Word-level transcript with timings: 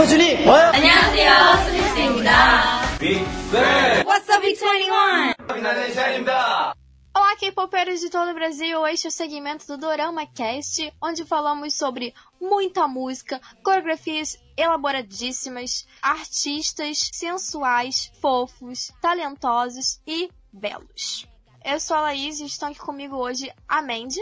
호준이 0.00 0.36
뭐야? 0.44 0.72
안녕하세요, 0.72 1.64
수리스입니다. 1.66 2.98
빅뱅! 2.98 4.06
What's 4.06 4.30
up, 4.30 4.40
Big 4.40 4.58
21? 4.58 5.34
빛나는 5.46 5.92
샤입니다. 5.92 6.74
Olá, 7.14 7.36
K-popeiros 7.36 8.00
de 8.00 8.10
todo 8.10 8.30
o 8.30 8.34
Brasil, 8.34 8.86
este 8.86 9.06
é 9.06 9.08
o 9.08 9.10
segmento 9.10 9.66
do 9.66 9.76
Dorama 9.76 10.26
Cast, 10.34 10.90
onde 11.02 11.26
falamos 11.26 11.74
sobre 11.74 12.14
muita 12.40 12.88
música, 12.88 13.38
coreografias 13.62 14.38
elaboradíssimas, 14.56 15.86
artistas 16.00 17.10
sensuais, 17.12 18.10
fofos, 18.20 18.90
talentosos 19.02 20.00
e 20.06 20.30
belos. 20.50 21.26
Eu 21.62 21.78
sou 21.80 21.98
a 21.98 22.00
Laís 22.00 22.40
e 22.40 22.46
estão 22.46 22.70
aqui 22.70 22.78
comigo 22.78 23.16
hoje 23.16 23.52
a 23.68 23.82
Mandy. 23.82 24.20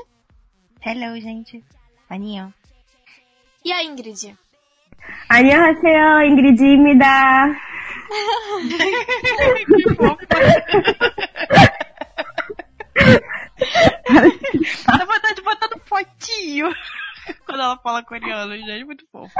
Hello, 0.85 1.19
gente. 1.21 1.65
Aninho. 2.11 2.53
E 3.65 3.73
a 3.73 3.85
Ingrid. 3.85 4.37
안녕하세요, 5.29 6.23
ingrid입니다. 6.27 7.47
Dá 14.87 15.05
vontade 15.05 15.35
de 15.35 15.43
botar 15.43 15.69
no 15.69 15.79
potinho. 15.81 16.73
Quando 17.47 17.63
ela 17.63 17.77
fala 17.79 18.03
coreano, 18.05 18.57
gente, 18.57 18.85
muito 18.85 19.07
fofo. 19.11 19.33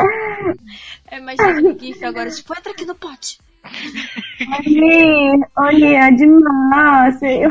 É, 1.11 1.19
imagina 1.19 1.61
o 1.61 1.79
GIF 1.79 2.05
agora, 2.05 2.31
tipo, 2.31 2.55
entra 2.57 2.73
aqui 2.73 2.87
no 2.87 2.95
pote. 2.95 3.39
언니, 4.59 5.41
언니, 5.55 5.97
하지 5.97 6.27
마세 6.71 7.47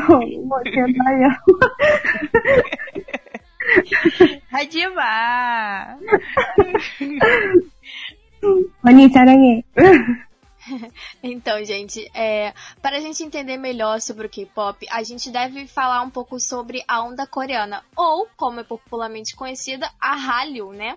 언니, 8.82 9.08
사랑해. 9.08 9.62
Então, 11.22 11.62
gente, 11.64 12.10
é, 12.14 12.54
para 12.80 12.96
a 12.96 13.00
gente 13.00 13.22
entender 13.22 13.56
melhor 13.58 14.00
sobre 14.00 14.26
o 14.26 14.30
K-pop, 14.30 14.86
a 14.90 15.02
gente 15.02 15.30
deve 15.30 15.66
falar 15.66 16.00
um 16.02 16.08
pouco 16.08 16.40
sobre 16.40 16.82
a 16.88 17.02
onda 17.02 17.26
coreana, 17.26 17.84
ou, 17.94 18.26
como 18.36 18.60
é 18.60 18.64
popularmente 18.64 19.36
conhecida, 19.36 19.90
a 20.00 20.14
Hallyu, 20.14 20.72
né? 20.72 20.96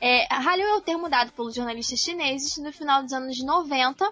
É, 0.00 0.26
a 0.32 0.38
Hallyu 0.38 0.66
é 0.66 0.74
o 0.76 0.82
termo 0.82 1.08
dado 1.08 1.32
pelos 1.32 1.54
jornalistas 1.54 2.00
chineses 2.00 2.58
no 2.58 2.72
final 2.72 3.02
dos 3.02 3.12
anos 3.12 3.42
90 3.42 4.10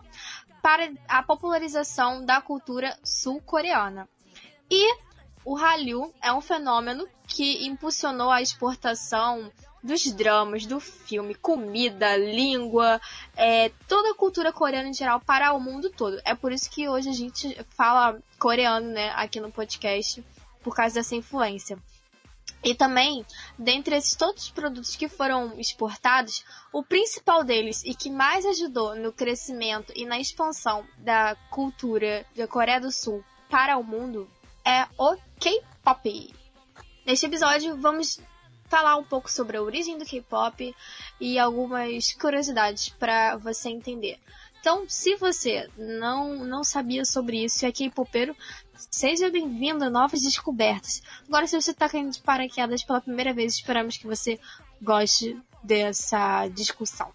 para 0.63 0.91
a 1.09 1.23
popularização 1.23 2.25
da 2.25 2.41
cultura 2.41 2.99
sul-coreana. 3.05 4.09
E 4.71 4.95
o 5.45 5.55
Hallyu 5.55 6.13
é 6.23 6.33
um 6.33 6.41
fenômeno 6.41 7.07
que 7.29 7.67
impulsionou 7.67 8.31
a 8.31 8.43
exportação 8.43 9.51
dos 9.84 10.12
dramas, 10.12 10.66
do 10.66 10.80
filme, 10.80 11.34
comida, 11.36 12.16
língua, 12.16 13.02
é, 13.36 13.70
toda 13.88 14.12
a 14.12 14.16
cultura 14.16 14.52
coreana 14.54 14.90
em 14.90 14.94
geral 14.94 15.20
para 15.20 15.54
o 15.54 15.60
mundo 15.60 15.90
todo. 15.90 16.20
É 16.24 16.36
por 16.36 16.52
isso 16.52 16.70
que 16.70 16.88
hoje 16.88 17.10
a 17.10 17.14
gente 17.14 17.58
fala 17.70 18.20
coreano, 18.38 18.88
né, 18.90 19.12
aqui 19.16 19.40
no 19.40 19.52
podcast, 19.52 20.24
por 20.64 20.76
causa 20.76 20.96
dessa 20.96 21.16
influência. 21.16 21.78
E 22.64 22.76
também, 22.76 23.26
dentre 23.58 23.96
esses 23.96 24.14
todos 24.14 24.44
os 24.44 24.52
produtos 24.52 24.96
que 24.96 25.10
foram 25.10 25.60
exportados, 25.60 26.46
o 26.72 26.84
principal 26.84 27.44
deles 27.44 27.84
e 27.84 27.96
que 27.96 28.10
mais 28.10 28.46
ajudou 28.46 28.96
no 28.96 29.12
crescimento 29.12 29.92
e 29.96 30.06
na 30.06 30.20
expansão 30.20 30.86
da 31.00 31.36
cultura 31.50 32.24
da 32.36 32.48
Coreia 32.48 32.80
do 32.80 32.92
Sul 32.92 33.24
para 33.50 33.78
o 33.78 33.84
mundo 33.84 34.30
é 34.64 34.86
o 34.96 35.18
K-pop. 35.40 36.36
Neste 37.04 37.26
episódio, 37.26 37.76
vamos 37.78 38.20
falar 38.72 38.96
um 38.96 39.04
pouco 39.04 39.30
sobre 39.30 39.58
a 39.58 39.62
origem 39.62 39.98
do 39.98 40.06
K-pop 40.06 40.74
e 41.20 41.38
algumas 41.38 42.14
curiosidades 42.14 42.88
para 42.88 43.36
você 43.36 43.68
entender. 43.68 44.18
Então, 44.62 44.86
se 44.88 45.18
você 45.18 45.68
não, 45.78 46.46
não 46.46 46.64
sabia 46.64 47.04
sobre 47.04 47.44
isso 47.44 47.66
e 47.66 47.68
é 47.68 47.72
K-popeiro, 47.72 48.34
seja 48.90 49.30
bem-vindo 49.30 49.84
a 49.84 49.90
novas 49.90 50.22
descobertas. 50.22 51.02
Agora, 51.28 51.48
se 51.48 51.60
você 51.60 51.72
está 51.72 51.90
caindo 51.90 52.12
de 52.12 52.22
paraquedas 52.22 52.82
pela 52.82 53.02
primeira 53.02 53.34
vez, 53.34 53.56
esperamos 53.56 53.98
que 53.98 54.08
você 54.08 54.40
goste 54.82 55.38
dessa 55.62 56.48
discussão. 56.48 57.10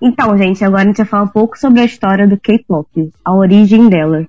Então, 0.00 0.38
gente, 0.38 0.64
agora 0.64 0.84
a 0.84 0.86
gente 0.86 0.98
vai 0.98 1.06
falar 1.06 1.24
um 1.24 1.28
pouco 1.28 1.58
sobre 1.58 1.80
a 1.80 1.84
história 1.84 2.28
do 2.28 2.38
K-pop, 2.38 3.12
a 3.24 3.34
origem 3.34 3.88
dela. 3.88 4.24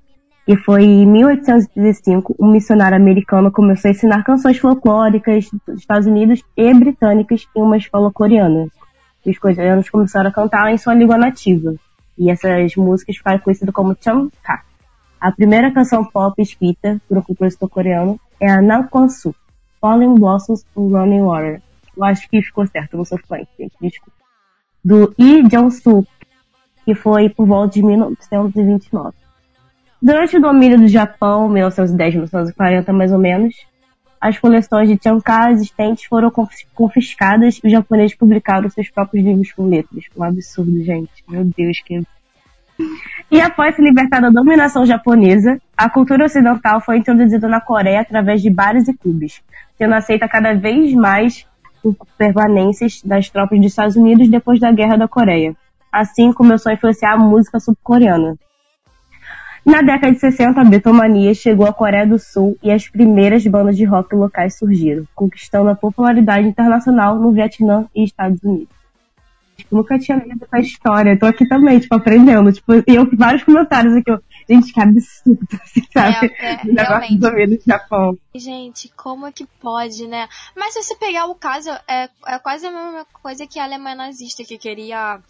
E 0.46 0.56
foi 0.56 0.82
em 0.82 1.06
1835, 1.06 2.34
um 2.38 2.50
missionário 2.50 2.96
americano 2.96 3.52
começou 3.52 3.88
a 3.88 3.92
ensinar 3.92 4.24
canções 4.24 4.58
folclóricas 4.58 5.48
dos 5.66 5.78
Estados 5.78 6.06
Unidos 6.06 6.42
e 6.56 6.74
britânicas 6.74 7.46
em 7.56 7.62
uma 7.62 7.76
escola 7.76 8.10
coreana. 8.10 8.66
Os 9.24 9.38
coreanos 9.38 9.88
começaram 9.88 10.30
a 10.30 10.32
cantar 10.32 10.72
em 10.72 10.78
sua 10.78 10.94
língua 10.94 11.16
nativa. 11.16 11.74
E 12.18 12.28
essas 12.28 12.74
músicas 12.74 13.16
ficaram 13.16 13.38
conhecidas 13.38 13.72
como 13.72 13.96
Chamka. 14.00 14.62
A 15.20 15.30
primeira 15.30 15.70
canção 15.70 16.04
pop 16.04 16.42
escrita 16.42 17.00
por 17.08 17.16
um 17.18 17.22
compositor 17.22 17.68
coreano 17.68 18.18
é 18.40 18.50
a 18.50 18.60
Nakwansu, 18.60 19.32
Falling 19.80 20.16
Blossoms 20.16 20.66
in 20.76 20.90
Running 20.90 21.22
Water. 21.22 21.62
Eu 21.96 22.04
acho 22.04 22.28
que 22.28 22.42
ficou 22.42 22.66
certo, 22.66 22.96
não 22.96 23.04
sou 23.04 23.18
fluente, 23.18 23.48
gente, 23.56 23.74
desculpa. 23.80 24.18
Do 24.84 25.14
Lee 25.16 25.44
Jong-suk, 25.44 26.08
que 26.84 26.96
foi 26.96 27.28
por 27.28 27.46
volta 27.46 27.74
de 27.74 27.84
1929. 27.84 29.21
Durante 30.02 30.36
o 30.36 30.40
domínio 30.40 30.80
do 30.80 30.88
Japão, 30.88 31.48
1910-1940 31.50 32.92
mais 32.92 33.12
ou 33.12 33.18
menos, 33.18 33.54
as 34.20 34.36
coleções 34.36 34.88
de 34.88 34.98
Chanka 35.00 35.52
existentes 35.52 36.06
foram 36.06 36.28
confiscadas 36.74 37.60
e 37.62 37.66
os 37.68 37.72
japoneses 37.72 38.16
publicaram 38.16 38.68
seus 38.68 38.90
próprios 38.90 39.24
livros 39.24 39.52
com 39.52 39.68
letras. 39.68 40.04
Um 40.16 40.24
absurdo, 40.24 40.82
gente. 40.82 41.12
Meu 41.28 41.44
Deus, 41.44 41.80
que... 41.84 42.02
E 43.30 43.40
após 43.40 43.76
se 43.76 43.82
libertar 43.82 44.20
da 44.20 44.30
dominação 44.30 44.84
japonesa, 44.84 45.56
a 45.76 45.88
cultura 45.88 46.24
ocidental 46.24 46.80
foi 46.80 46.98
introduzida 46.98 47.46
na 47.46 47.60
Coreia 47.60 48.00
através 48.00 48.42
de 48.42 48.50
bares 48.50 48.88
e 48.88 48.94
clubes, 48.94 49.40
sendo 49.78 49.94
aceita 49.94 50.28
cada 50.28 50.52
vez 50.52 50.92
mais 50.94 51.46
por 51.80 51.94
permanências 52.18 53.00
das 53.04 53.30
tropas 53.30 53.58
dos 53.58 53.68
Estados 53.68 53.94
Unidos 53.94 54.28
depois 54.28 54.58
da 54.58 54.72
Guerra 54.72 54.96
da 54.96 55.06
Coreia. 55.06 55.54
Assim 55.92 56.32
começou 56.32 56.70
a 56.70 56.74
influenciar 56.74 57.12
a 57.12 57.18
música 57.18 57.60
sul-coreana. 57.60 58.36
Na 59.64 59.80
década 59.80 60.12
de 60.12 60.18
60, 60.18 60.60
a 60.60 60.64
Betomania 60.64 61.32
chegou 61.34 61.66
à 61.66 61.72
Coreia 61.72 62.06
do 62.06 62.18
Sul 62.18 62.58
e 62.62 62.70
as 62.70 62.88
primeiras 62.88 63.46
bandas 63.46 63.76
de 63.76 63.84
rock 63.84 64.14
locais 64.14 64.58
surgiram, 64.58 65.06
conquistando 65.14 65.70
a 65.70 65.74
popularidade 65.74 66.48
internacional 66.48 67.16
no 67.16 67.32
Vietnã 67.32 67.86
e 67.94 68.02
Estados 68.02 68.42
Unidos. 68.42 68.82
Tipo, 69.56 69.76
nunca 69.76 69.98
tinha 69.98 70.18
lido 70.18 70.44
essa 70.44 70.58
história, 70.58 71.18
tô 71.18 71.26
aqui 71.26 71.46
também, 71.46 71.78
tipo, 71.78 71.94
aprendendo. 71.94 72.52
Tipo, 72.52 72.74
e 72.74 72.84
eu 72.88 73.08
vários 73.16 73.44
comentários 73.44 73.94
aqui, 73.94 74.10
eu, 74.10 74.20
gente, 74.48 74.72
que 74.72 74.80
absurdo, 74.80 75.46
assim, 75.62 75.82
sabe? 75.92 76.34
É, 76.38 76.54
é, 76.54 76.60
o 76.66 76.72
negócio 76.72 77.14
do 77.14 77.20
domínio 77.20 77.58
do 77.58 77.64
Japão. 77.64 78.18
Gente, 78.34 78.90
como 78.96 79.26
é 79.26 79.32
que 79.32 79.46
pode, 79.60 80.08
né? 80.08 80.28
Mas 80.56 80.74
se 80.74 80.82
você 80.82 80.96
pegar 80.96 81.26
o 81.26 81.34
caso, 81.36 81.70
é, 81.88 82.08
é 82.26 82.38
quase 82.40 82.66
a 82.66 82.70
mesma 82.70 83.06
coisa 83.12 83.46
que 83.46 83.60
a 83.60 83.64
Alemanha 83.64 83.96
nazista, 83.96 84.42
que 84.42 84.58
queria 84.58 85.20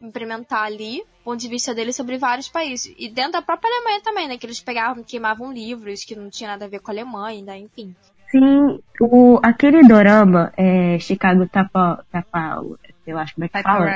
implementar 0.00 0.64
ali 0.64 1.00
o 1.20 1.24
ponto 1.24 1.40
de 1.40 1.48
vista 1.48 1.74
dele 1.74 1.92
sobre 1.92 2.18
vários 2.18 2.48
países. 2.48 2.94
E 2.98 3.08
dentro 3.08 3.32
da 3.32 3.42
própria 3.42 3.70
Alemanha 3.70 4.00
também, 4.02 4.28
né? 4.28 4.38
Que 4.38 4.46
eles 4.46 4.60
pegavam, 4.60 5.02
queimavam 5.02 5.52
livros 5.52 6.04
que 6.04 6.14
não 6.14 6.30
tinha 6.30 6.50
nada 6.50 6.66
a 6.66 6.68
ver 6.68 6.80
com 6.80 6.90
a 6.90 6.94
Alemanha, 6.94 7.42
né? 7.42 7.58
enfim. 7.58 7.94
Sim, 8.30 8.80
o, 9.00 9.38
aquele 9.42 9.86
dorama, 9.86 10.52
é, 10.56 10.98
Chicago 10.98 11.48
Tapa, 11.48 12.04
Tapa, 12.10 12.60
eu 13.06 13.18
acho 13.18 13.34
como 13.34 13.44
é 13.44 13.48
que 13.48 13.62
fala. 13.62 13.86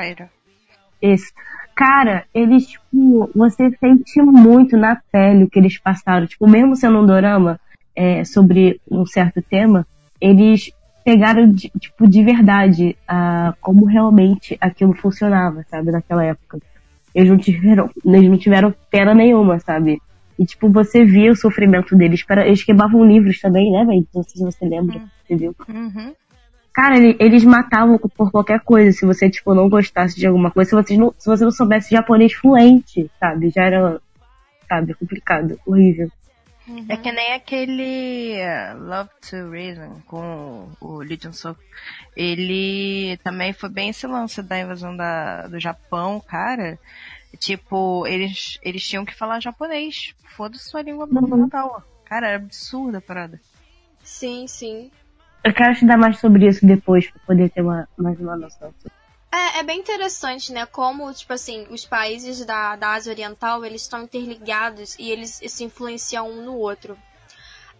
Esse. 1.01 1.33
Cara, 1.75 2.25
eles, 2.33 2.67
tipo, 2.67 3.29
você 3.35 3.71
sente 3.77 4.21
muito 4.21 4.77
na 4.77 5.01
pele 5.11 5.43
o 5.43 5.49
que 5.49 5.59
eles 5.59 5.79
passaram. 5.79 6.27
Tipo, 6.27 6.47
mesmo 6.47 6.75
sendo 6.75 6.99
um 6.99 7.05
dorama 7.05 7.59
é, 7.95 8.23
sobre 8.23 8.79
um 8.89 9.05
certo 9.05 9.41
tema, 9.41 9.85
eles 10.19 10.71
pegaram, 11.03 11.51
de, 11.51 11.69
tipo, 11.79 12.07
de 12.07 12.23
verdade 12.23 12.95
uh, 13.09 13.53
como 13.61 13.85
realmente 13.85 14.57
aquilo 14.61 14.93
funcionava, 14.93 15.63
sabe, 15.69 15.91
naquela 15.91 16.23
época. 16.25 16.59
Eles 17.13 17.29
não 17.29 17.37
tiveram, 17.37 17.89
eles 18.05 18.29
não 18.29 18.37
tiveram 18.37 18.73
pena 18.89 19.13
nenhuma, 19.13 19.59
sabe? 19.59 20.01
E, 20.39 20.45
tipo, 20.45 20.69
você 20.69 21.03
via 21.03 21.31
o 21.31 21.35
sofrimento 21.35 21.95
deles. 21.95 22.23
Para, 22.23 22.47
eles 22.47 22.63
queimavam 22.63 23.03
livros 23.05 23.39
também, 23.39 23.71
né, 23.71 23.83
velho? 23.85 24.07
Não 24.15 24.23
sei 24.23 24.37
se 24.37 24.43
você 24.43 24.65
lembra, 24.65 24.97
Uhum. 24.97 25.07
entendeu? 25.25 25.55
Uhum. 25.67 26.13
Cara, 26.73 26.97
ele- 26.97 27.17
eles 27.19 27.43
matavam 27.43 27.97
por 27.97 28.31
qualquer 28.31 28.61
coisa. 28.61 28.91
Se 28.93 29.05
você, 29.05 29.29
tipo, 29.29 29.53
não 29.53 29.69
gostasse 29.69 30.15
de 30.17 30.25
alguma 30.25 30.49
coisa, 30.49 30.69
se 30.69 30.75
você 30.75 30.97
não, 30.97 31.13
se 31.17 31.27
você 31.29 31.43
não 31.43 31.51
soubesse 31.51 31.91
japonês 31.91 32.33
fluente, 32.33 33.11
sabe? 33.19 33.49
Já 33.49 33.65
era, 33.65 33.99
sabe, 34.69 34.93
complicado, 34.93 35.59
horrível. 35.65 36.09
É 36.89 36.97
que 36.97 37.11
nem 37.11 37.33
aquele 37.33 38.33
eh, 38.33 38.73
Love 38.73 39.09
to 39.29 39.49
Reason 39.49 40.01
com 40.05 40.69
o 40.79 40.97
Lee 40.99 41.17
Jong-suk. 41.17 41.59
Ele 42.15 43.17
também 43.23 43.53
foi 43.53 43.69
bem 43.69 43.89
esse 43.89 44.05
lance 44.07 44.41
da 44.41 44.59
invasão 44.59 44.95
da, 44.95 45.47
do 45.47 45.59
Japão, 45.59 46.19
cara. 46.19 46.77
Tipo, 47.37 48.05
eles, 48.07 48.59
eles 48.61 48.87
tinham 48.87 49.05
que 49.05 49.15
falar 49.15 49.39
japonês. 49.39 50.13
Foda-se 50.35 50.69
sua 50.69 50.81
língua 50.81 51.07
natal. 51.07 51.83
Cara, 52.05 52.27
era 52.27 52.35
absurda 52.37 52.97
a 52.97 53.01
parada. 53.01 53.39
Sim, 54.03 54.47
sim. 54.47 54.91
Eu 55.43 55.53
quero 55.53 55.71
estudar 55.71 55.97
mais 55.97 56.19
sobre 56.19 56.47
isso 56.47 56.65
depois, 56.65 57.09
pra 57.09 57.21
poder 57.25 57.49
ter 57.49 57.61
uma, 57.61 57.87
mais 57.97 58.19
uma 58.19 58.35
noção. 58.35 58.73
É, 59.31 59.59
é 59.59 59.63
bem 59.63 59.79
interessante, 59.79 60.51
né? 60.51 60.65
Como, 60.65 61.11
tipo 61.13 61.31
assim, 61.31 61.65
os 61.69 61.85
países 61.85 62.45
da, 62.45 62.75
da 62.75 62.93
Ásia 62.93 63.13
Oriental, 63.13 63.63
eles 63.63 63.83
estão 63.83 64.03
interligados 64.03 64.95
e 64.99 65.09
eles 65.09 65.39
se 65.47 65.63
influenciam 65.63 66.29
um 66.29 66.43
no 66.43 66.55
outro. 66.57 66.97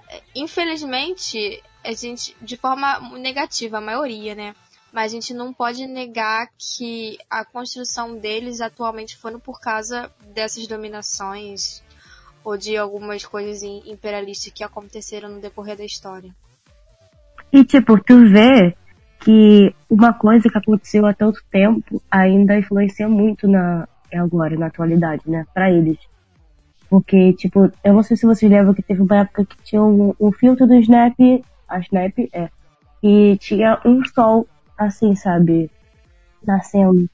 É, 0.07 0.21
infelizmente, 0.33 1.61
a 1.83 1.91
gente, 1.91 2.35
de 2.41 2.55
forma 2.55 2.99
negativa, 3.17 3.79
a 3.79 3.81
maioria, 3.81 4.33
né? 4.33 4.55
Mas 4.93 5.11
a 5.11 5.15
gente 5.15 5.33
não 5.33 5.53
pode 5.53 5.85
negar 5.87 6.47
que 6.57 7.17
a 7.29 7.43
construção 7.43 8.17
deles 8.17 8.61
atualmente 8.61 9.17
foram 9.17 9.39
por 9.39 9.59
causa 9.59 10.11
dessas 10.33 10.67
dominações 10.67 11.83
ou 12.43 12.57
de 12.57 12.75
algumas 12.77 13.25
coisas 13.25 13.61
imperialistas 13.63 14.51
que 14.53 14.63
aconteceram 14.63 15.29
no 15.29 15.41
decorrer 15.41 15.77
da 15.77 15.85
história. 15.85 16.33
E 17.53 17.63
tipo, 17.63 18.01
tu 18.03 18.29
vê 18.29 18.75
que 19.21 19.73
uma 19.89 20.13
coisa 20.13 20.49
que 20.49 20.57
aconteceu 20.57 21.05
há 21.05 21.13
tanto 21.13 21.41
tempo 21.51 22.01
ainda 22.09 22.57
influencia 22.57 23.07
muito 23.07 23.47
na 23.47 23.87
agora, 24.13 24.57
na 24.57 24.67
atualidade, 24.67 25.23
né, 25.25 25.45
para 25.53 25.71
eles. 25.71 25.97
Porque, 26.89 27.31
tipo, 27.33 27.71
eu 27.83 27.93
não 27.93 28.03
sei 28.03 28.17
se 28.17 28.25
vocês 28.25 28.51
lembram 28.51 28.73
que 28.73 28.81
teve 28.81 29.01
uma 29.01 29.19
época 29.19 29.45
que 29.45 29.55
tinha 29.63 29.81
um, 29.81 30.13
um 30.19 30.31
filtro 30.31 30.67
do 30.67 30.75
Snap, 30.75 31.15
a 31.67 31.79
Snap, 31.79 32.13
é, 32.33 32.49
e 33.01 33.37
tinha 33.37 33.79
um 33.85 34.03
sol, 34.03 34.45
assim, 34.77 35.15
sabe, 35.15 35.71
nascendo. 36.45 37.09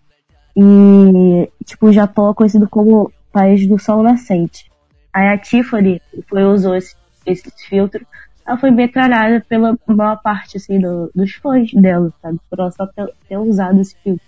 E, 0.56 1.52
tipo, 1.64 1.88
o 1.88 1.94
Japão 1.94 2.32
é 2.32 2.34
conhecido 2.34 2.68
como 2.68 3.12
país 3.32 3.68
do 3.68 3.78
sol 3.78 4.02
nascente. 4.02 4.72
Aí 5.14 5.28
a 5.28 5.38
Tiffany 5.38 6.02
foi, 6.28 6.44
usou 6.44 6.76
esse, 6.76 6.96
esse 7.24 7.52
filtro 7.70 8.04
ela 8.48 8.58
foi 8.58 8.72
metralhada 8.72 9.44
pela 9.48 9.78
maior 9.86 10.22
parte, 10.22 10.56
assim, 10.56 10.80
do, 10.80 11.12
dos 11.14 11.34
fãs 11.34 11.70
dela, 11.74 12.14
sabe? 12.22 12.40
Por 12.50 12.60
ela 12.60 12.72
só 12.72 12.88
ter, 12.88 13.14
ter 13.28 13.38
usado 13.38 13.82
esse 13.82 13.96
filme. 13.98 14.22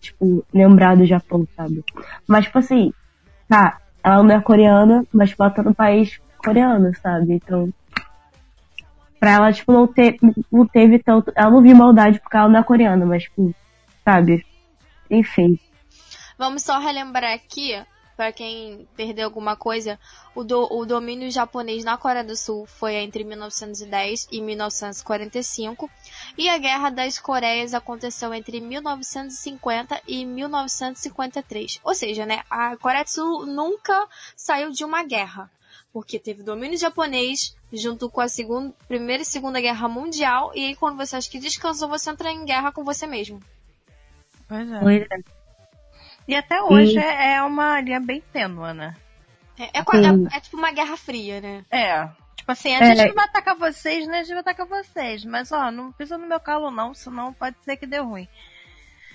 Tipo, 0.00 0.44
lembrar 0.52 0.96
do 0.96 1.06
Japão, 1.06 1.46
sabe? 1.56 1.84
Mas, 2.26 2.46
tipo 2.46 2.58
assim, 2.58 2.92
tá, 3.48 3.78
ela 4.02 4.22
não 4.24 4.34
é 4.34 4.40
coreana, 4.40 5.04
mas 5.12 5.30
tipo, 5.30 5.42
ela 5.44 5.52
tá 5.52 5.62
no 5.62 5.74
país 5.74 6.20
coreano, 6.38 6.92
sabe? 7.00 7.34
Então, 7.34 7.72
pra 9.20 9.30
ela, 9.30 9.52
tipo, 9.52 9.72
não, 9.72 9.86
ter, 9.86 10.16
não 10.50 10.66
teve 10.66 10.98
tanto. 10.98 11.32
Ela 11.36 11.50
não 11.52 11.62
viu 11.62 11.76
maldade 11.76 12.18
porque 12.18 12.36
ela 12.36 12.48
não 12.48 12.58
é 12.58 12.64
coreana, 12.64 13.06
mas, 13.06 13.22
tipo, 13.22 13.54
sabe? 14.04 14.44
Enfim. 15.08 15.56
Vamos 16.36 16.62
só 16.64 16.78
relembrar 16.80 17.32
aqui 17.32 17.80
para 18.18 18.32
quem 18.32 18.88
perdeu 18.96 19.26
alguma 19.26 19.54
coisa, 19.54 19.96
o, 20.34 20.42
do, 20.42 20.66
o 20.74 20.84
domínio 20.84 21.30
japonês 21.30 21.84
na 21.84 21.96
Coreia 21.96 22.24
do 22.24 22.34
Sul 22.34 22.66
foi 22.66 22.96
entre 22.96 23.22
1910 23.22 24.26
e 24.32 24.40
1945, 24.40 25.88
e 26.36 26.48
a 26.48 26.58
Guerra 26.58 26.90
das 26.90 27.20
Coreias 27.20 27.74
aconteceu 27.74 28.34
entre 28.34 28.60
1950 28.60 30.02
e 30.04 30.24
1953. 30.24 31.78
Ou 31.84 31.94
seja, 31.94 32.26
né, 32.26 32.42
a 32.50 32.76
Coreia 32.76 33.04
do 33.04 33.10
Sul 33.10 33.46
nunca 33.46 34.08
saiu 34.34 34.72
de 34.72 34.84
uma 34.84 35.04
guerra, 35.04 35.48
porque 35.92 36.18
teve 36.18 36.42
domínio 36.42 36.76
japonês 36.76 37.54
junto 37.72 38.10
com 38.10 38.20
a 38.20 38.28
segunda, 38.28 38.74
primeira 38.88 39.22
e 39.22 39.26
segunda 39.26 39.60
guerra 39.60 39.86
mundial, 39.86 40.50
e 40.56 40.64
aí 40.64 40.74
quando 40.74 40.96
você 40.96 41.14
acha 41.14 41.30
que 41.30 41.38
descansou, 41.38 41.88
você 41.88 42.10
entra 42.10 42.32
em 42.32 42.44
guerra 42.44 42.72
com 42.72 42.82
você 42.82 43.06
mesmo. 43.06 43.38
Pois 44.48 44.68
é. 44.68 44.80
É. 46.28 46.32
E 46.32 46.36
até 46.36 46.62
hoje 46.62 46.94
e... 46.94 46.98
É, 46.98 47.34
é 47.34 47.42
uma 47.42 47.80
linha 47.80 48.00
bem 48.00 48.22
tênua, 48.32 48.74
né? 48.74 48.94
É, 49.58 49.64
é, 49.64 49.80
é, 49.80 50.36
é, 50.36 50.40
tipo 50.40 50.56
uma 50.56 50.70
guerra 50.70 50.96
fria, 50.96 51.40
né? 51.40 51.64
É. 51.70 52.08
Tipo 52.36 52.52
assim, 52.52 52.74
a 52.74 52.94
gente 52.94 53.08
não 53.08 53.14
vai 53.14 53.24
atacar 53.24 53.56
vocês, 53.56 54.06
né? 54.06 54.18
A 54.18 54.22
gente 54.22 54.30
vai 54.30 54.40
atacar 54.40 54.66
vocês. 54.66 55.24
Mas, 55.24 55.50
ó, 55.52 55.70
não 55.70 55.92
pisa 55.92 56.16
no 56.16 56.26
meu 56.26 56.38
calo 56.38 56.70
não, 56.70 56.94
senão 56.94 57.32
pode 57.32 57.56
ser 57.62 57.76
que 57.76 57.86
dê 57.86 57.98
ruim. 57.98 58.28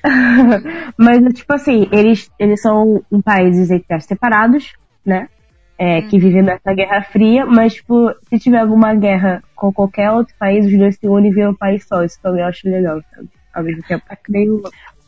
mas, 0.98 1.34
tipo 1.34 1.54
assim, 1.54 1.88
eles, 1.92 2.30
eles 2.38 2.62
são 2.62 3.04
um 3.10 3.22
países 3.22 3.72
entre 3.72 4.00
separados, 4.02 4.74
né? 5.06 5.30
É, 5.78 6.00
hum. 6.00 6.08
Que 6.10 6.20
vivem 6.20 6.44
nessa 6.44 6.74
guerra 6.74 7.02
fria, 7.04 7.46
mas, 7.46 7.76
tipo, 7.76 8.14
se 8.30 8.38
tiver 8.38 8.60
alguma 8.60 8.94
guerra 8.94 9.42
com 9.56 9.72
qualquer 9.72 10.12
outro 10.12 10.36
país, 10.38 10.66
os 10.66 10.78
dois 10.78 10.96
se 10.98 11.08
unem 11.08 11.32
e 11.32 11.34
viram 11.34 11.52
um 11.52 11.56
país 11.56 11.88
só. 11.88 12.04
Isso 12.04 12.22
também 12.22 12.42
eu 12.42 12.48
acho 12.48 12.70
legal, 12.70 13.02
sabe? 13.16 13.30
Ao 13.54 13.64
mesmo 13.64 13.84
tempo, 13.84 14.04
é 14.10 14.16
que 14.16 14.32
nem 14.32 14.62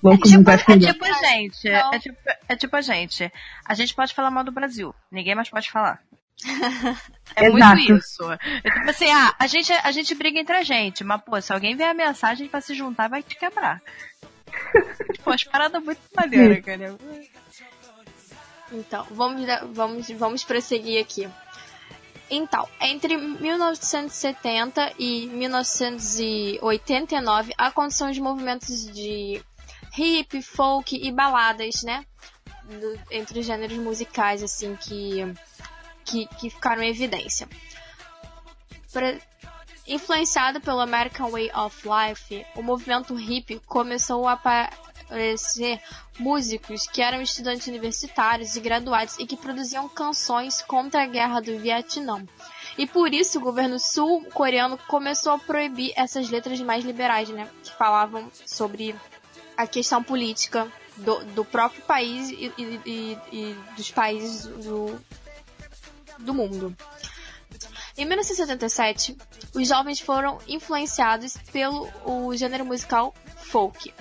louco 0.06 0.28
é 0.28 0.32
tipo, 0.32 0.50
é 0.50 0.58
tipo 0.78 1.06
a 1.06 1.14
gente. 1.14 1.68
É 1.68 2.00
tipo, 2.00 2.18
é 2.48 2.56
tipo 2.56 2.76
a 2.76 2.82
gente. 2.82 3.32
A 3.68 3.74
gente 3.74 3.96
pode 3.96 4.14
falar 4.14 4.30
mal 4.30 4.44
do 4.44 4.52
Brasil. 4.52 4.94
Ninguém 5.12 5.34
mais 5.36 5.50
pode 5.50 5.72
falar. 5.72 6.00
É 7.36 7.48
Exato. 7.48 7.76
muito 7.76 7.98
isso. 7.98 8.32
É 8.32 8.38
tipo 8.38 8.90
assim, 8.90 9.12
ah, 9.12 9.36
a 9.38 9.48
gente, 9.48 9.74
a 9.74 9.92
gente 9.92 10.16
briga 10.16 10.40
entre 10.40 10.56
a 10.56 10.64
gente, 10.64 11.04
mas 11.04 11.22
pô, 11.22 11.42
se 11.42 11.52
alguém 11.52 11.76
vier 11.76 11.90
ameaçar, 11.90 12.30
a 12.30 12.36
gente 12.36 12.50
vai 12.50 12.62
se 12.62 12.74
juntar 12.74 13.10
vai 13.10 13.22
te 13.22 13.36
quebrar. 13.36 13.82
pô, 15.22 15.32
as 15.32 15.44
paradas 15.44 15.84
muito 15.84 16.00
maneiras, 16.16 16.64
cara. 16.64 16.96
Então, 18.72 19.06
vamos, 19.12 19.46
vamos, 19.74 20.10
vamos 20.12 20.46
prosseguir 20.46 21.02
aqui. 21.02 21.28
Então, 22.30 22.66
entre 22.80 23.18
1970 23.18 24.94
e 24.98 25.28
1989, 25.28 27.54
a 27.58 27.70
condição 27.72 28.12
de 28.12 28.22
movimentos 28.22 28.90
de 28.94 29.44
hip, 29.98 30.42
folk 30.42 30.96
e 30.96 31.12
baladas, 31.12 31.84
né? 31.84 32.06
Do, 32.64 33.00
entre 33.12 33.40
os 33.40 33.46
gêneros 33.46 33.78
musicais, 33.78 34.42
assim, 34.42 34.76
que, 34.76 35.34
que, 36.04 36.26
que 36.38 36.50
ficaram 36.50 36.82
em 36.82 36.90
evidência. 36.90 37.48
Pra, 38.92 39.16
influenciado 39.88 40.60
pelo 40.60 40.80
American 40.80 41.30
Way 41.30 41.52
of 41.54 41.88
Life, 41.88 42.46
o 42.56 42.64
movimento 42.64 43.20
hip 43.20 43.62
começou 43.68 44.28
a 44.28 44.34
aparecer 44.34 45.80
músicos 46.18 46.88
que 46.88 47.02
eram 47.02 47.22
estudantes 47.22 47.68
universitários 47.68 48.56
e 48.56 48.60
graduados 48.60 49.18
e 49.20 49.26
que 49.26 49.38
produziam 49.38 49.88
canções 49.88 50.62
contra 50.62 51.04
a 51.04 51.08
guerra 51.08 51.40
do 51.40 51.60
Vietnã. 51.60 52.26
E 52.78 52.88
por 52.88 53.14
isso 53.14 53.38
o 53.38 53.42
governo 53.42 53.80
sul-coreano 53.80 54.78
começou 54.88 55.34
a 55.34 55.40
proibir 55.40 55.94
essas 55.96 56.30
letras 56.30 56.60
mais 56.62 56.84
liberais, 56.84 57.30
né? 57.30 57.48
Que 57.64 57.72
falavam 57.72 58.30
sobre 58.46 58.96
a 59.58 59.68
questão 59.68 60.04
política 60.04 60.72
do, 60.98 61.24
do 61.26 61.46
próprio 61.46 61.82
país 61.84 62.30
e, 62.30 62.52
e, 62.58 63.18
e, 63.32 63.58
dos 63.76 63.92
países 63.92 64.46
do, 64.46 65.00
do 66.20 66.34
mundo. 66.34 66.76
Em 67.98 68.06
1977, 68.06 69.18
os 69.54 69.68
jovens 69.68 70.00
foram 70.00 70.38
influenciados 70.48 71.38
pelo 71.52 71.90
o 72.04 72.36
gênero 72.36 72.66
musical 72.66 73.14
folk. 73.38 73.94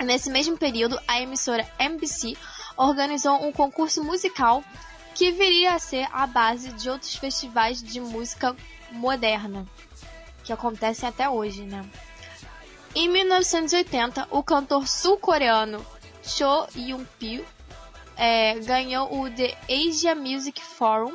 Nesse 0.00 0.30
mesmo 0.30 0.56
período, 0.56 0.98
a 1.06 1.20
emissora 1.20 1.66
NBC 1.78 2.36
organizou 2.76 3.44
um 3.44 3.52
concurso 3.52 4.02
musical 4.02 4.62
que 5.14 5.30
viria 5.30 5.74
a 5.74 5.78
ser 5.78 6.08
a 6.12 6.26
base 6.26 6.72
de 6.72 6.90
outros 6.90 7.14
festivais 7.14 7.82
de 7.82 8.00
música 8.00 8.54
moderna 8.90 9.66
que 10.42 10.52
acontecem 10.52 11.08
até 11.08 11.28
hoje, 11.28 11.62
né? 11.62 11.84
Em 12.96 13.08
1980, 13.08 14.28
o 14.30 14.40
cantor 14.40 14.86
sul-coreano 14.86 15.84
Cho 16.22 16.68
Yun-pil 16.76 17.44
é, 18.16 18.54
ganhou 18.60 19.20
o 19.20 19.28
The 19.28 19.58
Asia 19.68 20.14
Music 20.14 20.62
Forum, 20.62 21.12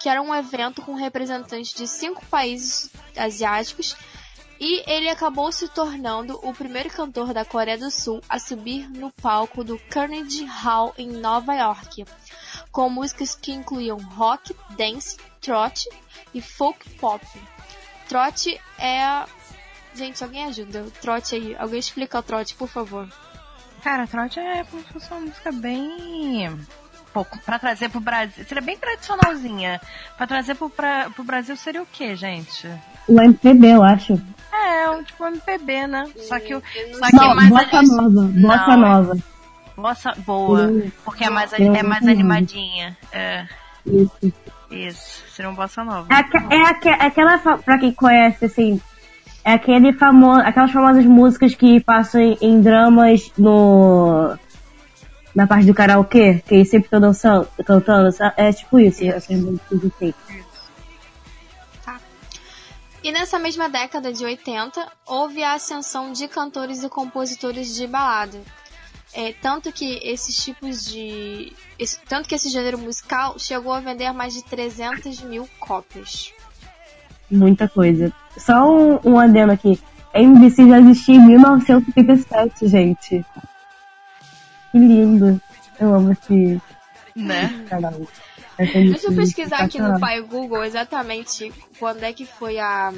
que 0.00 0.08
era 0.08 0.20
um 0.20 0.34
evento 0.34 0.82
com 0.82 0.94
representantes 0.94 1.72
de 1.74 1.86
cinco 1.86 2.26
países 2.26 2.90
asiáticos, 3.16 3.96
e 4.58 4.82
ele 4.84 5.08
acabou 5.08 5.52
se 5.52 5.68
tornando 5.68 6.40
o 6.42 6.52
primeiro 6.52 6.90
cantor 6.90 7.32
da 7.32 7.44
Coreia 7.44 7.78
do 7.78 7.90
Sul 7.90 8.20
a 8.28 8.40
subir 8.40 8.88
no 8.90 9.12
palco 9.12 9.62
do 9.62 9.78
Carnegie 9.90 10.44
Hall 10.44 10.92
em 10.98 11.08
Nova 11.08 11.54
York, 11.54 12.04
com 12.72 12.90
músicas 12.90 13.36
que 13.36 13.52
incluíam 13.52 13.98
rock, 13.98 14.56
dance, 14.70 15.16
trot 15.40 15.88
e 16.34 16.40
folk 16.40 16.88
pop. 16.94 17.24
Trot 18.08 18.60
é 18.76 19.24
Gente, 19.94 20.22
alguém 20.22 20.44
ajuda. 20.44 20.82
O 20.82 20.90
trote 20.90 21.34
aí. 21.34 21.56
Alguém 21.58 21.78
explica 21.78 22.18
o 22.18 22.22
trote, 22.22 22.54
por 22.54 22.68
favor. 22.68 23.08
Cara, 23.82 24.06
trote 24.06 24.38
é 24.38 24.64
como 24.64 24.82
se 24.82 24.92
fosse 24.92 25.10
uma 25.10 25.20
música 25.20 25.52
bem. 25.52 26.58
Pouco. 27.12 27.38
Pra 27.40 27.58
trazer 27.58 27.90
pro 27.90 28.00
Brasil. 28.00 28.44
Seria 28.44 28.62
bem 28.62 28.76
tradicionalzinha. 28.76 29.80
Pra 30.16 30.26
trazer 30.26 30.54
pro, 30.54 30.70
pra, 30.70 31.10
pro 31.10 31.24
Brasil 31.24 31.56
seria 31.56 31.82
o 31.82 31.86
quê, 31.86 32.16
gente? 32.16 32.66
O 33.06 33.20
MPB, 33.20 33.66
eu 33.66 33.82
acho. 33.82 34.20
É, 34.52 34.88
um 34.90 35.02
tipo 35.02 35.26
MPB, 35.26 35.86
né? 35.86 36.10
Só 36.28 36.38
que, 36.38 36.54
o, 36.54 36.62
só 36.94 37.06
que 37.06 37.16
não, 37.16 37.32
é 37.32 37.34
mais. 37.34 37.48
Bossa 37.50 37.82
nova. 37.82 38.22
Bossa 38.28 38.76
nova. 38.76 39.18
Bossa 39.76 40.14
boa. 40.18 40.72
Porque 41.04 41.24
é 41.24 41.30
mais, 41.30 41.52
é 41.52 41.82
mais 41.82 42.06
animadinha. 42.06 42.96
É. 43.12 43.46
Isso. 43.84 44.32
Isso. 44.70 45.22
Seria 45.34 45.50
um 45.50 45.54
bossa 45.54 45.84
nova. 45.84 46.08
É, 46.12 46.54
é, 46.54 46.88
é 46.88 47.06
aquela, 47.06 47.38
pra 47.38 47.78
quem 47.78 47.92
conhece, 47.92 48.44
assim, 48.44 48.80
é 49.44 49.52
aquele 49.52 49.92
famoso, 49.92 50.40
aquelas 50.40 50.70
famosas 50.70 51.04
músicas 51.04 51.54
que 51.54 51.80
passam 51.80 52.20
em, 52.20 52.38
em 52.40 52.60
dramas 52.60 53.30
no 53.36 54.36
na 55.34 55.46
parte 55.46 55.66
do 55.66 55.74
karaokê, 55.74 56.42
que 56.46 56.54
eles 56.54 56.68
sempre 56.68 56.86
estão 56.86 57.00
dançando, 57.00 57.48
cantando, 57.64 58.10
é 58.36 58.52
tipo 58.52 58.78
isso, 58.78 59.02
essas 59.04 59.36
músicas 59.38 59.84
assim. 59.84 60.14
E 63.02 63.10
nessa 63.10 63.36
mesma 63.38 63.68
década 63.68 64.12
de 64.12 64.24
80, 64.24 64.86
houve 65.06 65.42
a 65.42 65.54
ascensão 65.54 66.12
de 66.12 66.28
cantores 66.28 66.84
e 66.84 66.88
compositores 66.88 67.74
de 67.74 67.86
balada. 67.86 68.40
É, 69.12 69.32
tanto 69.32 69.72
que 69.72 69.98
esses 70.02 70.36
tipos 70.42 70.86
de. 70.86 71.52
Esse, 71.78 71.98
tanto 72.00 72.28
que 72.28 72.34
esse 72.34 72.48
gênero 72.48 72.78
musical 72.78 73.38
chegou 73.38 73.72
a 73.72 73.80
vender 73.80 74.12
mais 74.12 74.32
de 74.32 74.44
300 74.44 75.20
mil 75.22 75.48
cópias. 75.58 76.32
Muita 77.32 77.68
coisa. 77.68 78.12
Só 78.36 78.70
um, 78.70 79.00
um 79.04 79.18
adendo 79.18 79.52
aqui. 79.52 79.80
A 80.12 80.20
MBC 80.20 80.68
já 80.68 80.78
existia 80.78 81.14
em 81.14 81.26
1987, 81.26 82.68
gente. 82.68 83.24
Que 84.70 84.78
lindo. 84.78 85.40
Eu 85.80 85.94
amo 85.94 86.12
esse 86.12 86.60
Né? 87.16 87.64
canal. 87.68 87.94
Deixa 88.58 89.06
eu 89.06 89.16
pesquisar 89.16 89.58
aqui 89.58 89.80
no 89.80 89.98
pai 89.98 90.20
Google 90.20 90.62
exatamente 90.62 91.50
quando 91.78 92.02
é 92.04 92.12
que 92.12 92.26
foi 92.26 92.58
a 92.58 92.92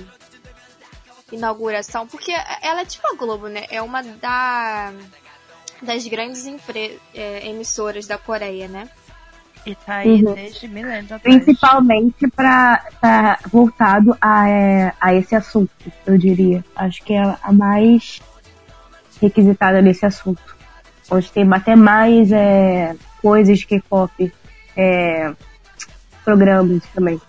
inauguração, 1.33 2.07
porque 2.07 2.33
ela 2.61 2.83
é 2.83 2.85
tipo 2.85 3.07
a 3.07 3.17
Globo, 3.17 3.49
né? 3.49 3.65
É 3.71 3.81
uma 3.81 4.03
da, 4.03 4.93
das 5.81 6.07
grandes 6.07 6.45
empre, 6.47 7.01
é, 7.15 7.49
emissoras 7.49 8.07
da 8.07 8.19
Coreia, 8.19 8.69
né? 8.69 8.89
E 9.67 9.75
tá 9.75 9.97
aí 9.97 10.23
Uhum. 10.23 10.35
desde 10.35 10.69
milênios 10.69 11.11
atrás. 11.11 11.23
Principalmente 11.43 12.29
pra 12.29 12.85
tá 13.01 13.39
voltado 13.51 14.17
a, 14.21 14.49
é, 14.49 14.93
a 15.01 15.15
esse 15.15 15.35
assunto, 15.35 15.71
eu 16.07 16.19
diria. 16.19 16.63
Acho 16.77 17.03
que 17.03 17.15
é 17.15 17.23
a 17.43 17.53
mais 17.53 18.21
requisitada 19.21 19.81
nesse 19.81 20.05
assunto. 20.05 20.43
Onde 21.11 21.31
tem 21.33 21.51
até 21.53 21.75
mais 21.77 22.31
é, 22.33 22.95
coisas 23.23 23.59
de 23.59 23.67
K-pop, 23.67 24.33
é, 24.77 25.33
programas 26.25 26.83
também. 26.95 27.21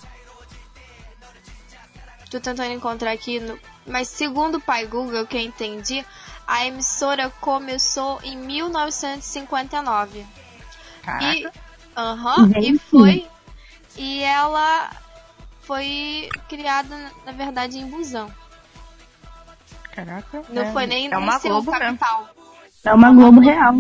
Tô 2.29 2.39
tentando 2.39 2.71
encontrar 2.73 3.11
aqui, 3.11 3.39
no... 3.39 3.57
mas 3.85 4.07
segundo 4.09 4.55
o 4.55 4.61
pai 4.61 4.85
Google, 4.87 5.25
que 5.25 5.37
eu 5.37 5.41
entendi, 5.41 6.03
a 6.47 6.65
emissora 6.65 7.29
começou 7.39 8.19
em 8.23 8.37
1959. 8.37 10.25
Caraca. 11.03 11.25
E, 11.25 11.47
aham, 11.95 12.49
e 12.57 12.61
Gente. 12.61 12.79
foi. 12.79 13.27
E 13.97 14.21
ela 14.23 14.91
foi 15.61 16.29
criada, 16.49 16.95
na 17.25 17.31
verdade, 17.31 17.77
em 17.77 17.87
Busan. 17.89 18.27
Caraca. 19.93 20.43
Não 20.49 20.61
é, 20.61 20.71
foi 20.71 20.85
nem 20.85 21.11
é 21.11 21.17
uma 21.17 21.39
Globo 21.39 21.71
mesmo. 21.71 21.85
capital. 21.97 22.29
É 22.83 22.93
uma 22.93 23.13
Globo 23.13 23.39
real. 23.39 23.75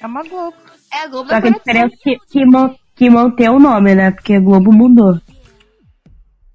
É 0.00 0.06
uma 0.06 0.22
Globo. 0.22 0.56
É 0.92 1.02
a 1.02 1.06
Globo 1.08 1.28
Só 1.28 1.34
da 1.34 1.42
que 1.42 1.48
a 1.48 1.50
diferença 1.50 1.94
é 1.94 1.98
que, 1.98 2.18
que, 2.20 2.44
que 2.94 3.10
mantém 3.10 3.48
o 3.48 3.58
nome, 3.58 3.94
né? 3.94 4.12
Porque 4.12 4.34
a 4.34 4.40
Globo 4.40 4.72
mudou. 4.72 5.20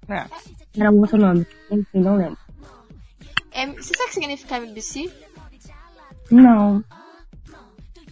É. 0.08 0.24
Era 0.78 0.90
um 0.90 1.00
outro 1.00 1.18
nome. 1.18 1.46
Enfim, 1.70 2.00
não 2.00 2.16
lembro. 2.16 2.38
É, 3.50 3.66
você 3.66 3.92
sabe 3.94 4.04
o 4.04 4.06
que 4.08 4.14
significa 4.14 4.56
MBC? 4.56 5.12
Não. 6.30 6.82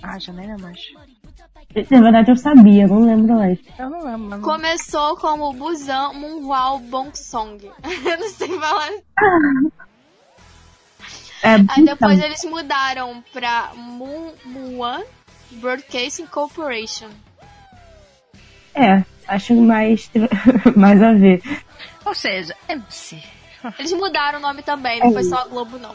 Ah, 0.02 0.18
já 0.18 0.32
nem 0.32 0.46
lembro 0.46 0.62
mais. 0.64 0.80
Na 1.90 2.00
verdade 2.00 2.30
eu 2.32 2.36
sabia, 2.36 2.86
não 2.88 3.04
lembro 3.04 3.34
mais. 3.36 3.58
Eu 3.78 3.88
não 3.90 4.04
lembro. 4.04 4.40
Começou 4.40 5.16
como 5.16 5.52
Busan 5.52 6.12
Munhwal 6.14 6.80
Bongsong. 6.80 7.64
Eu 8.04 8.18
não 8.18 8.28
sei 8.28 8.48
falar. 8.58 8.90
É, 11.42 11.54
Aí 11.68 11.84
depois 11.84 12.18
então, 12.18 12.26
eles 12.26 12.44
mudaram 12.44 13.22
pra 13.32 13.70
Moon 13.74 14.32
Muan 14.44 15.02
Broadcasting 15.52 16.26
Corporation. 16.26 17.08
é, 18.74 19.04
acho 19.28 19.54
mais, 19.54 20.10
mais 20.76 21.00
a 21.02 21.12
ver. 21.12 21.40
Ou 22.04 22.14
seja, 22.14 22.54
MC. 22.68 23.22
Eles 23.78 23.92
mudaram 23.92 24.38
o 24.38 24.42
nome 24.42 24.62
também, 24.62 25.00
não 25.00 25.12
foi 25.12 25.22
só 25.24 25.38
a 25.38 25.44
Globo 25.46 25.78
não. 25.78 25.94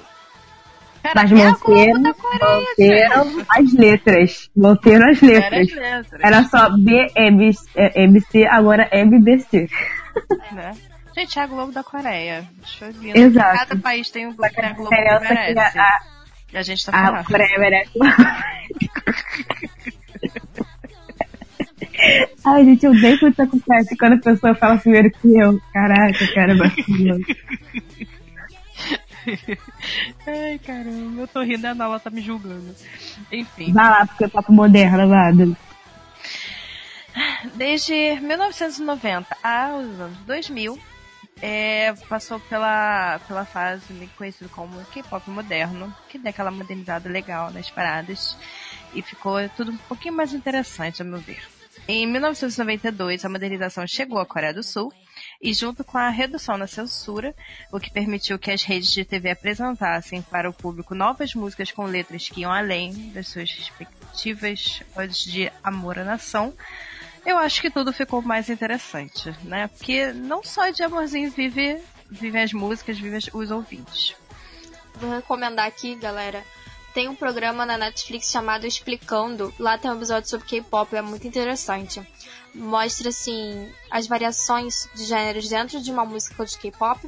Cara, 1.13 1.21
Mas 1.21 1.31
é 1.31 1.45
a 1.45 1.51
Globo 1.51 2.13
Coreia, 2.15 2.65
manteram 2.67 3.45
as 3.50 3.74
letras. 3.74 4.50
Manteram 4.55 5.09
as 5.09 5.17
gente. 5.19 5.33
Era 5.35 5.45
as 5.45 5.51
letras. 5.51 6.12
letras. 6.12 6.21
Era 6.24 6.43
só 6.45 6.69
BMC, 6.77 8.45
agora 8.47 8.89
MBC. 8.91 9.69
né? 10.51 10.71
Gente, 11.15 11.39
é 11.39 11.43
a 11.43 11.47
Globo 11.47 11.71
da 11.71 11.83
Coreia. 11.83 12.43
Eu 12.81 12.91
ver. 12.93 13.15
Exato. 13.17 13.57
Cada 13.59 13.75
país 13.81 14.09
tem, 14.09 14.25
um, 14.27 14.33
tem 14.33 14.65
a 14.65 14.74
Globo 14.74 14.89
que 14.89 14.95
é 14.95 15.19
que 15.19 15.53
merece. 15.53 15.79
a- 15.79 16.00
E 16.53 16.57
a 16.57 16.62
gente 16.63 16.85
tá 16.85 16.91
A 16.91 17.05
falando. 17.05 17.25
Coreia 17.25 17.59
merece. 17.59 17.91
Ai, 22.45 22.63
gente, 22.65 22.85
eu 22.85 22.91
odeio 22.91 23.19
quando 23.19 23.33
isso 23.33 23.41
acontece 23.41 23.97
quando 23.97 24.13
a 24.13 24.17
pessoa 24.19 24.55
fala 24.55 24.77
primeiro 24.77 25.09
que 25.12 25.27
eu. 25.38 25.59
Caraca, 25.74 26.33
cara, 26.33 26.55
vacilo. 26.55 27.17
Ai, 30.27 30.60
caramba, 30.60 31.22
eu 31.22 31.27
tô 31.27 31.41
rindo, 31.41 31.65
a 31.67 31.74
Nala 31.74 32.00
tá 32.00 32.10
me 32.10 32.22
julgando. 32.22 32.75
Enfim, 33.32 33.72
Vai 33.74 33.89
lá, 33.89 34.05
porque 34.05 34.25
é 34.25 34.27
papo 34.27 34.51
moderno, 34.51 35.01
amado. 35.03 35.58
desde 37.55 38.20
1990 38.22 39.38
aos 39.44 40.00
anos 40.00 40.17
2000, 40.25 40.79
é, 41.41 41.94
passou 42.08 42.39
pela, 42.39 43.20
pela 43.27 43.46
fase 43.46 44.10
conhecida 44.17 44.50
como 44.50 44.84
K-pop 44.86 45.29
moderno, 45.29 45.94
que 46.10 46.17
deu 46.17 46.29
aquela 46.29 46.51
modernizada 46.51 47.10
legal 47.10 47.51
nas 47.51 47.70
paradas, 47.70 48.38
e 48.94 49.01
ficou 49.01 49.38
tudo 49.50 49.72
um 49.72 49.77
pouquinho 49.77 50.15
mais 50.15 50.34
interessante, 50.34 51.01
a 51.01 51.05
meu 51.05 51.20
ver. 51.20 51.41
Em 51.88 52.08
1992, 52.08 53.25
a 53.25 53.29
modernização 53.29 53.86
chegou 53.86 54.20
à 54.20 54.25
Coreia 54.25 54.53
do 54.53 54.63
Sul, 54.63 54.91
e 55.42 55.54
junto 55.54 55.84
com 55.84 55.98
a 55.98 56.10
redução 56.10 56.58
na 56.58 56.68
censura, 56.68 57.36
o 57.72 57.80
que 57.80 57.92
permitiu 57.92 58.39
que 58.39 58.51
as 58.51 58.63
redes 58.63 58.92
de 58.92 59.06
TV 59.06 59.32
apresentassem 59.32 60.22
para 60.22 60.50
o 60.50 60.54
público 60.54 60.96
novas 60.96 61.34
músicas 61.34 61.72
com 61.72 61.86
letras 61.86 62.30
que 62.30 62.42
iam 62.42 62.51
além 62.51 63.12
das 63.12 63.27
suas 63.27 63.51
respectivas 63.51 64.82
de 65.25 65.51
amor 65.63 66.00
à 66.00 66.04
nação, 66.04 66.54
eu 67.25 67.38
acho 67.38 67.60
que 67.60 67.72
tudo 67.72 67.92
ficou 67.92 68.22
mais 68.22 68.50
interessante, 68.50 69.36
né? 69.44 69.68
Porque 69.68 70.13
não 70.13 70.44
só 70.44 70.70
de 70.70 70.84
amorzinho 70.84 71.32
vive, 71.32 71.82
vivem 72.10 72.44
as 72.44 72.54
músicas, 72.54 73.00
vivem 73.00 73.20
os 73.34 73.51
ouvintes. 73.51 74.15
Vou 74.96 75.12
recomendar 75.12 75.65
aqui, 75.65 75.96
galera. 75.96 76.44
Tem 76.94 77.10
um 77.10 77.15
programa 77.15 77.65
na 77.65 77.77
Netflix 77.77 78.32
chamado 78.32 78.65
Explicando. 78.65 79.54
Lá 79.60 79.77
tem 79.77 79.92
um 79.92 79.96
episódio 79.96 80.30
sobre 80.30 80.48
K-pop, 80.48 80.96
é 80.96 81.01
muito 81.01 81.27
interessante. 81.27 82.01
Mostra, 82.55 83.09
assim, 83.09 83.69
as 83.91 84.07
variações 84.07 84.89
de 84.95 85.03
gêneros 85.03 85.50
dentro 85.50 85.81
de 85.81 85.91
uma 85.91 86.05
música 86.05 86.45
de 86.45 86.57
K-pop. 86.57 87.00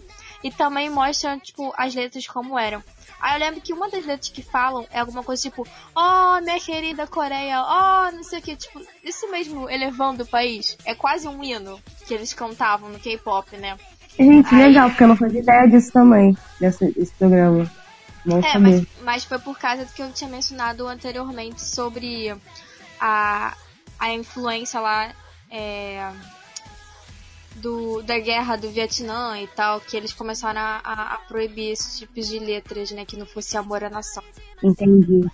E 0.43 0.51
também 0.51 0.89
mostra, 0.89 1.37
tipo, 1.39 1.73
as 1.77 1.95
letras 1.95 2.27
como 2.27 2.59
eram. 2.59 2.83
Aí 3.19 3.35
eu 3.35 3.39
lembro 3.39 3.61
que 3.61 3.73
uma 3.73 3.89
das 3.89 4.05
letras 4.05 4.29
que 4.29 4.43
falam 4.43 4.85
é 4.91 4.99
alguma 4.99 5.23
coisa 5.23 5.41
tipo, 5.41 5.65
oh, 5.95 6.41
minha 6.41 6.59
querida 6.59 7.07
Coreia, 7.07 7.63
oh, 7.63 8.15
não 8.15 8.23
sei 8.23 8.39
o 8.39 8.41
que, 8.41 8.55
tipo, 8.55 8.79
isso 9.03 9.29
mesmo 9.31 9.69
elevando 9.69 10.23
o 10.23 10.27
país. 10.27 10.77
É 10.85 10.93
quase 10.93 11.27
um 11.27 11.43
hino 11.43 11.79
que 12.05 12.13
eles 12.13 12.33
cantavam 12.33 12.89
no 12.89 12.99
K-pop, 12.99 13.57
né? 13.57 13.77
Gente, 14.17 14.53
Ai. 14.53 14.67
legal, 14.67 14.89
porque 14.89 15.03
eu 15.03 15.07
não 15.07 15.15
fazia 15.15 15.39
ideia 15.39 15.67
disso 15.67 15.91
também, 15.91 16.37
desse, 16.59 16.91
desse 16.91 17.13
programa. 17.13 17.69
Bom 18.25 18.39
É, 18.39 18.59
mas, 18.59 18.85
mas 19.01 19.23
foi 19.23 19.39
por 19.39 19.57
causa 19.57 19.85
do 19.85 19.93
que 19.93 20.01
eu 20.01 20.11
tinha 20.11 20.29
mencionado 20.29 20.85
anteriormente 20.87 21.61
sobre 21.61 22.35
a, 22.99 23.55
a 23.97 24.11
influência 24.11 24.79
lá 24.79 25.11
é, 25.49 26.11
do, 27.55 28.01
da 28.03 28.19
guerra 28.19 28.55
do 28.55 28.69
Vietnã 28.69 29.39
e 29.41 29.47
tal, 29.47 29.81
que 29.81 29.95
eles 29.97 30.13
começaram 30.13 30.59
a, 30.61 30.81
a- 30.83 31.13
a 31.15 31.17
proibir 31.19 31.71
esses 31.71 31.97
tipos 31.99 32.27
de 32.27 32.39
letras, 32.39 32.91
né? 32.91 33.05
Que 33.05 33.17
não 33.17 33.25
fosse 33.25 33.57
amor 33.57 33.83
à 33.83 33.89
nação. 33.89 34.23
Entendi. 34.63 35.27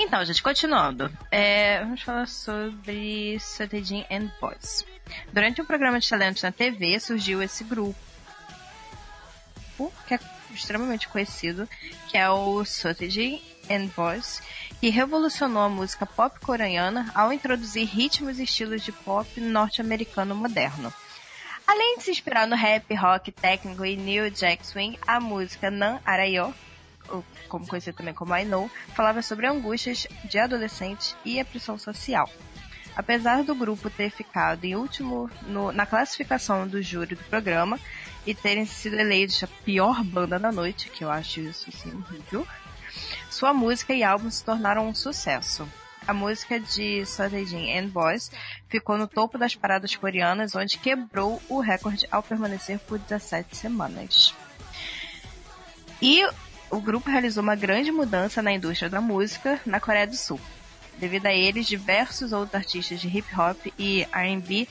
Então, 0.00 0.24
gente, 0.24 0.42
continuando. 0.42 1.10
É, 1.30 1.80
vamos 1.80 2.02
falar 2.02 2.26
sobre 2.28 3.38
Sutejin 3.40 4.04
and 4.10 4.30
Boys. 4.40 4.84
Durante 5.32 5.60
um 5.60 5.64
programa 5.64 5.98
de 5.98 6.08
talentos 6.08 6.42
na 6.42 6.52
TV, 6.52 7.00
surgiu 7.00 7.42
esse 7.42 7.64
grupo, 7.64 7.96
que 10.06 10.14
é 10.14 10.20
extremamente 10.52 11.08
conhecido, 11.08 11.68
que 12.08 12.16
é 12.16 12.28
o 12.30 12.64
Sutejin 12.64 13.40
and 13.70 13.86
Boys, 13.96 14.40
que 14.80 14.88
revolucionou 14.90 15.62
a 15.62 15.68
música 15.68 16.06
pop 16.06 16.38
coreana 16.40 17.10
ao 17.14 17.32
introduzir 17.32 17.86
ritmos 17.86 18.38
e 18.38 18.44
estilos 18.44 18.82
de 18.82 18.92
pop 18.92 19.40
norte-americano 19.40 20.34
moderno. 20.34 20.92
Além 21.66 21.98
de 21.98 22.04
se 22.04 22.10
inspirar 22.10 22.46
no 22.46 22.56
rap, 22.56 22.94
rock, 22.94 23.30
técnico 23.30 23.84
e 23.84 23.96
New 23.96 24.30
Jack 24.30 24.66
Swing, 24.66 24.98
a 25.06 25.20
música 25.20 25.70
Nan 25.70 26.00
Arayo, 26.04 26.54
como 27.48 27.66
conhecido 27.66 27.96
também 27.96 28.14
como 28.14 28.34
I 28.36 28.44
Know, 28.44 28.70
falava 28.94 29.20
sobre 29.22 29.46
angústias 29.46 30.06
de 30.24 30.38
adolescentes 30.38 31.14
e 31.24 31.38
a 31.40 31.44
pressão 31.44 31.78
social. 31.78 32.30
Apesar 32.96 33.44
do 33.44 33.54
grupo 33.54 33.88
ter 33.90 34.10
ficado 34.10 34.64
em 34.64 34.74
último 34.74 35.30
no- 35.46 35.70
na 35.72 35.86
classificação 35.86 36.66
do 36.66 36.82
júri 36.82 37.14
do 37.14 37.24
programa 37.24 37.78
e 38.26 38.34
terem 38.34 38.66
sido 38.66 38.98
eleitos 38.98 39.42
a 39.42 39.46
pior 39.46 40.02
banda 40.02 40.38
da 40.38 40.50
noite, 40.50 40.90
que 40.90 41.04
eu 41.04 41.10
acho 41.10 41.38
isso 41.40 41.66
assim 41.68 41.90
horrível, 41.94 42.46
sua 43.30 43.52
música 43.52 43.94
e 43.94 44.02
álbum 44.02 44.30
se 44.30 44.44
tornaram 44.44 44.88
um 44.88 44.94
sucesso. 44.94 45.68
a 46.06 46.14
música 46.14 46.58
de 46.58 47.04
Saturday 47.04 47.78
and 47.78 47.88
Boys 47.88 48.30
ficou 48.68 48.96
no 48.96 49.06
topo 49.06 49.36
das 49.36 49.54
paradas 49.54 49.94
coreanas, 49.94 50.54
onde 50.54 50.78
quebrou 50.78 51.42
o 51.50 51.60
recorde 51.60 52.08
ao 52.10 52.22
permanecer 52.22 52.78
por 52.78 52.98
17 52.98 53.54
semanas. 53.54 54.34
E 56.00 56.26
o 56.70 56.80
grupo 56.80 57.10
realizou 57.10 57.42
uma 57.42 57.54
grande 57.54 57.90
mudança 57.90 58.40
na 58.40 58.52
indústria 58.52 58.88
da 58.88 59.00
música 59.00 59.60
na 59.66 59.80
Coreia 59.80 60.06
do 60.06 60.16
Sul. 60.16 60.40
Devido 60.98 61.26
a 61.26 61.32
eles, 61.32 61.66
diversos 61.66 62.32
outros 62.32 62.54
artistas 62.54 63.00
de 63.00 63.08
hip 63.08 63.28
hop 63.38 63.58
e 63.78 64.06
R&B 64.12 64.66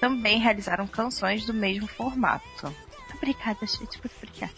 também 0.00 0.38
realizaram 0.38 0.86
canções 0.86 1.44
do 1.44 1.52
mesmo 1.52 1.86
formato. 1.86 2.74
Obrigada, 3.14 3.66
gente, 3.66 3.98
muito 4.02 4.12
obrigada. 4.16 4.54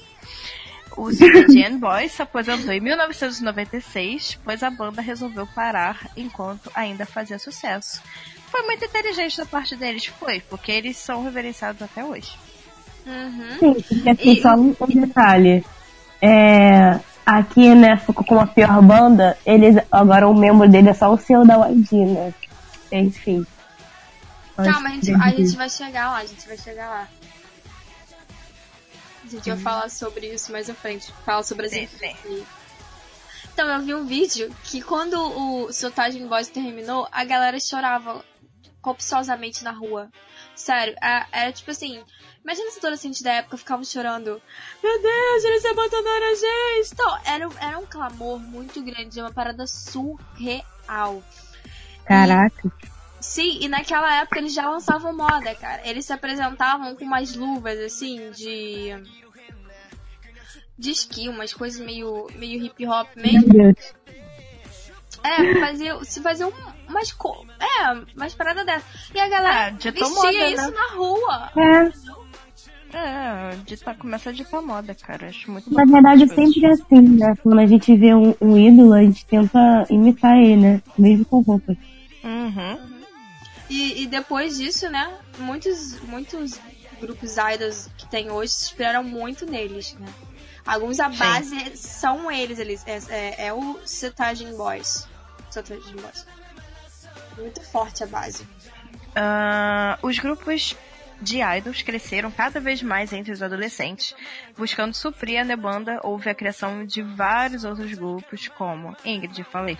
O 0.98 1.12
Gen 1.12 1.78
Boys 1.78 2.10
se 2.10 2.22
aposentou 2.22 2.72
em 2.72 2.80
1996, 2.80 4.36
pois 4.44 4.64
a 4.64 4.68
banda 4.68 5.00
resolveu 5.00 5.46
parar 5.46 6.10
enquanto 6.16 6.72
ainda 6.74 7.06
fazia 7.06 7.38
sucesso. 7.38 8.02
Foi 8.50 8.62
muito 8.62 8.84
inteligente 8.84 9.36
da 9.36 9.46
parte 9.46 9.76
deles, 9.76 10.06
foi, 10.06 10.40
porque 10.40 10.72
eles 10.72 10.96
são 10.96 11.22
reverenciados 11.22 11.80
até 11.80 12.04
hoje. 12.04 12.32
Uhum. 13.06 13.58
Sim, 13.60 13.74
porque 13.74 14.10
assim, 14.10 14.32
e... 14.32 14.42
só 14.42 14.54
um, 14.56 14.74
um 14.80 15.00
detalhe. 15.00 15.64
É, 16.20 16.98
aqui, 17.24 17.76
né, 17.76 17.96
ficou 17.98 18.24
com 18.24 18.40
a 18.40 18.46
pior 18.48 18.82
banda, 18.82 19.38
eles, 19.46 19.76
agora 19.92 20.28
o 20.28 20.34
membro 20.34 20.68
dele 20.68 20.88
é 20.88 20.94
só 20.94 21.12
o 21.12 21.16
seu 21.16 21.46
da 21.46 21.68
YG, 21.68 22.06
né? 22.06 22.34
Enfim. 22.90 23.46
Calma, 24.56 24.88
a 24.88 24.92
gente, 24.94 25.14
a 25.14 25.30
gente 25.30 25.56
vai 25.56 25.70
chegar 25.70 26.10
lá, 26.10 26.16
a 26.16 26.26
gente 26.26 26.48
vai 26.48 26.58
chegar 26.58 26.90
lá. 26.90 27.08
A 29.28 29.36
gente 29.36 29.50
vai 29.50 29.58
falar 29.58 29.90
sobre 29.90 30.32
isso 30.32 30.50
mais 30.50 30.70
à 30.70 30.74
frente. 30.74 31.12
Fala 31.24 31.42
sobre 31.42 31.66
as 31.66 31.72
sim, 31.72 31.88
Então, 33.52 33.68
eu 33.68 33.82
vi 33.82 33.94
um 33.94 34.06
vídeo 34.06 34.54
que 34.64 34.80
quando 34.80 35.14
o 35.20 35.72
Sotage 35.72 36.18
Boys 36.20 36.48
terminou, 36.48 37.06
a 37.12 37.24
galera 37.24 37.60
chorava 37.60 38.24
copiosamente 38.80 39.62
na 39.62 39.72
rua. 39.72 40.10
Sério, 40.54 40.96
era, 41.00 41.26
é, 41.30 41.48
é 41.48 41.52
tipo 41.52 41.70
assim. 41.70 42.02
Imagina 42.42 42.70
os 42.70 42.78
adolescentes 42.78 43.20
da 43.20 43.32
época 43.32 43.58
ficavam 43.58 43.84
chorando. 43.84 44.40
Meu 44.82 45.02
Deus, 45.02 45.44
eles 45.44 45.64
abandonaram 45.66 46.26
a 46.26 46.34
gente! 46.34 46.90
Então, 46.94 47.18
era, 47.26 47.48
era 47.60 47.78
um 47.78 47.84
clamor 47.84 48.38
muito 48.38 48.82
grande, 48.82 49.20
uma 49.20 49.32
parada 49.32 49.66
surreal. 49.66 51.22
Caraca. 52.06 52.66
E, 52.66 52.97
sim, 53.28 53.58
e 53.60 53.68
naquela 53.68 54.20
época 54.20 54.38
eles 54.38 54.54
já 54.54 54.68
lançavam 54.68 55.14
moda, 55.14 55.54
cara. 55.54 55.86
Eles 55.86 56.06
se 56.06 56.12
apresentavam 56.12 56.96
com 56.96 57.04
umas 57.04 57.34
luvas, 57.34 57.78
assim, 57.80 58.30
de. 58.30 58.94
de 60.78 60.90
esqui, 60.90 61.28
umas 61.28 61.52
coisas 61.52 61.78
meio, 61.84 62.26
meio 62.36 62.64
hip 62.64 62.86
hop 62.86 63.08
mesmo. 63.16 63.74
É, 65.24 65.60
fazia, 65.60 66.04
se 66.04 66.20
fazia 66.20 66.46
um, 66.46 66.52
umas 66.88 67.12
co 67.12 67.44
É, 67.60 67.92
umas 68.16 68.34
paradas 68.34 68.64
dessa. 68.64 68.86
E 69.14 69.20
a 69.20 69.28
galera 69.28 69.68
é, 69.68 69.90
vestia 69.90 70.08
moda, 70.08 70.50
isso 70.50 70.70
né? 70.70 70.76
na 70.76 70.94
rua. 70.94 71.50
É. 71.56 72.18
É, 72.90 73.50
dita, 73.66 73.94
começa 73.94 74.30
a 74.30 74.32
ditar 74.32 74.62
moda, 74.62 74.94
cara. 74.94 75.26
Acho 75.26 75.50
muito 75.50 75.72
Na 75.72 75.84
verdade, 75.84 76.26
sempre 76.28 76.64
é 76.64 76.70
assim, 76.70 77.00
né? 77.00 77.34
Quando 77.42 77.58
a 77.58 77.66
gente 77.66 77.94
vê 77.94 78.14
um, 78.14 78.34
um, 78.40 78.56
ídolo, 78.56 78.94
a 78.94 79.02
gente 79.02 79.26
tenta 79.26 79.84
imitar 79.90 80.36
ele, 80.38 80.56
né? 80.56 80.82
Mesmo 80.96 81.26
com 81.26 81.42
roupas. 81.42 81.76
Uhum. 82.24 82.97
E, 83.68 84.02
e 84.02 84.06
depois 84.06 84.56
disso, 84.56 84.88
né? 84.88 85.18
Muitos, 85.38 86.00
muitos 86.00 86.58
grupos 87.00 87.36
idols 87.36 87.88
que 87.96 88.06
tem 88.08 88.30
hoje 88.30 88.52
se 88.52 88.64
inspiraram 88.66 89.04
muito 89.04 89.46
neles, 89.46 89.94
né? 89.94 90.08
Alguns 90.66 91.00
a 91.00 91.08
base 91.08 91.58
Sim. 91.58 91.76
são 91.76 92.30
eles, 92.30 92.58
eles 92.58 92.84
é, 92.86 93.00
é, 93.08 93.46
é 93.46 93.52
o 93.52 93.78
Cetajin 93.86 94.54
Boys. 94.56 95.08
Cetajin 95.50 95.96
Boys. 95.96 96.26
Muito 97.38 97.62
forte 97.62 98.04
a 98.04 98.06
base. 98.06 98.42
Uh, 98.42 100.06
os 100.06 100.18
grupos 100.18 100.76
de 101.20 101.40
idols 101.40 101.82
cresceram 101.82 102.30
cada 102.30 102.60
vez 102.60 102.82
mais 102.82 103.12
entre 103.12 103.32
os 103.32 103.42
adolescentes. 103.42 104.14
Buscando 104.56 104.94
suprir 104.94 105.40
a 105.40 105.44
nebanda, 105.44 106.00
houve 106.02 106.28
a 106.28 106.34
criação 106.34 106.84
de 106.84 107.02
vários 107.02 107.64
outros 107.64 107.92
grupos, 107.94 108.48
como 108.48 108.96
Ingrid, 109.04 109.42
falei. 109.44 109.78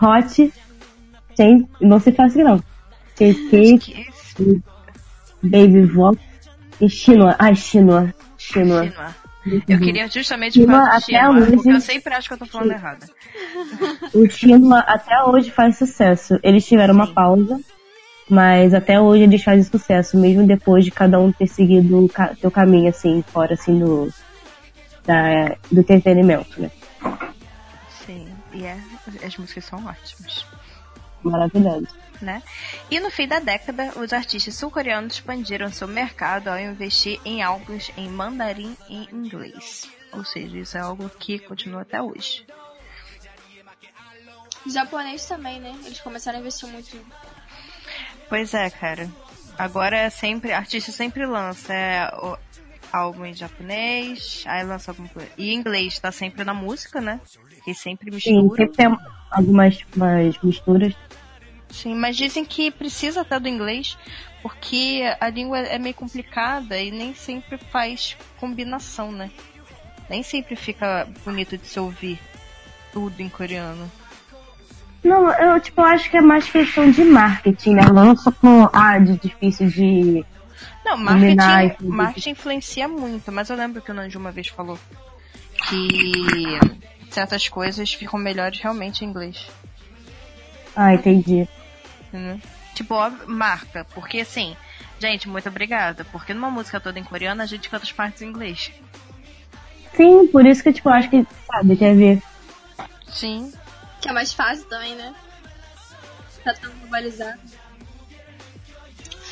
Hot, 0.00 0.52
sem, 1.36 1.68
não 1.80 2.00
se 2.00 2.12
faz 2.12 2.34
não. 2.34 2.58
KK, 3.14 4.08
Baby 5.42 5.84
Vox 5.84 6.18
e 6.80 6.88
Shinua. 6.88 7.36
Ai. 7.38 7.54
Shinua. 7.54 8.14
Shinua. 8.36 8.92
Eu 9.68 9.78
queria 9.78 10.08
justamente 10.08 10.64
falar 10.66 10.98
de 10.98 11.04
Shinua, 11.04 11.30
hoje... 11.30 11.52
porque 11.52 11.70
eu 11.70 11.80
sempre 11.80 12.14
acho 12.14 12.28
que 12.28 12.34
eu 12.34 12.38
tô 12.38 12.46
falando 12.46 12.72
errado. 12.72 13.06
O 14.12 14.28
Shinua 14.28 14.80
até 14.80 15.22
hoje 15.22 15.50
faz 15.50 15.78
sucesso. 15.78 16.38
Eles 16.42 16.66
tiveram 16.66 16.94
Sim. 16.94 17.00
uma 17.00 17.06
pausa, 17.06 17.60
mas 18.28 18.74
até 18.74 19.00
hoje 19.00 19.22
eles 19.22 19.42
fazem 19.42 19.62
sucesso, 19.62 20.16
mesmo 20.16 20.46
depois 20.46 20.84
de 20.84 20.90
cada 20.90 21.20
um 21.20 21.30
ter 21.30 21.46
seguido 21.46 22.10
seu 22.40 22.50
caminho, 22.50 22.88
assim, 22.88 23.22
fora, 23.22 23.54
assim, 23.54 23.78
do, 23.78 24.12
da, 25.04 25.56
do 25.70 25.80
entretenimento, 25.80 26.60
né? 26.60 26.70
Sim, 28.04 28.26
e 28.52 28.64
é, 28.64 28.76
as 29.24 29.36
músicas 29.36 29.64
são 29.64 29.78
ótimas. 29.78 30.44
Maravilhoso. 31.30 31.88
Né? 32.20 32.42
E 32.90 32.98
no 32.98 33.10
fim 33.10 33.28
da 33.28 33.38
década, 33.38 33.92
os 33.96 34.12
artistas 34.12 34.54
sul-coreanos 34.54 35.14
expandiram 35.14 35.70
seu 35.70 35.86
mercado 35.86 36.48
ao 36.48 36.58
investir 36.58 37.20
em 37.24 37.42
álbuns 37.42 37.90
em 37.96 38.08
mandarim 38.08 38.74
e 38.88 39.04
inglês. 39.14 39.88
Ou 40.12 40.24
seja, 40.24 40.56
isso 40.58 40.78
é 40.78 40.80
algo 40.80 41.10
que 41.10 41.38
continua 41.38 41.82
até 41.82 42.00
hoje. 42.00 42.46
Japonês 44.66 45.26
também, 45.26 45.60
né? 45.60 45.74
Eles 45.84 46.00
começaram 46.00 46.38
a 46.38 46.40
investir 46.40 46.68
muito 46.68 46.96
Pois 48.28 48.54
é, 48.54 48.68
cara. 48.70 49.08
Agora 49.58 49.96
é 49.96 50.10
sempre, 50.10 50.52
artista 50.52 50.92
sempre 50.92 51.24
lança 51.24 51.72
é, 51.72 52.10
o 52.16 52.36
álbum 52.92 53.24
em 53.24 53.34
japonês, 53.34 54.44
aí 54.46 54.64
lança 54.64 54.90
alguma 54.90 55.08
coisa. 55.08 55.28
E 55.38 55.54
inglês 55.54 55.98
tá 55.98 56.10
sempre 56.10 56.44
na 56.44 56.52
música, 56.52 57.00
né? 57.00 57.20
Que 57.64 57.74
sempre 57.74 58.10
mistura. 58.10 58.36
Sim, 58.36 58.48
sempre 58.48 58.68
tem 58.68 58.96
algumas 59.30 59.78
umas 59.94 60.42
misturas. 60.42 60.94
Sim, 61.76 61.94
mas 61.94 62.16
dizem 62.16 62.44
que 62.44 62.70
precisa 62.70 63.20
até 63.20 63.38
do 63.38 63.48
inglês, 63.48 63.98
porque 64.42 65.02
a 65.20 65.28
língua 65.28 65.58
é 65.58 65.78
meio 65.78 65.94
complicada 65.94 66.78
e 66.80 66.90
nem 66.90 67.14
sempre 67.14 67.58
faz 67.58 68.16
combinação, 68.40 69.12
né? 69.12 69.30
Nem 70.08 70.22
sempre 70.22 70.56
fica 70.56 71.06
bonito 71.22 71.58
de 71.58 71.66
se 71.66 71.78
ouvir 71.78 72.18
tudo 72.92 73.20
em 73.20 73.28
coreano. 73.28 73.90
Não, 75.04 75.30
eu 75.30 75.60
tipo, 75.60 75.82
acho 75.82 76.10
que 76.10 76.16
é 76.16 76.20
mais 76.22 76.50
questão 76.50 76.90
de 76.90 77.04
marketing, 77.04 77.74
né? 77.74 77.82
Não 77.92 78.16
só 78.16 78.32
com 78.32 78.68
ah, 78.72 78.98
de 78.98 79.18
difícil 79.18 79.68
de. 79.68 80.24
Não, 80.82 80.96
marketing, 80.96 81.86
marketing 81.88 82.30
influencia 82.30 82.88
muito, 82.88 83.30
mas 83.30 83.50
eu 83.50 83.56
lembro 83.56 83.82
que 83.82 83.90
o 83.90 83.94
Nanji 83.94 84.16
uma 84.16 84.32
vez 84.32 84.48
falou 84.48 84.78
que 85.68 86.58
certas 87.10 87.48
coisas 87.48 87.92
ficam 87.92 88.18
melhores 88.18 88.60
realmente 88.60 89.04
em 89.04 89.08
inglês. 89.08 89.46
Ah, 90.74 90.94
entendi. 90.94 91.46
Tipo, 92.74 92.94
marca, 93.26 93.86
porque 93.94 94.20
assim, 94.20 94.56
gente, 95.00 95.28
muito 95.28 95.48
obrigada, 95.48 96.04
porque 96.04 96.34
numa 96.34 96.50
música 96.50 96.80
toda 96.80 96.98
em 96.98 97.04
coreano 97.04 97.42
a 97.42 97.46
gente 97.46 97.70
canta 97.70 97.84
as 97.84 97.92
partes 97.92 98.22
em 98.22 98.28
inglês. 98.28 98.70
Sim, 99.94 100.26
por 100.26 100.44
isso 100.44 100.62
que 100.62 100.72
tipo, 100.72 100.88
acho 100.90 101.08
que, 101.08 101.26
sabe, 101.46 101.76
quer 101.76 101.94
ver. 101.96 102.22
Sim. 103.08 103.52
Que 104.00 104.10
é 104.10 104.12
mais 104.12 104.32
fácil 104.32 104.64
também, 104.66 104.94
né? 104.94 105.14
Tá 106.44 106.52
tão 106.54 106.70
globalizado. 106.72 107.40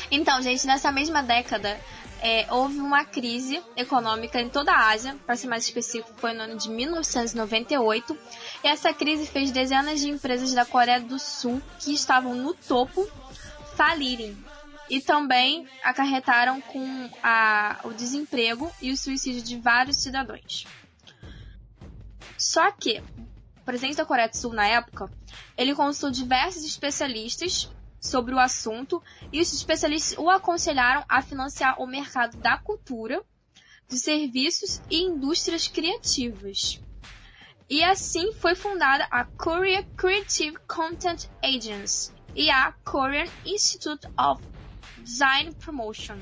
Então, 0.09 0.41
gente, 0.41 0.65
nessa 0.65 0.91
mesma 0.91 1.21
década, 1.21 1.79
é, 2.21 2.47
houve 2.51 2.77
uma 2.79 3.05
crise 3.05 3.61
econômica 3.75 4.39
em 4.41 4.49
toda 4.49 4.71
a 4.71 4.89
Ásia, 4.89 5.15
para 5.25 5.35
ser 5.35 5.47
mais 5.47 5.65
específico, 5.65 6.13
foi 6.17 6.33
no 6.33 6.41
ano 6.41 6.57
de 6.57 6.69
1998. 6.69 8.17
E 8.63 8.67
essa 8.67 8.93
crise 8.93 9.25
fez 9.25 9.51
dezenas 9.51 9.99
de 9.99 10.09
empresas 10.09 10.53
da 10.53 10.65
Coreia 10.65 10.99
do 10.99 11.19
Sul 11.19 11.61
que 11.79 11.93
estavam 11.93 12.35
no 12.35 12.53
topo 12.53 13.07
falirem. 13.75 14.37
E 14.89 15.01
também 15.01 15.67
acarretaram 15.83 16.61
com 16.61 17.09
a, 17.23 17.79
o 17.83 17.91
desemprego 17.91 18.71
e 18.81 18.91
o 18.91 18.97
suicídio 18.97 19.41
de 19.41 19.57
vários 19.57 19.97
cidadãos. 19.97 20.65
Só 22.37 22.71
que 22.71 23.01
presidente 23.65 23.97
da 23.97 24.05
Coreia 24.05 24.29
do 24.29 24.37
Sul 24.37 24.53
na 24.53 24.67
época, 24.67 25.09
ele 25.57 25.73
consultou 25.73 26.11
diversos 26.11 26.63
especialistas 26.63 27.69
sobre 28.05 28.33
o 28.33 28.39
assunto 28.39 29.01
e 29.31 29.41
os 29.41 29.53
especialistas 29.53 30.17
o 30.17 30.29
aconselharam 30.29 31.03
a 31.09 31.21
financiar 31.21 31.81
o 31.81 31.87
mercado 31.87 32.37
da 32.37 32.57
cultura, 32.57 33.23
de 33.87 33.97
serviços 33.97 34.81
e 34.89 35.01
indústrias 35.01 35.67
criativas. 35.67 36.81
E 37.69 37.83
assim 37.83 38.31
foi 38.33 38.55
fundada 38.55 39.07
a 39.09 39.25
Korea 39.25 39.83
Creative 39.97 40.57
Content 40.67 41.25
Agency 41.43 42.11
e 42.35 42.49
a 42.49 42.71
Korean 42.83 43.27
Institute 43.45 44.07
of 44.17 44.43
Design 44.99 45.53
Promotion. 45.55 46.19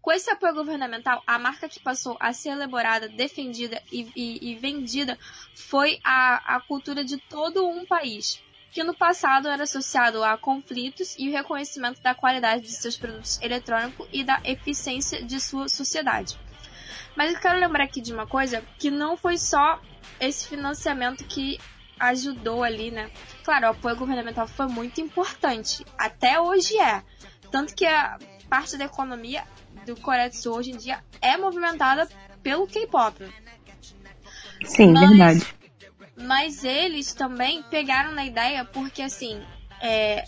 Com 0.00 0.12
esse 0.12 0.30
apoio 0.30 0.54
governamental, 0.54 1.22
a 1.26 1.38
marca 1.38 1.68
que 1.68 1.80
passou 1.80 2.16
a 2.18 2.32
ser 2.32 2.50
elaborada, 2.50 3.08
defendida 3.08 3.82
e, 3.92 4.10
e, 4.16 4.50
e 4.50 4.54
vendida 4.54 5.18
foi 5.54 6.00
a, 6.02 6.56
a 6.56 6.60
cultura 6.60 7.04
de 7.04 7.18
todo 7.18 7.68
um 7.68 7.84
país, 7.84 8.42
que 8.72 8.84
no 8.84 8.94
passado 8.94 9.48
era 9.48 9.64
associado 9.64 10.22
a 10.22 10.36
conflitos 10.36 11.14
e 11.18 11.28
o 11.28 11.32
reconhecimento 11.32 12.00
da 12.02 12.14
qualidade 12.14 12.62
de 12.62 12.72
seus 12.72 12.96
produtos 12.96 13.40
eletrônicos 13.40 14.06
e 14.12 14.22
da 14.22 14.40
eficiência 14.44 15.24
de 15.24 15.40
sua 15.40 15.68
sociedade. 15.68 16.38
Mas 17.16 17.32
eu 17.32 17.40
quero 17.40 17.58
lembrar 17.58 17.84
aqui 17.84 18.00
de 18.00 18.12
uma 18.12 18.26
coisa, 18.26 18.62
que 18.78 18.90
não 18.90 19.16
foi 19.16 19.38
só 19.38 19.80
esse 20.20 20.46
financiamento 20.48 21.24
que 21.24 21.58
ajudou 21.98 22.62
ali, 22.62 22.90
né? 22.90 23.10
Claro, 23.42 23.66
o 23.66 23.70
apoio 23.70 23.96
governamental 23.96 24.46
foi 24.46 24.68
muito 24.68 25.00
importante, 25.00 25.84
até 25.96 26.40
hoje 26.40 26.78
é. 26.78 27.02
Tanto 27.50 27.74
que 27.74 27.86
a 27.86 28.18
parte 28.48 28.76
da 28.76 28.84
economia 28.84 29.44
do 29.84 29.96
Coreia 29.96 30.28
do 30.28 30.36
Sul 30.36 30.54
hoje 30.54 30.70
em 30.70 30.76
dia 30.76 31.02
é 31.20 31.36
movimentada 31.36 32.08
pelo 32.42 32.66
K-pop. 32.66 33.24
Sim, 34.64 34.92
mas, 34.92 35.08
verdade. 35.08 35.57
Mas 36.18 36.64
eles 36.64 37.14
também 37.14 37.62
pegaram 37.64 38.12
na 38.12 38.24
ideia 38.24 38.64
porque, 38.64 39.02
assim, 39.02 39.40
é, 39.80 40.24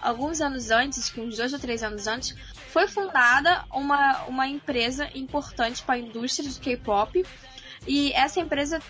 alguns 0.00 0.40
anos 0.40 0.70
antes, 0.70 1.12
uns 1.18 1.36
dois 1.36 1.52
ou 1.52 1.58
três 1.58 1.82
anos 1.82 2.06
antes, 2.06 2.36
foi 2.68 2.86
fundada 2.86 3.64
uma, 3.72 4.24
uma 4.24 4.46
empresa 4.46 5.08
importante 5.14 5.82
para 5.82 5.96
a 5.96 5.98
indústria 5.98 6.48
de 6.48 6.60
K-pop. 6.60 7.24
E 7.86 8.12
essa 8.12 8.40
empresa, 8.40 8.80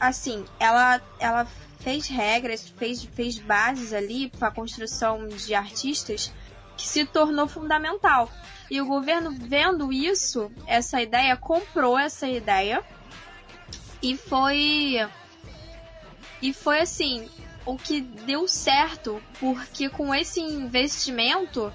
assim, 0.00 0.44
ela, 0.58 1.00
ela 1.18 1.46
fez 1.80 2.08
regras, 2.08 2.68
fez, 2.76 3.04
fez 3.04 3.38
bases 3.38 3.92
ali 3.92 4.28
para 4.30 4.48
a 4.48 4.52
construção 4.52 5.28
de 5.28 5.54
artistas 5.54 6.32
que 6.76 6.88
se 6.88 7.04
tornou 7.04 7.46
fundamental. 7.46 8.30
E 8.70 8.80
o 8.80 8.86
governo, 8.86 9.30
vendo 9.32 9.92
isso, 9.92 10.50
essa 10.66 11.00
ideia, 11.02 11.36
comprou 11.36 11.98
essa 11.98 12.26
ideia 12.26 12.82
e 14.02 14.16
foi. 14.16 14.96
E 16.42 16.52
foi 16.52 16.80
assim, 16.80 17.24
o 17.64 17.76
que 17.76 18.00
deu 18.00 18.48
certo, 18.48 19.22
porque 19.38 19.88
com 19.88 20.12
esse 20.12 20.40
investimento, 20.40 21.72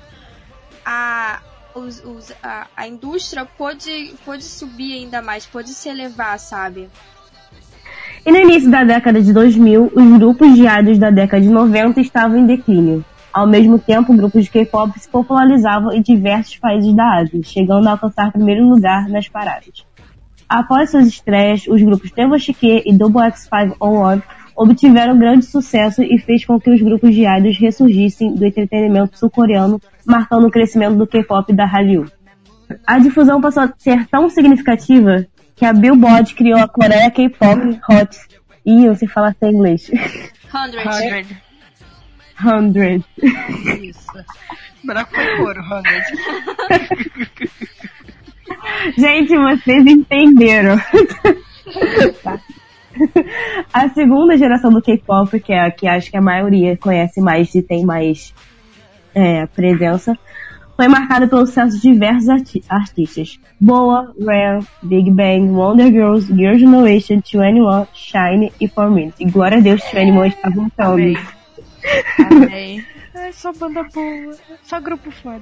a, 0.85 1.39
os, 1.73 2.03
os, 2.03 2.33
a, 2.43 2.67
a 2.75 2.87
indústria 2.87 3.45
pôde, 3.45 4.13
pôde 4.25 4.43
subir 4.43 4.93
ainda 4.93 5.21
mais, 5.21 5.45
pôde 5.45 5.69
se 5.69 5.87
elevar, 5.87 6.37
sabe? 6.37 6.89
E 8.25 8.31
no 8.31 8.37
início 8.37 8.69
da 8.69 8.83
década 8.83 9.21
de 9.21 9.31
2000, 9.31 9.93
os 9.95 10.17
grupos 10.17 10.53
de 10.53 10.67
idols 10.67 10.99
da 10.99 11.09
década 11.09 11.41
de 11.41 11.49
90 11.49 12.01
estavam 12.01 12.37
em 12.37 12.45
declínio. 12.45 13.05
Ao 13.31 13.47
mesmo 13.47 13.79
tempo, 13.79 14.13
grupos 14.13 14.45
de 14.45 14.51
K-pop 14.51 14.99
se 14.99 15.07
popularizavam 15.07 15.93
em 15.93 16.01
diversos 16.01 16.57
países 16.57 16.93
da 16.93 17.19
Ásia, 17.19 17.39
chegando 17.43 17.87
a 17.87 17.91
alcançar 17.91 18.33
primeiro 18.33 18.67
lugar 18.67 19.07
nas 19.07 19.29
paradas. 19.29 19.85
Após 20.49 20.89
suas 20.89 21.07
estreias, 21.07 21.67
os 21.67 21.81
grupos 21.81 22.11
Tevoshike 22.11 22.83
e 22.85 22.97
Double 22.97 23.21
X5 23.21 23.75
On 23.79 24.19
obtiveram 24.57 25.17
grande 25.17 25.45
sucesso 25.45 26.01
e 26.01 26.17
fez 26.17 26.43
com 26.43 26.59
que 26.59 26.71
os 26.71 26.81
grupos 26.81 27.13
de 27.13 27.21
idols 27.25 27.59
ressurgissem 27.59 28.33
do 28.33 28.43
entretenimento 28.43 29.17
sul-coreano, 29.17 29.79
marcando 30.03 30.47
o 30.47 30.51
crescimento 30.51 30.95
do 30.97 31.05
K-pop 31.05 31.53
da 31.53 31.65
Hallyu. 31.65 32.11
A 32.85 32.97
difusão 32.97 33.39
passou 33.39 33.63
a 33.63 33.73
ser 33.77 34.07
tão 34.07 34.27
significativa 34.29 35.25
que 35.55 35.63
a 35.63 35.71
Billboard 35.71 36.33
criou 36.33 36.59
a 36.59 36.67
Coreia 36.67 37.11
K-pop 37.11 37.79
Hot. 37.89 38.17
E 38.65 38.85
eu 38.85 38.95
sei 38.95 39.07
falar 39.07 39.35
sem 39.39 39.53
inglês. 39.53 39.83
100. 40.51 41.25
100. 42.73 43.05
Isso. 43.81 44.07
Branco 44.83 45.11
foi 45.13 45.37
couro, 45.37 45.61
100. 45.63 45.81
Gente, 48.97 49.37
vocês 49.37 49.85
entenderam. 49.85 50.77
tá. 52.23 52.39
A 53.73 53.89
segunda 53.89 54.37
geração 54.37 54.71
do 54.71 54.81
K-pop, 54.81 55.39
que 55.39 55.53
é 55.53 55.61
a 55.61 55.71
que 55.71 55.87
acho 55.87 56.09
que 56.09 56.17
a 56.17 56.21
maioria 56.21 56.77
conhece 56.77 57.21
mais 57.21 57.53
e 57.55 57.61
tem 57.61 57.85
mais 57.85 58.33
é, 59.13 59.45
presença, 59.47 60.17
foi 60.75 60.87
marcada 60.87 61.27
pelo 61.27 61.45
sucesso 61.45 61.75
de 61.75 61.91
diversos 61.91 62.29
arti 62.29 62.63
artistas. 62.69 63.39
Boa, 63.59 64.13
Rare, 64.23 64.63
Big 64.83 65.09
Bang, 65.09 65.49
Wonder 65.49 65.91
Girls, 65.91 66.27
Girls' 66.27 66.59
Generation, 66.59 67.21
21, 67.23 67.87
Shine 67.93 68.53
e 68.59 68.67
4 68.69 68.93
Minutes. 68.93 69.19
E 69.19 69.25
glória 69.25 69.57
a 69.57 69.61
Deus, 69.61 69.81
21 69.91 70.25
está 70.25 70.49
voltando. 70.49 70.93
Amém. 70.93 71.17
Amém. 72.19 72.85
Ai, 73.15 73.33
só 73.33 73.51
banda 73.51 73.83
boa. 73.91 74.35
Só 74.61 74.79
grupo 74.79 75.09
foda. 75.09 75.41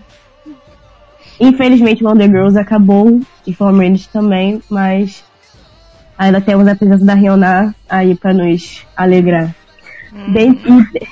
Infelizmente, 1.38 2.06
Wonder 2.06 2.30
Girls 2.30 2.58
acabou 2.58 3.20
e 3.46 3.54
4 3.54 3.76
Minutes 3.76 4.08
também, 4.08 4.62
mas 4.70 5.26
ainda 6.18 6.42
temos 6.42 6.68
a 6.68 6.76
presença 6.76 7.06
da 7.06 7.14
Rihanna 7.14 7.76
aí 7.90 8.16
para 8.16 8.34
nos 8.34 8.86
alegrar. 8.96 9.54
Hum. 10.14 10.34
Dentre, 10.34 11.08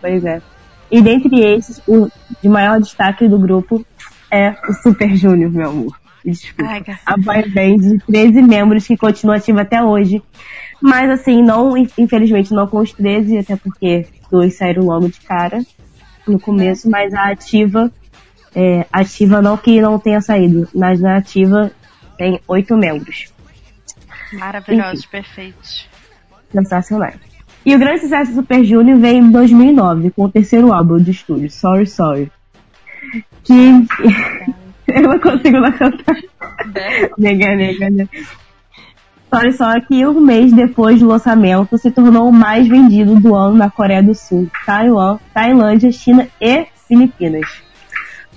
pois 0.00 0.24
é. 0.24 0.42
E 0.90 1.02
dentre 1.02 1.40
esses, 1.40 1.82
o 1.86 2.08
de 2.42 2.48
maior 2.48 2.80
destaque 2.80 3.28
do 3.28 3.38
grupo 3.38 3.84
é 4.30 4.54
o 4.68 4.72
Super 4.74 5.14
Junior, 5.16 5.50
meu 5.50 5.68
amor. 5.68 6.00
Desculpa. 6.24 6.70
Ai, 6.70 6.82
a 7.06 7.16
boy 7.16 7.48
band 7.50 7.76
de 7.76 7.98
13 8.06 8.42
membros 8.42 8.86
que 8.86 8.96
continua 8.96 9.36
ativa 9.36 9.62
até 9.62 9.82
hoje. 9.82 10.22
Mas 10.80 11.10
assim, 11.10 11.42
não, 11.42 11.76
infelizmente 11.76 12.52
não 12.52 12.66
com 12.66 12.78
os 12.78 12.92
13, 12.92 13.38
até 13.38 13.56
porque 13.56 14.06
dois 14.30 14.56
saíram 14.56 14.84
logo 14.84 15.08
de 15.08 15.20
cara 15.20 15.62
no 16.26 16.38
começo, 16.38 16.88
mas 16.88 17.12
a 17.14 17.30
ativa, 17.30 17.90
é, 18.54 18.86
ativa 18.92 19.40
não 19.40 19.56
que 19.56 19.80
não 19.80 19.98
tenha 19.98 20.20
saído, 20.20 20.68
mas 20.74 21.00
na 21.00 21.16
ativa 21.16 21.72
tem 22.16 22.40
oito 22.46 22.76
membros. 22.76 23.32
Maravilhosos, 24.32 25.06
perfeitos. 25.06 25.88
Sensacional. 26.52 27.12
E 27.64 27.74
o 27.74 27.78
grande 27.78 28.00
sucesso 28.00 28.30
do 28.30 28.36
Super 28.36 28.64
Junior 28.64 28.98
veio 28.98 29.18
em 29.18 29.30
2009, 29.30 30.10
com 30.10 30.24
o 30.24 30.30
terceiro 30.30 30.72
álbum 30.72 30.98
de 30.98 31.10
estúdio, 31.10 31.50
Sorry 31.50 31.86
Sorry. 31.86 32.32
Que 33.44 33.52
eu 34.88 35.02
não 35.02 35.18
consigo 35.18 35.60
não 35.60 35.72
cantar. 35.72 36.16
nega, 37.18 37.56
nega, 37.56 37.90
nega. 37.90 38.08
Sorry 39.32 39.52
Sorry 39.52 39.82
que 39.82 40.06
um 40.06 40.20
mês 40.20 40.52
depois 40.52 41.00
do 41.00 41.08
lançamento 41.08 41.76
se 41.76 41.90
tornou 41.90 42.28
o 42.28 42.32
mais 42.32 42.66
vendido 42.66 43.20
do 43.20 43.34
ano 43.34 43.56
na 43.56 43.70
Coreia 43.70 44.02
do 44.02 44.14
Sul, 44.14 44.50
Taiwan, 44.64 45.18
Tailândia, 45.34 45.92
China 45.92 46.26
e 46.40 46.66
Filipinas. 46.86 47.67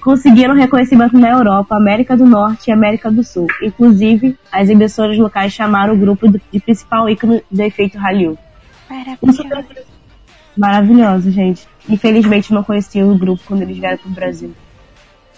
Conseguiram 0.02 0.56
reconhecimento 0.56 1.18
na 1.18 1.30
Europa, 1.30 1.76
América 1.76 2.18
do 2.18 2.26
Norte 2.26 2.70
e 2.70 2.74
América 2.74 3.12
do 3.12 3.24
Sul. 3.24 3.48
Inclusive, 3.62 4.38
as 4.52 4.68
emissoras 4.68 5.18
locais 5.18 5.54
chamaram 5.54 5.94
o 5.94 5.98
grupo 5.98 6.28
de 6.28 6.60
principal 6.60 7.08
ícone 7.10 7.44
do 7.50 7.62
efeito 7.62 7.98
Hallyu. 7.98 8.38
Maravilhoso. 8.90 9.92
Maravilhoso, 10.58 11.32
gente. 11.32 11.68
Infelizmente 11.88 12.54
não 12.54 12.64
conheci 12.64 13.02
o 13.02 13.18
grupo 13.18 13.44
quando 13.46 13.62
eles 13.62 13.78
vieram 13.78 13.98
pro 13.98 14.10
Brasil. 14.10 14.54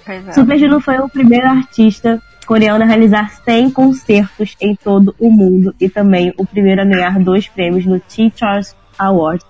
Pois 0.05 0.27
é. 0.27 0.31
Super 0.31 0.57
Junior 0.57 0.81
foi 0.81 0.97
o 0.97 1.09
primeiro 1.09 1.47
artista 1.47 2.21
coreano 2.45 2.83
a 2.83 2.87
realizar 2.87 3.31
100 3.43 3.71
concertos 3.71 4.55
em 4.59 4.75
todo 4.75 5.15
o 5.19 5.29
mundo 5.29 5.73
e 5.79 5.89
também 5.89 6.33
o 6.37 6.45
primeiro 6.45 6.81
a 6.81 6.85
ganhar 6.85 7.19
dois 7.19 7.47
prêmios 7.47 7.85
no 7.85 7.99
T-Charles 7.99 8.75
Award, 8.97 9.43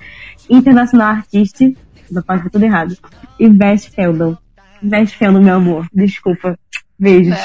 International 0.50 1.08
Artist, 1.08 1.76
da 2.12 2.22
parte 2.22 2.50
tudo 2.50 2.64
errado, 2.64 2.96
e 3.40 3.50
Best 3.50 3.96
Fandom. 3.96 4.38
Best 4.84 5.18
Fandom, 5.18 5.42
meu 5.42 5.56
amor. 5.56 5.88
Desculpa. 5.94 6.58
Beijos. 7.00 7.38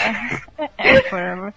É, 0.58 0.70
é 0.76 1.02
forever. 1.02 1.54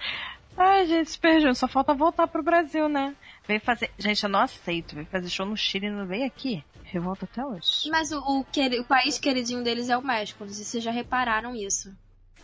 Ai, 0.58 0.86
gente, 0.86 1.10
Super 1.12 1.34
Junior, 1.36 1.56
só 1.56 1.67
falta 1.67 1.94
voltar 1.94 2.28
pro 2.28 2.44
Brasil, 2.44 2.88
né? 2.88 3.13
Veio 3.48 3.60
fazer. 3.62 3.89
Gente, 3.98 4.24
eu 4.24 4.30
não 4.30 4.41
aceito. 4.41 4.94
Veio 4.96 5.08
fazer 5.08 5.30
show 5.30 5.46
no 5.46 5.58
Chile 5.58 5.88
e 5.88 5.91
não 5.91 6.06
veio 6.06 6.26
aqui. 6.26 6.63
Revolta 6.84 7.26
até 7.26 7.44
hoje. 7.46 7.89
Mas 7.89 8.12
o, 8.12 8.20
o, 8.20 8.44
queri- 8.52 8.80
o 8.80 8.84
país 8.84 9.17
queridinho 9.17 9.63
deles 9.63 9.89
é 9.89 9.98
o 9.98 10.02
México. 10.06 10.44
Não 10.44 10.52
sei 10.54 10.63
se 10.63 10.72
vocês 10.72 10.84
já 10.84 10.91
repararam 10.91 11.56
isso. 11.56 11.91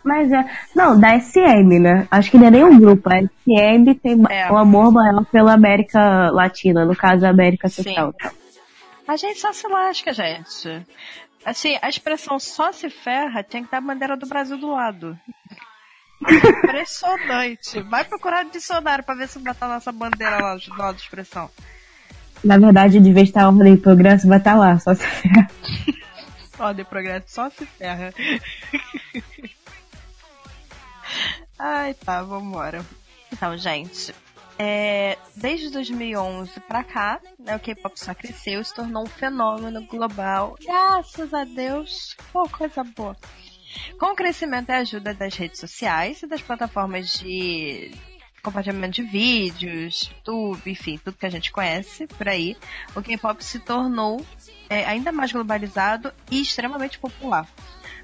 Mas 0.04 0.32
é. 0.32 0.44
Não, 0.76 0.98
da 1.00 1.20
SM, 1.20 1.80
né? 1.80 2.08
Acho 2.10 2.32
que 2.32 2.38
não 2.38 2.48
é 2.48 2.52
nem 2.52 2.64
um 2.64 2.80
grupo. 2.80 3.10
A 3.10 3.20
SM 3.22 3.94
tem 4.02 4.18
É. 4.30 4.52
um 4.52 4.58
amor 4.58 4.92
maior 4.92 5.26
pela 5.26 5.54
América 5.54 6.30
Latina, 6.32 6.86
no 6.86 6.96
caso 6.96 7.26
a 7.26 7.30
América 7.30 7.68
Sim. 7.68 7.84
Central. 7.84 8.14
A 9.08 9.16
gente 9.18 9.40
só 9.40 9.52
se 9.54 9.68
lasca, 9.68 10.12
gente. 10.14 10.86
Assim, 11.48 11.80
a 11.82 11.88
expressão 11.88 12.38
só 12.42 12.74
se 12.74 12.90
ferra 12.90 13.42
tem 13.42 13.64
que 13.64 13.72
dar 13.72 13.78
a 13.78 13.82
bandeira 13.82 14.18
do 14.18 14.28
Brasil 14.28 14.58
do 14.58 14.70
lado. 14.70 15.18
Impressionante. 16.22 17.80
Vai 17.84 18.04
procurar 18.04 18.44
no 18.44 18.52
dicionário 18.52 19.06
pra 19.06 19.16
ver 19.16 19.30
se 19.30 19.40
vai 19.40 19.54
estar 19.54 19.70
nossa 19.70 19.94
bandeira 19.94 20.42
lá 20.42 20.58
do 20.58 20.70
lado 20.72 20.96
da 20.96 21.02
expressão. 21.02 21.50
Na 22.44 22.58
verdade, 22.58 23.00
de 23.00 23.14
vez 23.14 23.30
estar 23.30 23.46
a 23.46 23.48
ordem 23.48 23.76
e 23.76 23.78
progresso, 23.78 24.28
vai 24.28 24.40
estar 24.40 24.56
lá, 24.56 24.78
só 24.78 24.94
se 24.94 25.06
Ó, 26.60 26.74
de 26.76 26.84
progresso 26.84 27.28
só 27.30 27.50
se 27.50 27.66
ferra. 27.66 28.14
Ai, 31.58 31.94
tá, 31.94 32.24
vambora. 32.24 32.86
Então, 33.32 33.58
gente, 33.58 34.14
é, 34.60 35.18
desde 35.36 35.70
2011 35.70 36.60
pra 36.62 36.84
cá, 36.84 37.20
né, 37.40 37.56
o 37.56 37.60
K-pop 37.60 38.00
só 38.00 38.14
cresceu, 38.14 38.64
se 38.64 38.74
tornou 38.74 39.04
um 39.04 39.08
fenômeno 39.08 39.86
global. 39.86 40.56
Graças 40.64 41.34
a 41.34 41.44
Deus. 41.44 42.16
Pô, 42.32 42.48
coisa 42.50 42.84
boa. 42.84 43.16
Com 44.00 44.08
o 44.08 44.16
crescimento 44.16 44.70
e 44.70 44.74
ajuda 44.74 45.14
das 45.14 45.36
redes 45.36 45.60
sociais 45.60 46.24
e 46.24 46.28
das 46.28 46.42
plataformas 46.42 47.20
de 47.20 47.92
compartilhamento 48.42 49.02
de 49.02 49.04
vídeos, 49.04 50.10
YouTube, 50.16 50.72
enfim, 50.72 50.98
tudo 51.04 51.18
que 51.18 51.26
a 51.26 51.30
gente 51.30 51.52
conhece 51.52 52.08
por 52.08 52.30
aí, 52.30 52.56
o 52.96 53.02
K-pop 53.02 53.44
se 53.44 53.60
tornou 53.60 54.26
é, 54.70 54.86
ainda 54.86 55.12
mais 55.12 55.32
globalizado 55.32 56.14
e 56.32 56.42
extremamente 56.42 56.98
popular. 56.98 57.48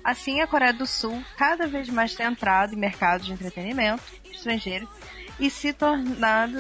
Assim, 0.04 0.42
a 0.42 0.48
Coreia 0.48 0.74
do 0.74 0.86
Sul 0.86 1.24
cada 1.38 1.66
vez 1.66 1.90
mais 1.90 2.14
tem 2.14 2.26
entrado 2.26 2.74
em 2.74 2.78
mercado 2.78 3.24
de 3.24 3.32
entretenimento 3.32 4.04
estrangeiro 4.32 4.88
e 5.40 5.50
se 5.50 5.72
tornado 5.72 6.60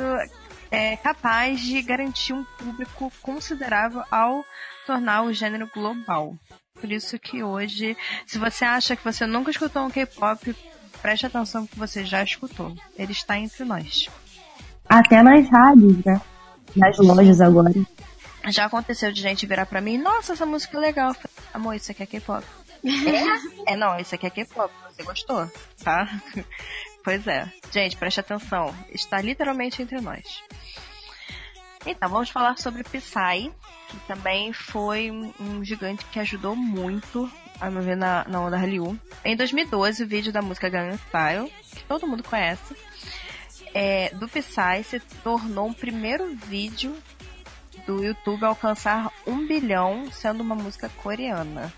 é, 0.72 0.96
capaz 0.98 1.60
de 1.60 1.82
garantir 1.82 2.34
um 2.34 2.44
público 2.44 3.12
considerável 3.22 4.02
ao 4.10 4.44
tornar 4.88 5.24
o 5.24 5.34
gênero 5.34 5.70
global. 5.74 6.36
Por 6.80 6.92
isso 6.92 7.20
que 7.20 7.44
hoje, 7.44 7.96
se 8.26 8.38
você 8.38 8.66
acha 8.66 8.96
que 8.96 9.04
você 9.04 9.26
nunca 9.26 9.52
escutou 9.52 9.86
um 9.86 9.92
K-pop, 9.92 10.56
preste 11.02 11.26
atenção 11.26 11.68
que 11.68 11.78
você 11.78 12.04
já 12.04 12.24
escutou. 12.24 12.76
Ele 12.98 13.12
está 13.12 13.38
entre 13.38 13.64
nós. 13.64 14.10
Até 14.90 15.22
nas 15.22 15.48
rádios, 15.50 16.04
né? 16.04 16.20
Nas 16.76 16.98
lojas 16.98 17.40
agora. 17.40 17.72
Já 18.48 18.66
aconteceu 18.66 19.12
de 19.12 19.22
gente 19.22 19.46
virar 19.46 19.66
pra 19.66 19.80
mim, 19.80 19.98
nossa, 19.98 20.34
essa 20.34 20.46
música 20.46 20.78
é 20.78 20.82
legal. 20.82 21.16
Amor, 21.54 21.76
isso 21.76 21.92
aqui 21.92 22.04
é 22.04 22.06
K-pop. 22.06 22.44
É? 22.86 23.74
é, 23.74 23.76
não, 23.76 24.00
isso 24.00 24.16
aqui 24.16 24.28
é 24.28 24.30
K-pop. 24.30 24.74
Você 24.90 25.04
gostou, 25.04 25.52
tá? 25.84 26.08
Pois 27.04 27.28
é. 27.28 27.52
Gente, 27.70 27.98
preste 27.98 28.22
atenção. 28.22 28.74
Está 28.90 29.20
literalmente 29.20 29.82
entre 29.82 30.00
nós. 30.00 30.42
Então, 31.86 32.08
vamos 32.08 32.30
falar 32.30 32.58
sobre 32.58 32.82
Psy, 32.82 33.52
que 33.90 33.98
também 34.08 34.54
foi 34.54 35.12
um 35.12 35.66
gigante 35.66 36.06
que 36.06 36.20
ajudou 36.20 36.56
muito 36.56 37.30
a 37.60 37.70
me 37.70 37.82
ver 37.82 37.98
na, 37.98 38.26
na 38.28 38.40
onda 38.40 38.58
Hallyu. 38.58 38.98
Em 39.24 39.36
2012, 39.36 40.04
o 40.04 40.08
vídeo 40.08 40.32
da 40.32 40.42
música 40.42 40.70
Gangnam 40.70 40.98
Style, 40.98 41.54
que 41.76 41.84
todo 41.84 42.08
mundo 42.08 42.24
conhece, 42.24 42.74
é, 43.74 44.10
do 44.16 44.28
Psy 44.28 44.84
se 44.86 45.00
tornou 45.22 45.70
o 45.70 45.76
primeiro 45.76 46.34
vídeo 46.36 46.96
do 47.86 48.02
YouTube 48.02 48.46
a 48.46 48.50
alcançar 48.50 49.12
um 49.28 49.46
bilhão, 49.46 50.10
sendo 50.12 50.42
uma 50.42 50.56
música 50.56 50.90
coreana. 51.02 51.72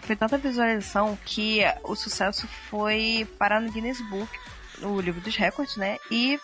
Foi 0.00 0.16
tanta 0.16 0.38
visualização 0.38 1.18
que 1.24 1.60
o 1.84 1.94
sucesso 1.94 2.46
foi 2.70 3.26
parar 3.38 3.60
no 3.60 3.70
Guinness 3.70 4.00
Book, 4.08 4.30
no 4.78 5.00
livro 5.00 5.20
dos 5.20 5.36
recordes, 5.36 5.76
né? 5.76 5.98
E 6.10 6.38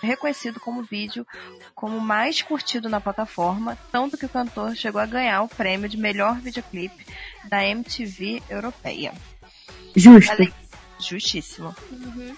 reconhecido 0.00 0.60
como 0.60 0.82
vídeo 0.82 1.26
como 1.74 2.00
mais 2.00 2.40
curtido 2.42 2.88
na 2.88 3.00
plataforma, 3.00 3.76
tanto 3.90 4.16
que 4.16 4.26
o 4.26 4.28
cantor 4.28 4.76
chegou 4.76 5.00
a 5.00 5.06
ganhar 5.06 5.42
o 5.42 5.48
prêmio 5.48 5.88
de 5.88 5.96
melhor 5.96 6.38
videoclipe 6.38 7.04
da 7.48 7.64
MTV 7.64 8.42
europeia. 8.48 9.12
Justo. 9.96 10.32
Além... 10.32 10.52
Justíssimo. 10.98 11.74
Uhum. 11.90 12.36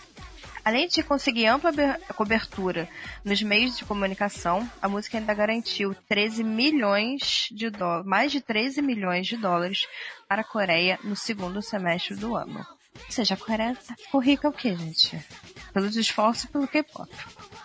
Além 0.66 0.88
de 0.88 1.00
conseguir 1.00 1.46
ampla 1.46 1.70
cobertura 2.16 2.88
nos 3.24 3.40
meios 3.40 3.76
de 3.76 3.84
comunicação, 3.84 4.68
a 4.82 4.88
música 4.88 5.16
ainda 5.16 5.32
garantiu 5.32 5.94
13 6.08 6.42
milhões 6.42 7.46
de 7.52 7.70
dólares, 7.70 8.04
mais 8.04 8.32
de 8.32 8.40
13 8.40 8.82
milhões 8.82 9.28
de 9.28 9.36
dólares 9.36 9.86
para 10.28 10.40
a 10.40 10.44
Coreia 10.44 10.98
no 11.04 11.14
segundo 11.14 11.62
semestre 11.62 12.16
do 12.16 12.34
ano. 12.34 12.66
Ou 12.96 13.12
seja, 13.12 13.34
a 13.34 13.36
Coreia 13.36 13.76
ficou 13.76 14.20
rica 14.20 14.48
o 14.48 14.52
quê, 14.52 14.74
gente? 14.74 15.24
Pelos 15.72 15.94
esforços 15.94 16.50
pelo 16.50 16.66
K-pop. 16.66 17.08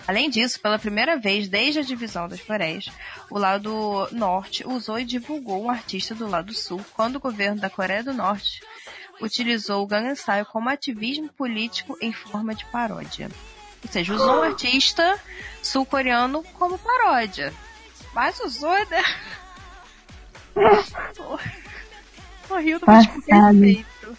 Além 0.07 0.29
disso, 0.29 0.59
pela 0.59 0.77
primeira 0.77 1.17
vez 1.17 1.49
desde 1.49 1.79
a 1.79 1.83
divisão 1.83 2.27
das 2.27 2.41
Coreias, 2.41 2.85
o 3.31 3.39
lado 3.39 4.09
norte 4.11 4.63
usou 4.67 4.99
e 4.99 5.05
divulgou 5.05 5.63
um 5.63 5.71
artista 5.71 6.13
do 6.13 6.27
lado 6.27 6.53
sul 6.53 6.79
quando 6.93 7.15
o 7.15 7.19
governo 7.19 7.59
da 7.59 7.69
Coreia 7.69 8.03
do 8.03 8.13
Norte 8.13 8.61
utilizou 9.21 9.83
o 9.83 9.87
Gangnam 9.87 10.15
Style 10.15 10.45
como 10.45 10.69
ativismo 10.69 11.29
político 11.29 11.97
em 12.01 12.11
forma 12.11 12.53
de 12.55 12.65
paródia. 12.65 13.29
Ou 13.83 13.91
seja, 13.91 14.13
usou 14.13 14.39
um 14.39 14.43
artista 14.43 15.19
sul-coreano 15.61 16.43
como 16.53 16.77
paródia. 16.77 17.53
Mas 18.13 18.39
usou, 18.39 18.77
né? 18.89 19.03
Tô 22.47 22.57
rindo 22.57 22.81
com 22.81 22.91
respeito. 22.91 24.17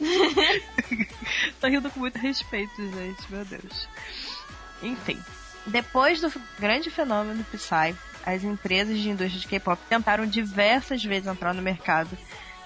Tô 1.60 1.68
rindo 1.68 1.90
com 1.90 2.00
muito 2.00 2.18
respeito, 2.18 2.74
gente. 2.76 3.32
Meu 3.32 3.44
Deus. 3.44 3.88
Enfim. 4.82 5.22
Depois 5.66 6.20
do 6.20 6.32
grande 6.58 6.90
fenômeno 6.90 7.44
Psy, 7.44 7.94
as 8.24 8.42
empresas 8.42 8.98
de 8.98 9.10
indústria 9.10 9.40
de 9.40 9.46
K-pop 9.46 9.80
tentaram 9.88 10.26
diversas 10.26 11.04
vezes 11.04 11.26
entrar 11.26 11.54
no 11.54 11.62
mercado 11.62 12.16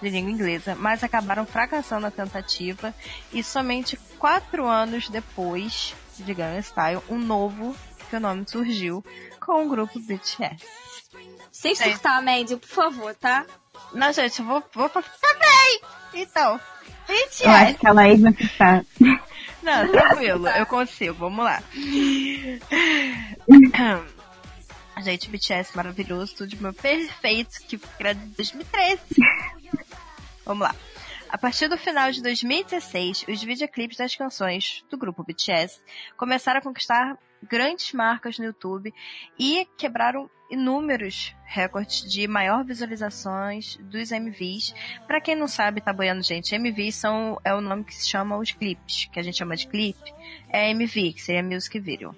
de 0.03 0.11
língua 0.11 0.33
inglesa, 0.33 0.75
mas 0.75 1.05
acabaram 1.05 1.47
fracassando 1.47 2.07
a 2.07 2.11
tentativa 2.11 2.93
e 3.33 3.43
somente 3.43 3.97
quatro 4.19 4.67
anos 4.67 5.09
depois 5.09 5.95
de 6.19 6.35
Gangnam 6.35 6.61
Style, 6.61 7.03
um 7.09 7.19
novo 7.19 7.75
fenômeno 8.11 8.47
surgiu 8.49 9.05
com 9.41 9.65
o 9.65 9.69
grupo 9.69 9.99
BTS. 10.01 10.67
Sem 11.51 11.75
surtar, 11.75 12.23
Mandy, 12.23 12.57
por 12.57 12.69
favor, 12.69 13.15
tá? 13.15 13.47
Não, 13.95 14.12
gente, 14.12 14.41
eu 14.41 14.47
vou, 14.47 14.62
vou 14.75 14.88
também! 14.88 15.81
Então, 16.15 16.61
BTS. 17.07 17.45
Eu 17.45 17.51
acho 17.51 17.75
que 17.79 17.87
ela 17.87 18.03
aí 18.03 18.17
vai 18.17 18.33
ficar. 18.33 18.85
Não, 19.62 19.88
tranquilo, 19.93 20.49
eu 20.49 20.67
consigo, 20.67 21.15
vamos 21.15 21.45
lá. 21.45 21.62
Gente, 25.03 25.31
BTS 25.31 25.75
maravilhoso, 25.77 26.35
tudo 26.35 26.49
de 26.49 26.62
meu 26.62 26.73
perfeito, 26.73 27.61
que 27.67 27.79
foi 27.79 27.91
criado 27.97 28.21
em 28.23 28.29
2013. 28.31 29.01
Vamos 30.44 30.62
lá. 30.62 30.74
A 31.28 31.38
partir 31.38 31.66
do 31.68 31.78
final 31.78 32.12
de 32.12 32.22
2016, 32.22 33.24
os 33.26 33.42
videoclipes 33.42 33.96
das 33.96 34.14
canções 34.14 34.85
do 34.90 34.98
grupo 34.98 35.24
BTS 35.24 35.81
começaram 36.16 36.59
a 36.59 36.62
conquistar 36.62 37.16
grandes 37.42 37.92
marcas 37.92 38.38
no 38.38 38.44
YouTube 38.44 38.92
e 39.38 39.66
quebraram 39.78 40.28
inúmeros 40.50 41.35
recordes 41.46 42.02
de 42.11 42.28
maior 42.28 42.62
visualizações 42.64 43.76
dos 43.76 44.12
MVs. 44.12 44.74
Para 45.07 45.20
quem 45.22 45.35
não 45.35 45.48
sabe, 45.48 45.81
tá 45.81 45.92
boiando, 45.92 46.22
gente, 46.22 46.55
MVs 46.55 46.96
são, 46.96 47.40
é 47.42 47.55
o 47.55 47.61
nome 47.62 47.85
que 47.85 47.94
se 47.94 48.09
chama 48.09 48.37
os 48.37 48.52
clipes, 48.52 49.07
que 49.11 49.18
a 49.18 49.22
gente 49.22 49.38
chama 49.38 49.57
de 49.57 49.66
clipe, 49.66 50.14
é 50.50 50.70
MV, 50.70 51.14
que 51.14 51.22
seria 51.22 51.42
Music 51.42 51.81
Video. 51.81 52.14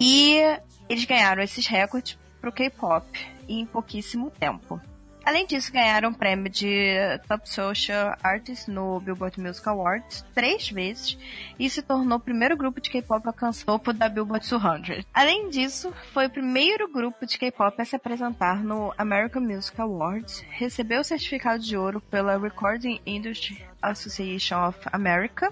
E 0.00 0.40
eles 0.88 1.04
ganharam 1.04 1.42
esses 1.42 1.66
recordes 1.66 2.18
pro 2.40 2.50
K-pop 2.50 3.06
em 3.46 3.66
pouquíssimo 3.66 4.30
tempo. 4.30 4.80
Além 5.24 5.46
disso, 5.46 5.72
ganharam 5.72 6.10
o 6.10 6.14
prêmio 6.14 6.50
de 6.50 6.96
Top 7.26 7.48
Social 7.48 8.14
Artist 8.22 8.70
no 8.70 9.00
Billboard 9.00 9.40
Music 9.40 9.66
Awards 9.66 10.22
três 10.34 10.68
vezes 10.68 11.16
e 11.58 11.70
se 11.70 11.80
tornou 11.80 12.18
o 12.18 12.20
primeiro 12.20 12.54
grupo 12.56 12.78
de 12.78 12.90
K-pop 12.90 13.26
a 13.26 13.30
alcançar 13.30 13.62
o 13.62 13.78
topo 13.78 13.94
da 13.94 14.06
Billboard 14.06 14.46
200. 14.46 15.06
Além 15.14 15.48
disso, 15.48 15.94
foi 16.12 16.26
o 16.26 16.30
primeiro 16.30 16.92
grupo 16.92 17.24
de 17.24 17.38
K-pop 17.38 17.80
a 17.80 17.84
se 17.86 17.96
apresentar 17.96 18.62
no 18.62 18.92
American 18.98 19.40
Music 19.40 19.80
Awards, 19.80 20.44
recebeu 20.50 21.00
o 21.00 21.04
certificado 21.04 21.62
de 21.62 21.74
ouro 21.74 22.02
pela 22.02 22.38
Recording 22.38 23.00
Industry 23.06 23.66
Association 23.80 24.68
of 24.68 24.78
America 24.92 25.50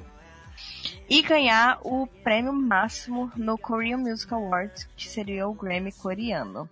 e 1.08 1.22
ganhar 1.22 1.78
o 1.82 2.06
prêmio 2.06 2.52
máximo 2.52 3.32
no 3.34 3.56
Korean 3.56 3.96
Music 3.96 4.32
Awards, 4.34 4.86
que 4.94 5.08
seria 5.08 5.48
o 5.48 5.54
Grammy 5.54 5.92
coreano. 5.92 6.68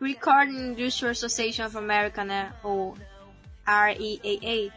Recording 0.00 0.72
Industry 0.72 1.08
Association 1.08 1.66
of 1.66 1.76
America, 1.76 2.24
né? 2.24 2.52
Ou 2.62 2.96
REAA, 3.66 4.72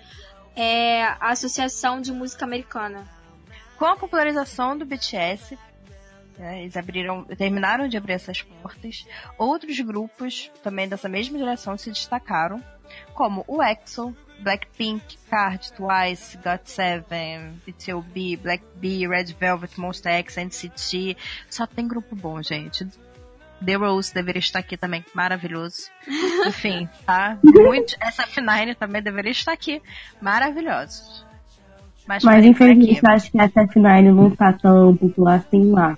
é 0.56 1.04
a 1.04 1.30
Associação 1.30 2.02
de 2.02 2.12
Música 2.12 2.46
Americana. 2.46 3.08
Com 3.78 3.86
a 3.86 3.96
popularização 3.96 4.78
do 4.78 4.86
BTS, 4.86 5.58
né, 6.38 6.62
eles 6.62 6.76
abriram, 6.76 7.24
terminaram 7.26 7.88
de 7.88 7.98
abrir 7.98 8.14
essas 8.14 8.42
portas, 8.42 9.06
outros 9.38 9.80
grupos 9.80 10.52
também 10.64 10.88
dessa 10.88 11.08
mesma 11.08 11.38
geração 11.38 11.78
se 11.78 11.92
destacaram, 11.92 12.64
como 13.14 13.46
o 13.48 13.62
EXO, 13.62 14.16
Blackpink, 14.40 15.18
Card, 15.30 15.72
Twice, 15.74 16.38
GOT7, 16.38 17.54
BTOB, 17.66 18.38
Black 18.38 18.64
B, 18.76 19.08
Red 19.08 19.34
Velvet, 19.40 19.80
Monster 19.80 20.14
X, 20.14 20.38
NCT. 20.38 21.18
Só 21.50 21.68
tem 21.68 21.88
grupo 21.88 22.16
bom, 22.16 22.42
gente. 22.42 22.88
The 23.64 23.76
Rose 23.76 24.14
deveria 24.14 24.40
estar 24.40 24.60
aqui 24.60 24.78
também, 24.78 25.04
maravilhoso. 25.14 25.90
Enfim, 26.48 26.88
tá? 27.06 27.38
Muito. 27.44 27.96
Essa 28.00 28.24
F9 28.24 28.76
também 28.76 29.02
deveria 29.02 29.32
estar 29.32 29.54
aqui, 29.54 29.82
maravilhosos. 30.22 31.26
Mas, 32.08 32.24
Mas 32.24 32.44
infelizmente 32.44 33.06
acho 33.06 33.32
que 33.32 33.40
essa 33.40 33.62
F9 33.68 34.14
não 34.14 34.36
tá 34.36 34.52
tão 34.54 34.96
popular 34.98 35.36
assim 35.36 35.72
lá. 35.72 35.98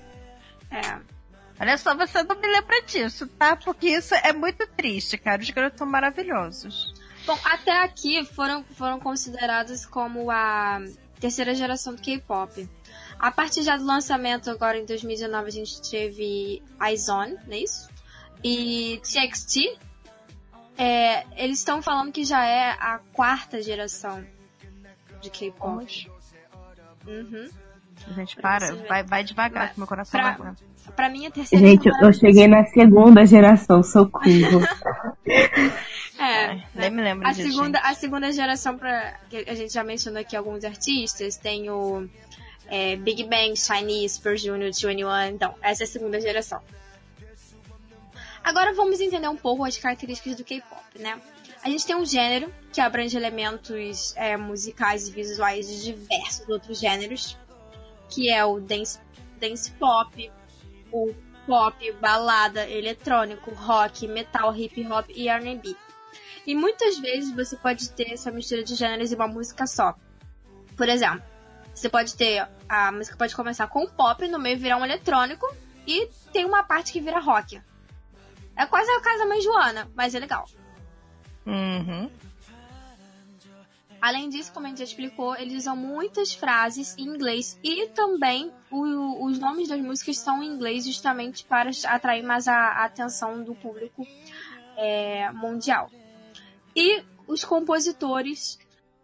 É. 0.70 1.12
Olha 1.60 1.78
só, 1.78 1.96
você 1.96 2.24
não 2.24 2.36
me 2.36 2.48
lembra 2.48 2.82
disso, 2.82 3.28
tá? 3.28 3.56
Porque 3.56 3.88
isso 3.88 4.16
é 4.16 4.34
muito 4.34 4.68
triste, 4.76 5.18
cara. 5.18 5.42
Os 5.42 5.50
garotos 5.50 5.78
são 5.78 5.88
maravilhosos. 5.88 6.94
Bom, 7.26 7.38
até 7.46 7.84
aqui 7.84 8.26
foram, 8.26 8.64
foram 8.64 9.00
considerados 9.00 9.86
como 9.86 10.32
a 10.32 10.82
terceira 11.20 11.54
geração 11.54 11.94
do 11.94 12.02
K-pop. 12.02 12.68
A 13.22 13.30
partir 13.30 13.62
já 13.62 13.78
do 13.78 13.86
lançamento, 13.86 14.50
agora 14.50 14.80
em 14.80 14.86
2019, 14.86 15.48
a 15.48 15.52
gente 15.52 15.80
teve 15.88 16.60
iZone, 16.92 17.36
não 17.46 17.54
é 17.54 17.60
isso? 17.60 17.88
E 18.44 19.00
TXT. 19.04 19.78
É, 20.76 21.24
eles 21.36 21.60
estão 21.60 21.84
falando 21.84 22.12
que 22.12 22.26
já 22.26 22.44
é 22.44 22.72
a 22.72 23.00
quarta 23.14 23.62
geração 23.62 24.26
de 25.22 25.30
K-pop. 25.30 26.12
Uhum. 27.06 27.48
Gente, 28.16 28.36
para, 28.38 28.74
vai, 28.88 29.04
vai 29.04 29.24
devagar, 29.24 29.72
que 29.72 29.80
meu 29.80 29.88
coração 29.88 30.20
pra, 30.20 30.32
não 30.32 30.36
aguenta. 30.48 30.64
Pra 30.96 31.08
mim, 31.08 31.28
a 31.28 31.32
terceira 31.32 31.64
Gente, 31.64 31.88
eu, 31.88 31.94
eu 32.02 32.12
cheguei 32.12 32.48
na 32.48 32.66
segunda 32.66 33.24
geração, 33.24 33.84
socorro. 33.84 34.26
É, 36.22 36.46
Ai, 36.46 36.64
nem 36.76 36.92
me 36.92 37.02
lembro 37.02 37.28
a 37.28 37.32
disso, 37.32 37.50
segunda, 37.50 37.80
gente. 37.80 37.92
a 37.92 37.94
segunda 37.96 38.32
geração, 38.32 38.78
pra, 38.78 39.16
que 39.28 39.38
a 39.38 39.56
gente 39.56 39.74
já 39.74 39.84
mencionou 39.84 40.22
aqui 40.22 40.36
alguns 40.36 40.64
artistas, 40.64 41.36
tem 41.36 41.68
o 41.72 42.08
é, 42.72 42.96
Big 42.96 43.26
Bang, 43.26 43.54
Chinese, 43.58 44.16
Super 44.16 44.38
Junior, 44.38 44.72
21, 44.72 45.26
então, 45.26 45.54
essa 45.62 45.84
é 45.84 45.86
a 45.86 45.88
segunda 45.88 46.22
geração. 46.22 46.62
Agora 48.42 48.74
vamos 48.74 49.02
entender 49.02 49.28
um 49.28 49.36
pouco 49.36 49.66
as 49.66 49.78
características 49.78 50.38
do 50.38 50.46
K-pop, 50.46 50.98
né? 50.98 51.22
A 51.64 51.70
gente 51.70 51.86
tem 51.86 51.96
um 51.96 52.06
gênero 52.06 52.52
que 52.72 52.80
abrange 52.80 53.16
elementos 53.16 54.16
é, 54.16 54.38
musicais 54.38 55.10
e 55.10 55.12
visuais 55.12 55.68
de 55.68 55.94
diversos 55.94 56.48
outros 56.48 56.80
gêneros, 56.80 57.38
que 58.10 58.32
é 58.32 58.44
o 58.44 58.60
dance, 58.62 58.98
dance 59.38 59.70
pop, 59.74 60.32
o 60.92 61.14
pop, 61.46 61.92
balada, 62.00 62.68
eletrônico, 62.68 63.54
rock, 63.54 64.08
metal, 64.08 64.56
hip 64.56 64.88
hop 64.88 65.10
e 65.10 65.28
R&B. 65.28 65.76
E 66.48 66.56
muitas 66.56 66.98
vezes 66.98 67.36
você 67.36 67.58
pode 67.58 67.92
ter 67.92 68.14
essa 68.14 68.32
mistura 68.32 68.64
de 68.64 68.76
gêneros 68.76 69.12
em 69.12 69.16
uma 69.16 69.28
música 69.28 69.68
só. 69.68 69.94
Por 70.76 70.90
exemplo, 70.90 71.22
você 71.82 71.90
pode 71.90 72.16
ter 72.16 72.48
a 72.70 72.92
música 72.92 73.18
pode 73.18 73.36
começar 73.36 73.68
com 73.68 73.88
pop, 73.88 74.28
no 74.28 74.38
meio 74.40 74.58
virar 74.58 74.78
um 74.78 74.86
eletrônico 74.86 75.46
e 75.88 76.08
tem 76.32 76.46
uma 76.46 76.64
parte 76.64 76.94
que 76.94 77.02
vira 77.02 77.20
rock. 77.20 77.60
É 78.56 78.66
quase 78.68 78.90
a 78.92 79.02
casa 79.02 79.26
mãe 79.26 79.42
Joana, 79.42 79.90
mas 79.96 80.14
é 80.14 80.20
legal. 80.20 80.48
Uhum. 81.46 82.10
Além 84.00 84.30
disso, 84.30 84.52
como 84.52 84.66
a 84.66 84.70
gente 84.70 84.80
já 84.80 84.84
explicou, 84.84 85.36
eles 85.36 85.54
usam 85.62 85.76
muitas 85.76 86.34
frases 86.34 86.96
em 86.98 87.04
inglês 87.04 87.60
e 87.64 87.88
também 87.90 88.52
o- 88.72 89.26
os 89.26 89.38
nomes 89.40 89.68
das 89.68 89.80
músicas 89.80 90.18
são 90.18 90.42
em 90.42 90.48
inglês 90.48 90.86
justamente 90.86 91.44
para 91.46 91.70
atrair 91.88 92.24
mais 92.24 92.48
a, 92.48 92.56
a 92.56 92.86
atenção 92.86 93.44
do 93.44 93.54
público 93.56 94.06
é, 94.78 95.32
mundial. 95.32 95.90
E 96.76 97.04
os 97.28 97.44
compositores, 97.44 98.58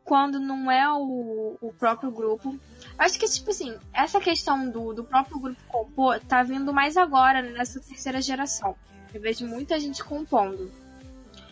quando 0.07 0.39
não 0.39 0.71
é 0.71 0.89
o, 0.89 1.57
o 1.59 1.73
próprio 1.77 2.09
grupo, 2.09 2.57
acho 2.97 3.19
que 3.19 3.27
tipo 3.27 3.51
assim, 3.51 3.75
essa 3.93 4.21
questão 4.21 4.69
do, 4.69 4.93
do 4.93 5.03
próprio 5.03 5.37
grupo 5.37 5.61
compor 5.67 6.17
tá 6.21 6.41
vindo 6.43 6.73
mais 6.73 6.95
agora 6.95 7.41
nessa 7.41 7.81
terceira 7.81 8.21
geração. 8.21 8.73
Eu 9.13 9.19
vejo 9.19 9.45
muita 9.45 9.77
gente 9.77 10.01
compondo. 10.01 10.71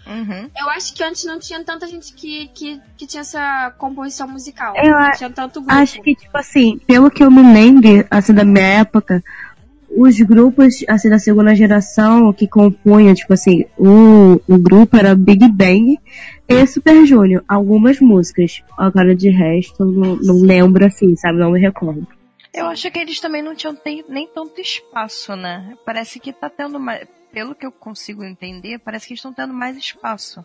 Uhum. 0.07 0.49
Eu 0.55 0.69
acho 0.69 0.93
que 0.93 1.03
antes 1.03 1.25
não 1.25 1.37
tinha 1.37 1.63
tanta 1.65 1.85
gente 1.85 2.13
que, 2.13 2.47
que, 2.49 2.81
que 2.95 3.05
tinha 3.05 3.21
essa 3.21 3.71
composição 3.77 4.27
musical. 4.27 4.73
Eu 4.77 4.91
não 4.91 5.11
tinha 5.11 5.29
tanto 5.29 5.59
grupo. 5.59 5.75
Acho 5.75 6.01
que, 6.01 6.15
tipo 6.15 6.37
assim, 6.37 6.77
pelo 6.87 7.11
que 7.11 7.23
eu 7.23 7.31
me 7.31 7.41
lembro, 7.41 8.07
assim, 8.09 8.33
da 8.33 8.45
minha 8.45 8.65
época, 8.65 9.21
os 9.95 10.19
grupos, 10.21 10.83
assim, 10.87 11.09
da 11.09 11.17
segunda 11.19 11.55
geração 11.55 12.33
que 12.33 12.47
compunham, 12.47 13.13
tipo 13.13 13.33
assim, 13.33 13.65
o, 13.77 14.41
o 14.47 14.57
grupo 14.57 14.97
era 14.97 15.15
Big 15.15 15.47
Bang 15.47 15.97
e 16.47 16.67
Super 16.67 17.05
Junior. 17.05 17.43
Algumas 17.47 17.99
músicas. 17.99 18.61
Agora, 18.77 19.15
de 19.15 19.29
resto, 19.29 19.85
não, 19.85 20.15
não 20.17 20.41
lembro, 20.41 20.85
assim, 20.85 21.15
sabe? 21.15 21.39
Não 21.39 21.51
me 21.51 21.59
recordo. 21.59 22.05
Eu 22.53 22.67
acho 22.67 22.89
que 22.89 22.99
eles 22.99 23.19
também 23.19 23.41
não 23.41 23.55
tinham 23.55 23.75
tem- 23.75 24.05
nem 24.07 24.27
tanto 24.27 24.61
espaço, 24.61 25.35
né? 25.35 25.75
Parece 25.85 26.19
que 26.19 26.31
tá 26.31 26.49
tendo 26.49 26.79
mais. 26.79 27.07
Pelo 27.31 27.53
que 27.53 27.65
eu 27.65 27.71
consigo 27.71 28.23
entender, 28.23 28.79
parece 28.79 29.09
que 29.09 29.13
estão 29.13 29.33
tendo 29.33 29.53
mais 29.53 29.75
espaço. 29.75 30.41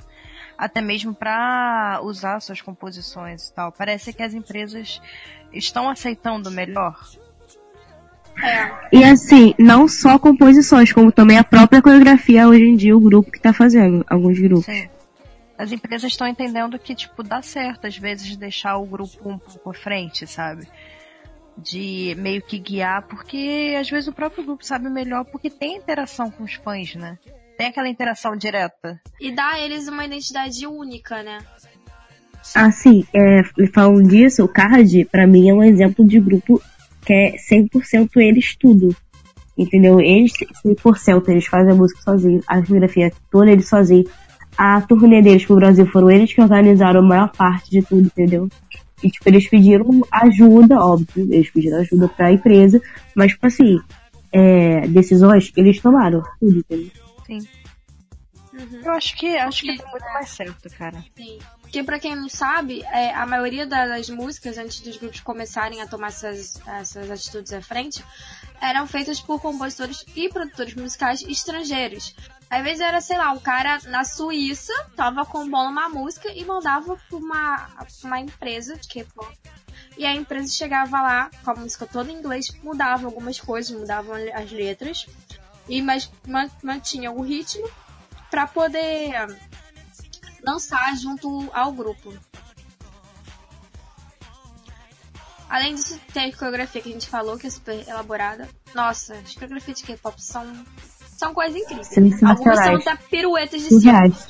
Até 0.59 0.81
mesmo 0.81 1.15
para 1.15 2.01
usar 2.03 2.41
suas 2.41 2.61
composições 2.61 3.47
e 3.47 3.55
tal. 3.55 3.71
Parece 3.71 4.13
que 4.13 4.25
as 4.25 4.35
empresas 4.35 5.01
estão 5.53 5.89
aceitando 5.89 6.51
melhor. 6.51 6.99
E 8.93 9.05
assim, 9.05 9.55
não 9.59 9.87
só 9.87 10.19
composições, 10.19 10.93
como 10.93 11.13
também 11.13 11.39
a 11.39 11.45
própria 11.45 11.83
coreografia 11.83 12.49
hoje 12.49 12.65
em 12.65 12.77
dia, 12.77 12.97
o 12.97 13.01
grupo 13.01 13.31
que 13.31 13.41
tá 13.41 13.53
fazendo, 13.53 14.05
alguns 14.09 14.39
grupos. 14.39 14.65
Sim. 14.65 14.89
As 15.57 15.73
empresas 15.73 16.11
estão 16.11 16.27
entendendo 16.27 16.79
que, 16.79 16.95
tipo, 16.95 17.23
dá 17.23 17.43
certo, 17.43 17.87
às 17.87 17.97
vezes, 17.97 18.35
deixar 18.37 18.79
o 18.79 18.87
grupo 18.87 19.29
um 19.29 19.39
pouco 19.39 19.71
à 19.71 19.75
frente, 19.75 20.27
sabe? 20.27 20.67
De 21.59 22.17
meio 22.19 22.41
que 22.41 22.59
guiar, 22.59 23.03
porque 23.03 23.77
às 23.79 23.91
vezes 23.91 24.09
o 24.09 24.13
próprio 24.13 24.43
grupo 24.43 24.65
sabe 24.65 24.89
melhor, 24.89 25.25
porque 25.27 25.51
tem 25.51 25.77
interação 25.77 26.31
com 26.31 26.45
os 26.45 26.55
fãs, 26.55 26.95
né? 26.95 27.19
Tem 27.59 27.67
aquela 27.67 27.91
interação 27.91 28.35
direta. 28.35 28.99
e 29.21 29.31
dá 29.31 29.51
a 29.51 29.61
eles 29.61 29.87
uma 29.87 30.07
identidade 30.07 30.67
única, 30.67 31.23
né? 31.23 31.41
Assim, 32.55 33.05
é, 33.15 33.43
falando 33.75 34.09
disso, 34.09 34.43
o 34.43 34.49
Card, 34.49 35.05
pra 35.13 35.27
mim, 35.27 35.51
é 35.51 35.53
um 35.53 35.63
exemplo 35.63 36.07
de 36.07 36.19
grupo 36.19 36.61
que 37.05 37.13
é 37.13 37.37
100% 37.37 38.11
eles 38.17 38.57
tudo. 38.57 38.95
Entendeu? 39.57 40.01
Eles, 40.01 40.33
100%, 40.65 41.29
eles 41.29 41.47
fazem 41.47 41.73
a 41.73 41.75
música 41.75 42.01
sozinhos, 42.03 42.45
a 42.49 42.61
fotografia 42.61 43.13
toda 43.31 43.51
eles 43.51 43.69
sozinhos. 43.69 44.11
A 44.57 44.81
turnê 44.81 45.23
deles 45.23 45.45
pro 45.45 45.57
Brasil 45.57 45.87
foram 45.87 46.11
eles 46.11 46.33
que 46.33 46.41
organizaram 46.41 47.01
a 47.01 47.07
maior 47.07 47.31
parte 47.31 47.71
de 47.71 47.83
tudo, 47.83 48.07
entendeu? 48.07 48.49
E, 49.03 49.11
tipo, 49.11 49.29
eles 49.29 49.49
pediram 49.49 50.03
ajuda, 50.11 50.79
óbvio, 50.79 51.33
eles 51.33 51.51
pediram 51.51 51.79
ajuda 51.79 52.09
pra 52.09 52.33
empresa, 52.33 52.81
mas, 53.15 53.33
tipo 53.33 53.47
assim, 53.47 53.79
é, 54.33 54.87
decisões 54.89 55.53
eles 55.57 55.81
tomaram, 55.81 56.23
tudo, 56.39 56.59
entendeu? 56.59 56.91
Sim. 57.27 57.39
Uhum. 58.53 58.81
Eu 58.85 58.93
acho 58.93 59.17
que 59.17 59.37
acho 59.37 59.63
que 59.63 59.77
deu 59.77 59.87
muito 59.89 60.05
mais 60.13 60.29
certo, 60.29 60.69
cara. 60.77 61.03
Sim. 61.17 61.39
Porque 61.71 61.85
pra 61.85 62.01
quem 62.01 62.17
não 62.17 62.29
sabe, 62.29 62.83
é, 62.83 63.15
a 63.15 63.25
maioria 63.25 63.65
da- 63.65 63.87
das 63.87 64.11
músicas, 64.11 64.59
antes 64.59 64.81
dos 64.81 64.97
grupos 64.97 65.21
começarem 65.21 65.81
a 65.81 65.87
tomar 65.87 66.09
essas, 66.09 66.61
essas 66.67 67.09
atitudes 67.09 67.53
à 67.53 67.63
frente, 67.63 68.05
eram 68.61 68.89
feitas 68.89 69.21
por 69.21 69.41
compositores 69.41 70.05
e 70.17 70.29
produtores 70.29 70.75
musicais 70.75 71.23
estrangeiros. 71.23 72.13
Às 72.51 72.65
vezes 72.65 72.81
era, 72.81 73.01
sei 73.01 73.17
lá, 73.17 73.31
um 73.31 73.39
cara 73.39 73.79
na 73.85 74.03
Suíça 74.03 74.73
tava 74.97 75.25
compondo 75.25 75.71
uma 75.71 75.89
música 75.89 76.29
e 76.33 76.45
mandava 76.45 76.97
pra 77.09 77.17
uma, 77.17 77.69
uma 78.03 78.19
empresa 78.19 78.75
de 78.77 78.89
K-pop. 78.89 79.33
E 79.97 80.05
a 80.05 80.13
empresa 80.13 80.53
chegava 80.53 81.01
lá 81.01 81.31
com 81.45 81.53
a 81.53 81.55
música 81.55 81.87
toda 81.87 82.11
em 82.11 82.17
inglês, 82.17 82.49
mudava 82.65 83.07
algumas 83.07 83.39
coisas, 83.39 83.71
mudavam 83.79 84.17
as 84.35 84.51
letras, 84.51 85.07
e 85.69 85.81
mas 85.81 86.11
man- 86.27 86.51
mantinha 86.65 87.13
o 87.13 87.23
ritmo 87.23 87.71
pra 88.29 88.49
poder 88.49 89.13
lançar 90.45 90.97
junto 90.97 91.51
ao 91.53 91.73
grupo. 91.73 92.13
Além 95.49 95.75
disso, 95.75 96.01
tem 96.13 96.31
a 96.31 96.37
coreografia 96.37 96.81
que 96.81 96.89
a 96.89 96.93
gente 96.93 97.09
falou, 97.09 97.37
que 97.37 97.49
é 97.49 97.51
super 97.51 97.87
elaborada. 97.89 98.49
Nossa, 98.73 99.15
as 99.15 99.35
coreografias 99.35 99.79
de 99.79 99.85
K-pop 99.85 100.23
são, 100.23 100.47
são 101.17 101.35
coisas 101.35 101.61
incríveis. 101.61 102.23
Algumas 102.23 102.59
são 102.59 102.77
até 102.77 102.97
piruetas 102.97 103.61
de 103.63 103.69
cima. 103.69 103.81
Surreais. 103.81 104.29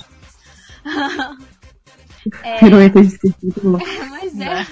Piruetas 2.61 3.09
de 3.09 3.19
circuito, 3.19 3.61
Mas 4.11 4.33
é. 4.33 4.37
Né? 4.37 4.67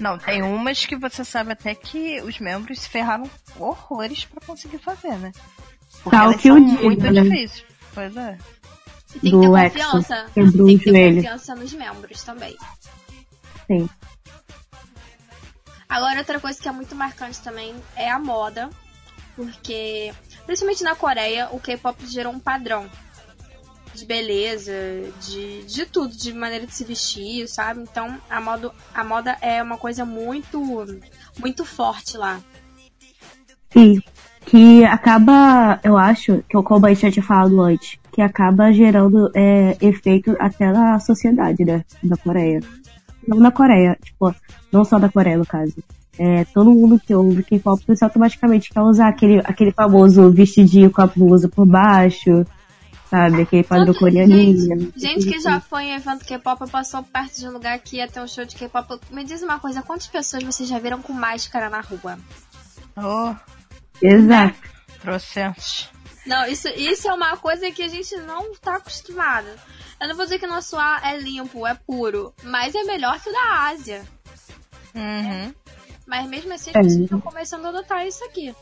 Não, 0.00 0.18
tem 0.18 0.42
umas 0.42 0.84
que 0.84 0.96
você 0.96 1.24
sabe 1.24 1.52
até 1.52 1.74
que 1.74 2.20
os 2.22 2.40
membros 2.40 2.80
se 2.80 2.88
ferraram 2.88 3.30
horrores 3.56 4.24
pra 4.24 4.40
conseguir 4.44 4.78
fazer, 4.78 5.16
né? 5.16 5.32
Porque 6.02 6.16
Tal 6.16 6.26
elas 6.26 6.40
que 6.40 6.48
são 6.48 6.56
o 6.56 6.64
diga, 6.64 6.82
muito 6.82 7.02
né? 7.02 7.22
difíceis. 7.22 7.64
Pois 7.94 8.16
é. 8.16 8.38
E 9.14 9.20
tem 9.20 9.30
que 9.30 9.30
do 9.30 9.40
ter 9.54 9.64
Exo, 9.66 9.90
confiança. 9.90 10.26
quebrou 10.34 10.66
Tem 10.66 10.78
que 10.78 10.84
ter 10.84 10.90
joelho. 10.90 11.16
confiança 11.16 11.54
nos 11.54 11.72
membros 11.72 12.22
também. 12.22 12.56
Sim. 13.66 13.88
Agora, 15.88 16.18
outra 16.18 16.38
coisa 16.38 16.60
que 16.60 16.68
é 16.68 16.72
muito 16.72 16.94
marcante 16.94 17.40
também 17.40 17.74
é 17.96 18.10
a 18.10 18.18
moda. 18.18 18.68
Porque, 19.34 20.12
principalmente 20.46 20.82
na 20.82 20.96
Coreia, 20.96 21.48
o 21.52 21.60
K-pop 21.60 22.04
gerou 22.06 22.32
um 22.32 22.40
padrão 22.40 22.90
de 23.94 24.04
beleza, 24.04 24.72
de, 25.20 25.62
de 25.64 25.86
tudo, 25.86 26.14
de 26.14 26.32
maneira 26.32 26.66
de 26.66 26.74
se 26.74 26.84
vestir, 26.84 27.48
sabe? 27.48 27.80
Então, 27.82 28.20
a 28.28 28.40
moda, 28.40 28.72
a 28.94 29.04
moda 29.04 29.36
é 29.40 29.62
uma 29.62 29.78
coisa 29.78 30.04
muito, 30.04 30.60
muito 31.38 31.64
forte 31.64 32.16
lá. 32.16 32.40
Sim. 33.72 34.00
Que 34.44 34.84
acaba, 34.84 35.78
eu 35.84 35.96
acho, 35.96 36.42
que 36.48 36.56
o 36.56 36.62
Kobai 36.62 36.94
já 36.94 37.10
tinha 37.10 37.22
falado 37.22 37.60
antes, 37.60 37.97
que 38.18 38.22
acaba 38.22 38.72
gerando 38.72 39.30
é, 39.32 39.76
efeito 39.80 40.36
até 40.40 40.72
na 40.72 40.98
sociedade, 40.98 41.64
né? 41.64 41.84
Da 42.02 42.16
Coreia. 42.16 42.58
Não 43.28 43.38
na 43.38 43.52
Coreia, 43.52 43.96
tipo, 44.02 44.34
não 44.72 44.84
só 44.84 44.98
da 44.98 45.08
Coreia, 45.08 45.38
no 45.38 45.46
caso. 45.46 45.76
É, 46.18 46.44
todo 46.46 46.72
mundo 46.72 46.98
que 46.98 47.14
ouve 47.14 47.44
K-pop 47.44 47.80
você 47.86 48.02
automaticamente 48.02 48.70
quer 48.70 48.80
usar 48.80 49.06
aquele, 49.06 49.38
aquele 49.44 49.70
famoso 49.70 50.32
vestidinho 50.32 50.90
com 50.90 51.00
a 51.00 51.06
blusa 51.06 51.48
por 51.48 51.64
baixo, 51.64 52.44
sabe? 53.08 53.42
Aquele 53.42 53.62
padrão 53.62 53.94
coreaninho. 53.94 54.58
Gente, 54.58 55.00
gente 55.00 55.26
que 55.26 55.38
já 55.38 55.60
foi 55.60 55.84
em 55.84 55.94
evento 55.94 56.24
K-pop 56.24 56.64
e 56.66 56.70
passou 56.72 57.04
perto 57.04 57.38
de 57.38 57.46
um 57.46 57.52
lugar 57.52 57.78
que 57.78 57.98
ia 57.98 58.08
ter 58.08 58.20
um 58.20 58.26
show 58.26 58.44
de 58.44 58.56
K-pop. 58.56 58.98
Me 59.12 59.22
diz 59.22 59.44
uma 59.44 59.60
coisa, 59.60 59.80
quantas 59.80 60.08
pessoas 60.08 60.42
vocês 60.42 60.68
já 60.68 60.80
viram 60.80 61.00
com 61.00 61.12
máscara 61.12 61.70
na 61.70 61.82
rua? 61.82 62.18
Oh, 62.96 63.32
Exato. 64.02 64.58
trocentos. 65.02 65.88
Não, 66.28 66.46
isso, 66.46 66.68
isso 66.68 67.08
é 67.08 67.14
uma 67.14 67.36
coisa 67.36 67.70
que 67.70 67.82
a 67.82 67.88
gente 67.88 68.14
não 68.18 68.54
tá 68.56 68.76
acostumado. 68.76 69.48
Eu 70.00 70.08
não 70.08 70.14
vou 70.14 70.24
dizer 70.26 70.38
que 70.38 70.46
o 70.46 70.48
nosso 70.48 70.76
ar 70.76 71.02
é 71.04 71.18
limpo, 71.18 71.66
é 71.66 71.74
puro, 71.74 72.32
mas 72.44 72.74
é 72.74 72.82
melhor 72.84 73.18
que 73.20 73.30
o 73.30 73.32
da 73.32 73.66
Ásia. 73.68 74.04
Uhum. 74.94 75.54
Mas 76.06 76.28
mesmo 76.28 76.52
assim, 76.52 76.70
as 76.70 76.76
É. 76.76 76.80
pessoas 76.80 77.02
estão 77.04 77.20
começando 77.20 77.66
a 77.66 77.68
adotar 77.70 78.06
isso 78.06 78.22
aqui. 78.24 78.54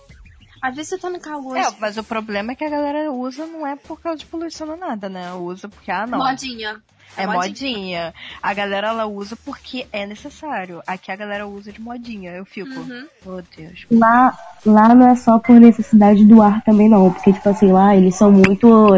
Às 0.63 0.75
vezes 0.75 0.89
você 0.91 0.99
tá 0.99 1.11
no 1.11 1.21
calor, 1.21 1.57
É, 1.57 1.71
mas 1.79 1.97
o 1.99 2.03
problema 2.05 2.53
é 2.53 2.55
que 2.55 2.65
a 2.65 2.71
galera 2.71 3.13
usa 3.13 3.47
não 3.47 3.67
é 3.67 3.77
por 3.77 4.01
causa 4.01 4.19
de 4.19 4.27
poluição 4.27 4.69
ou 4.71 4.77
nada, 4.77 5.09
né? 5.09 5.33
Usa 5.35 5.69
porque, 5.69 5.91
ah, 5.91 6.07
não. 6.07 6.19
modinha. 6.19 6.83
É 7.17 7.27
modinha. 7.27 8.13
A 8.43 8.53
galera 8.55 8.89
ela 8.89 9.07
usa 9.07 9.37
porque 9.45 9.87
é 9.93 10.07
necessário. 10.07 10.83
Aqui 10.87 11.11
a 11.11 11.17
galera 11.17 11.47
usa 11.47 11.73
de 11.73 11.81
modinha. 11.81 12.33
Eu 12.33 12.45
fico, 12.45 12.69
Uhum. 12.79 13.07
oh 13.25 13.43
Deus. 13.57 13.87
Lá, 13.91 14.37
lá 14.65 14.95
não 14.95 15.09
é 15.09 15.17
só 15.17 15.39
por 15.39 15.59
necessidade 15.59 16.25
do 16.27 16.43
ar 16.43 16.63
também 16.63 16.89
não, 16.91 17.11
porque 17.13 17.33
tipo 17.33 17.49
assim, 17.49 17.73
lá 17.73 17.97
eles 17.97 18.15
são 18.17 18.31
muito. 18.31 18.95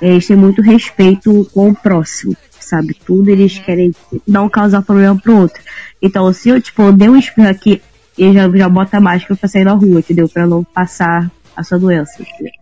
Eles 0.00 0.26
têm 0.26 0.36
muito 0.36 0.62
respeito 0.62 1.48
com 1.52 1.70
o 1.70 1.74
próximo, 1.74 2.36
sabe? 2.60 2.94
Tudo 2.94 3.28
eles 3.30 3.58
querem 3.58 3.92
não 4.26 4.48
causar 4.48 4.82
problema 4.82 5.18
pro 5.18 5.36
outro. 5.38 5.60
Então, 6.00 6.32
se 6.32 6.50
eu, 6.50 6.60
tipo, 6.60 6.82
eu 6.82 6.92
dei 6.92 7.08
um 7.08 7.16
espirro 7.16 7.48
aqui, 7.48 7.82
eu 8.16 8.32
já, 8.32 8.48
já 8.50 8.68
boto 8.68 8.96
a 8.96 9.00
máscara 9.00 9.34
pra 9.34 9.48
sair 9.48 9.64
na 9.64 9.72
rua, 9.72 9.98
entendeu? 9.98 10.28
Pra 10.28 10.46
não 10.46 10.62
passar 10.62 11.28
a 11.56 11.64
sua 11.64 11.78
doença. 11.78 12.22
entendeu? 12.22 12.52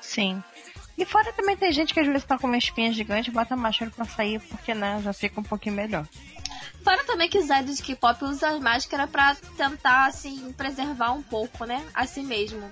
Sim. 0.00 0.42
E 0.98 1.04
fora 1.04 1.32
também 1.32 1.56
tem 1.56 1.70
gente 1.70 1.94
que 1.94 2.00
às 2.00 2.06
vezes 2.08 2.24
tá 2.24 2.36
com 2.36 2.48
uma 2.48 2.58
espinha 2.58 2.92
gigante, 2.92 3.30
bota 3.30 3.54
a 3.54 3.56
máscara 3.56 3.88
pra 3.88 4.04
sair, 4.04 4.40
porque, 4.40 4.74
né, 4.74 5.00
já 5.00 5.12
fica 5.12 5.40
um 5.40 5.44
pouquinho 5.44 5.76
melhor. 5.76 6.04
Fora 6.82 7.04
também 7.04 7.28
que 7.28 7.38
os 7.38 7.48
idols 7.48 7.76
de 7.76 7.82
K-pop 7.84 8.24
usam 8.24 8.60
máscara 8.60 9.06
pra 9.06 9.36
tentar, 9.56 10.06
assim, 10.06 10.52
preservar 10.54 11.12
um 11.12 11.22
pouco, 11.22 11.64
né? 11.64 11.84
A 11.94 12.04
si 12.04 12.22
mesmo. 12.22 12.68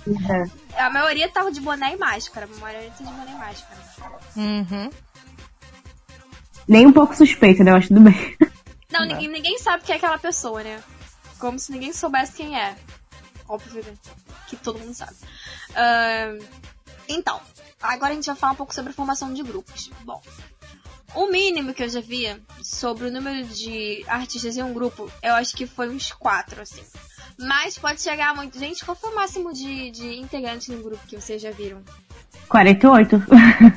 A 0.76 0.90
maioria 0.90 1.28
tava 1.28 1.52
de 1.52 1.60
boné 1.60 1.94
e 1.94 1.96
máscara. 1.96 2.48
A 2.52 2.60
maioria 2.60 2.90
tá 2.90 3.04
de 3.04 3.10
boné 3.10 3.30
e 3.30 3.34
máscara. 3.34 3.80
Uhum. 4.36 4.90
Nem 6.66 6.86
um 6.86 6.92
pouco 6.92 7.14
suspeito, 7.14 7.62
né? 7.62 7.70
Eu 7.70 7.76
acho 7.76 7.88
tudo 7.88 8.00
bem. 8.00 8.36
Não, 8.90 9.04
ninguém, 9.04 9.28
ninguém 9.28 9.58
sabe 9.58 9.84
quem 9.84 9.94
é 9.94 9.98
aquela 9.98 10.18
pessoa, 10.18 10.64
né? 10.64 10.82
Como 11.38 11.58
se 11.58 11.70
ninguém 11.70 11.92
soubesse 11.92 12.32
quem 12.32 12.58
é. 12.58 12.74
Óbvio 13.48 13.84
né? 13.84 13.92
que 14.48 14.56
todo 14.56 14.78
mundo 14.78 14.94
sabe. 14.94 15.14
Ahn, 15.74 16.38
então, 17.08 17.40
agora 17.82 18.12
a 18.12 18.14
gente 18.14 18.26
vai 18.26 18.36
falar 18.36 18.52
um 18.52 18.56
pouco 18.56 18.74
sobre 18.74 18.90
a 18.90 18.94
formação 18.94 19.32
de 19.32 19.42
grupos. 19.42 19.90
Bom, 20.04 20.20
o 21.14 21.30
mínimo 21.30 21.72
que 21.72 21.82
eu 21.82 21.88
já 21.88 22.00
vi 22.00 22.26
sobre 22.62 23.08
o 23.08 23.12
número 23.12 23.46
de 23.46 24.04
artistas 24.06 24.56
em 24.56 24.62
um 24.62 24.72
grupo, 24.72 25.10
eu 25.22 25.34
acho 25.34 25.56
que 25.56 25.66
foi 25.66 25.88
uns 25.88 26.12
quatro, 26.12 26.60
assim. 26.60 26.82
Mas 27.38 27.78
pode 27.78 28.00
chegar 28.00 28.34
muito. 28.34 28.58
Gente, 28.58 28.84
qual 28.84 28.96
foi 28.96 29.10
o 29.10 29.14
máximo 29.14 29.52
de, 29.52 29.90
de 29.90 30.16
integrantes 30.18 30.68
no 30.68 30.82
grupo 30.82 31.06
que 31.06 31.16
vocês 31.16 31.40
já 31.40 31.50
viram? 31.50 31.82
48. 32.48 33.22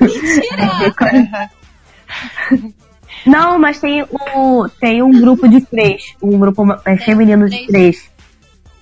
Mentira! 0.00 1.50
Não, 3.26 3.58
mas 3.58 3.80
tem 3.80 4.02
o 4.02 4.68
tem 4.80 5.02
um 5.02 5.10
grupo 5.10 5.48
de 5.48 5.60
três, 5.60 6.14
um 6.22 6.38
grupo 6.38 6.64
é, 6.84 6.96
feminino 6.96 7.48
de 7.48 7.66
três. 7.66 8.10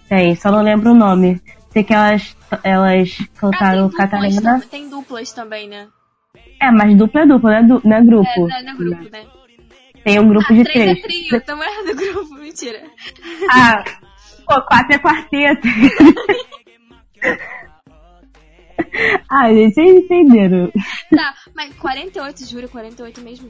Tem, 0.09 0.37
só 0.37 0.51
não 0.51 0.62
lembro 0.62 0.93
o 0.93 0.95
nome. 0.95 1.41
Sei 1.71 1.85
que 1.85 1.93
elas 1.95 2.37
elas 2.64 3.11
Ah, 3.12 3.16
tem, 3.16 3.27
cantaram 3.37 3.89
duplas, 3.89 4.11
Catarina. 4.11 4.61
tam- 4.61 4.69
tem 4.69 4.89
duplas 4.89 5.33
também, 5.33 5.69
né? 5.69 5.89
É, 6.61 6.71
mas 6.71 6.97
dupla 6.97 7.21
é 7.23 7.27
dupla, 7.27 7.51
não 7.51 7.59
é, 7.59 7.62
du- 7.62 7.83
não 7.85 7.97
é 7.97 8.01
É, 8.01 8.03
grupo. 8.03 8.49
não 8.49 8.57
é 8.57 8.62
grupo, 8.75 9.11
né? 9.12 9.27
Tem 10.05 10.19
um 10.21 10.29
grupo 10.29 10.47
Ah, 10.51 10.55
de 10.55 10.64
três 10.64 10.91
é 10.91 10.95
três. 10.95 11.27
trio, 11.27 11.41
também 11.45 11.69
é 11.69 11.85
do 11.85 11.95
grupo, 11.95 12.35
mentira. 12.37 12.83
Ah, 13.51 13.85
pô, 14.47 14.61
quatro 14.62 14.95
é 14.95 14.99
quarteto. 14.99 15.69
ah, 19.31 19.53
gente, 19.53 19.75
vocês 19.75 19.97
entenderam. 20.05 20.71
Tá, 21.14 21.35
mas 21.55 21.75
48, 21.77 22.45
juro, 22.47 22.69
48 22.69 23.21
mesmo. 23.21 23.49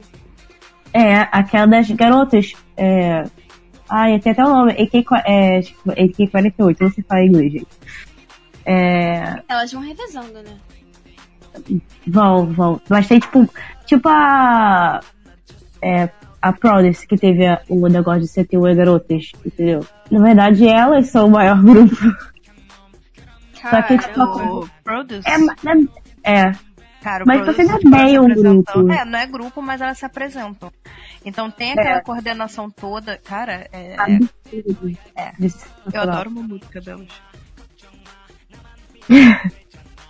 É, 0.93 1.19
aquela 1.31 1.67
das 1.67 1.89
garotas. 1.91 2.53
É... 2.75 3.23
Ai, 3.91 4.19
tem 4.19 4.31
até 4.33 4.43
o 4.43 4.49
nome. 4.49 4.71
AK, 4.73 5.03
é, 5.25 5.61
tipo, 5.61 5.91
AK-48, 5.91 6.77
não 6.79 6.89
sei 6.91 7.03
falar 7.07 7.25
inglês, 7.25 7.51
gente. 7.53 7.67
É... 8.71 9.41
Elas 9.47 9.71
vão 9.71 9.81
revezando, 9.81 10.33
né? 10.43 10.57
Vão, 12.07 12.45
vão. 12.53 12.81
Mas 12.89 13.07
tem 13.07 13.19
tipo. 13.19 13.47
Tipo 13.85 14.07
a. 14.09 14.99
É, 15.81 16.09
a 16.41 16.53
Prodigy 16.53 17.07
que 17.07 17.17
teve 17.17 17.47
a- 17.47 17.61
o 17.67 17.87
negócio 17.87 18.21
de 18.21 18.27
71 18.27 18.75
garotas, 18.75 19.31
entendeu? 19.45 19.85
Na 20.11 20.19
verdade, 20.21 20.67
elas 20.67 21.07
são 21.07 21.27
o 21.27 21.31
maior 21.31 21.59
grupo. 21.63 21.95
Só 23.69 23.81
que, 23.81 23.97
tipo. 23.97 24.21
O 24.21 24.69
Produce. 24.83 25.27
É, 25.27 25.37
ma- 25.37 25.55
é, 26.23 26.51
Cara, 27.01 27.23
o 27.23 27.27
Mas 27.27 27.45
você 27.45 27.63
não 27.63 27.75
é 27.75 27.77
tipo, 27.77 27.89
bem 27.91 28.19
um 28.19 28.27
grupo. 28.27 28.91
É, 28.91 29.05
não 29.05 29.19
é 29.19 29.25
grupo, 29.25 29.61
mas 29.61 29.79
elas 29.81 29.97
se 29.97 30.05
apresentam. 30.05 30.69
Então 31.25 31.49
tem 31.49 31.71
aquela 31.71 31.97
É. 31.97 32.01
coordenação 32.01 32.69
toda. 32.69 33.17
Cara, 33.17 33.67
é, 33.71 33.95
é-. 33.95 34.19
É. 35.15 35.31
Eu 35.93 36.01
adoro 36.01 36.29
uma 36.29 36.43
música 36.43 36.79
delas. 36.81 37.07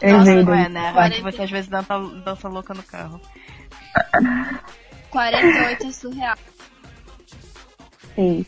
Eu 0.01 0.17
Nossa, 0.17 0.43
não 0.43 0.53
é, 0.53 0.69
né? 0.69 0.93
Quarenta- 0.93 1.15
Que 1.17 1.21
você 1.23 1.41
às 1.43 1.51
vezes 1.51 1.69
dança, 1.69 1.99
dança 2.23 2.47
louca 2.47 2.73
no 2.73 2.83
carro. 2.83 3.19
48 5.09 5.87
é 5.87 5.91
surreal, 5.91 6.37
Sim. 8.15 8.45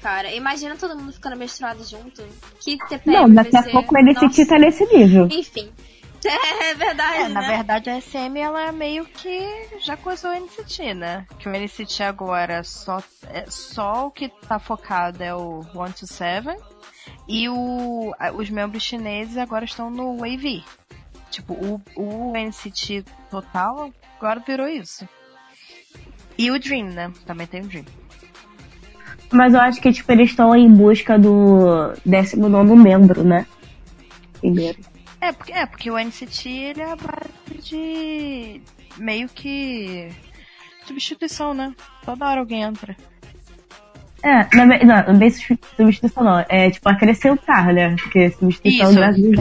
cara. 0.00 0.30
Imagina 0.32 0.76
todo 0.76 0.96
mundo 0.96 1.12
ficando 1.12 1.36
misturado 1.36 1.82
junto. 1.84 2.22
Que 2.60 2.76
TPM 2.88 3.16
Não, 3.18 3.34
daqui 3.34 3.56
a 3.56 3.62
pouco 3.64 3.94
o 3.94 3.98
NCT 3.98 4.22
Nossa. 4.26 4.46
tá 4.46 4.58
nesse 4.58 4.84
nível. 4.86 5.26
Enfim. 5.30 5.70
É 6.24 6.72
verdade, 6.74 7.16
É, 7.22 7.28
na 7.28 7.40
né? 7.40 7.48
verdade 7.56 7.90
a 7.90 8.00
SM 8.00 8.38
ela 8.38 8.68
é 8.68 8.70
meio 8.70 9.04
que 9.04 9.40
já 9.80 9.96
coisou 9.96 10.30
o 10.30 10.34
NCT, 10.34 10.94
né? 10.94 11.26
Que 11.40 11.48
o 11.48 11.52
NCT 11.52 12.04
agora 12.04 12.62
só, 12.62 13.02
é, 13.26 13.44
só 13.48 14.06
o 14.06 14.10
que 14.12 14.28
tá 14.28 14.60
focado 14.60 15.20
é 15.20 15.34
o 15.34 15.66
1 15.74 15.90
to 15.90 16.06
7 16.06 16.46
e 17.28 17.48
o, 17.48 18.12
os 18.34 18.50
membros 18.50 18.82
chineses 18.82 19.36
agora 19.36 19.64
estão 19.64 19.90
no 19.90 20.18
Wave. 20.18 20.64
Tipo, 21.30 21.54
o, 21.54 21.80
o 21.96 22.32
NCT 22.36 23.04
total 23.30 23.90
agora 24.18 24.40
virou 24.46 24.68
isso. 24.68 25.08
E 26.38 26.50
o 26.50 26.58
Dream, 26.58 26.86
né? 26.86 27.12
Também 27.26 27.46
tem 27.46 27.62
o 27.62 27.66
Dream. 27.66 27.84
Mas 29.32 29.54
eu 29.54 29.60
acho 29.60 29.80
que 29.80 29.90
tipo, 29.92 30.12
eles 30.12 30.30
estão 30.30 30.54
em 30.54 30.70
busca 30.70 31.18
do 31.18 31.94
19 32.04 32.76
membro, 32.76 33.24
né? 33.24 33.46
Primeiro. 34.40 34.78
É 35.20 35.32
porque, 35.32 35.52
é, 35.52 35.66
porque 35.66 35.90
o 35.90 35.96
NCT 35.96 36.48
ele 36.48 36.80
é 36.82 36.90
a 36.90 36.96
base 36.96 37.62
de 37.62 38.60
meio 38.98 39.28
que 39.28 40.08
substituição, 40.84 41.54
né? 41.54 41.74
Toda 42.04 42.28
hora 42.28 42.40
alguém 42.40 42.62
entra. 42.62 42.96
É, 44.24 44.46
não, 44.56 44.66
não 45.12 45.18
bem 45.18 45.30
substitu- 45.30 45.66
substituição 45.76 46.22
não. 46.22 46.44
É 46.48 46.70
tipo 46.70 46.88
acrescentar, 46.88 47.72
né? 47.72 47.96
Porque 47.96 48.30
substituição 48.30 48.90
Isso. 48.90 48.98
Brasil 48.98 49.32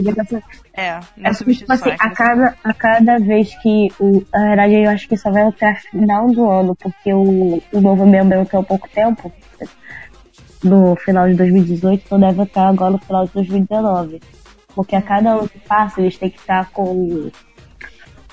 É, 0.74 0.94
não 0.94 1.00
É 1.00 1.00
porque, 1.00 1.22
tipo 1.24 1.34
substituição. 1.36 1.76
assim, 1.76 1.90
é 1.92 1.96
a 2.00 2.10
cada, 2.10 2.56
a 2.64 2.74
cada 2.74 3.20
vez 3.20 3.54
que 3.62 3.90
o. 4.00 4.24
Na 4.34 4.48
verdade, 4.48 4.74
eu 4.76 4.90
acho 4.90 5.08
que 5.08 5.18
só 5.18 5.30
vai 5.32 5.44
até 5.44 5.76
final 5.76 6.32
do 6.32 6.50
ano, 6.50 6.76
porque 6.76 7.14
o, 7.14 7.62
o 7.72 7.82
novo 7.82 8.06
membro 8.08 8.40
entrou 8.40 8.62
há 8.62 8.66
pouco 8.66 8.90
tempo. 8.90 9.32
No 10.64 10.96
final 10.96 11.28
de 11.28 11.34
2018, 11.36 12.04
então 12.06 12.20
deve 12.20 12.44
estar 12.44 12.68
agora 12.68 12.92
no 12.92 13.00
final 13.00 13.26
de 13.26 13.34
2019. 13.34 14.22
Porque 14.76 14.96
a 14.96 15.02
cada 15.02 15.32
ano 15.32 15.50
que 15.50 15.58
passa, 15.60 16.00
eles 16.02 16.18
têm 16.18 16.30
que 16.30 16.38
estar 16.40 16.70
com 16.72 17.30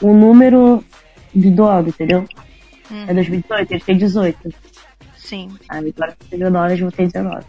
o 0.01 0.12
número 0.14 0.84
de 1.34 1.51
do 1.51 1.64
ano, 1.64 1.88
entendeu? 1.88 2.24
Hum. 2.90 3.05
É 3.09 3.14
2018, 3.14 3.72
eles 3.72 3.84
têm 3.84 3.96
18. 3.96 4.55
Sim. 5.29 5.55
Aí 5.68 5.93
agora 5.95 6.16
que 6.18 6.24
tem 6.26 6.39
19, 6.39 6.68
eles 6.70 6.81
vão 6.81 6.91
ter 6.91 7.07
19. 7.07 7.45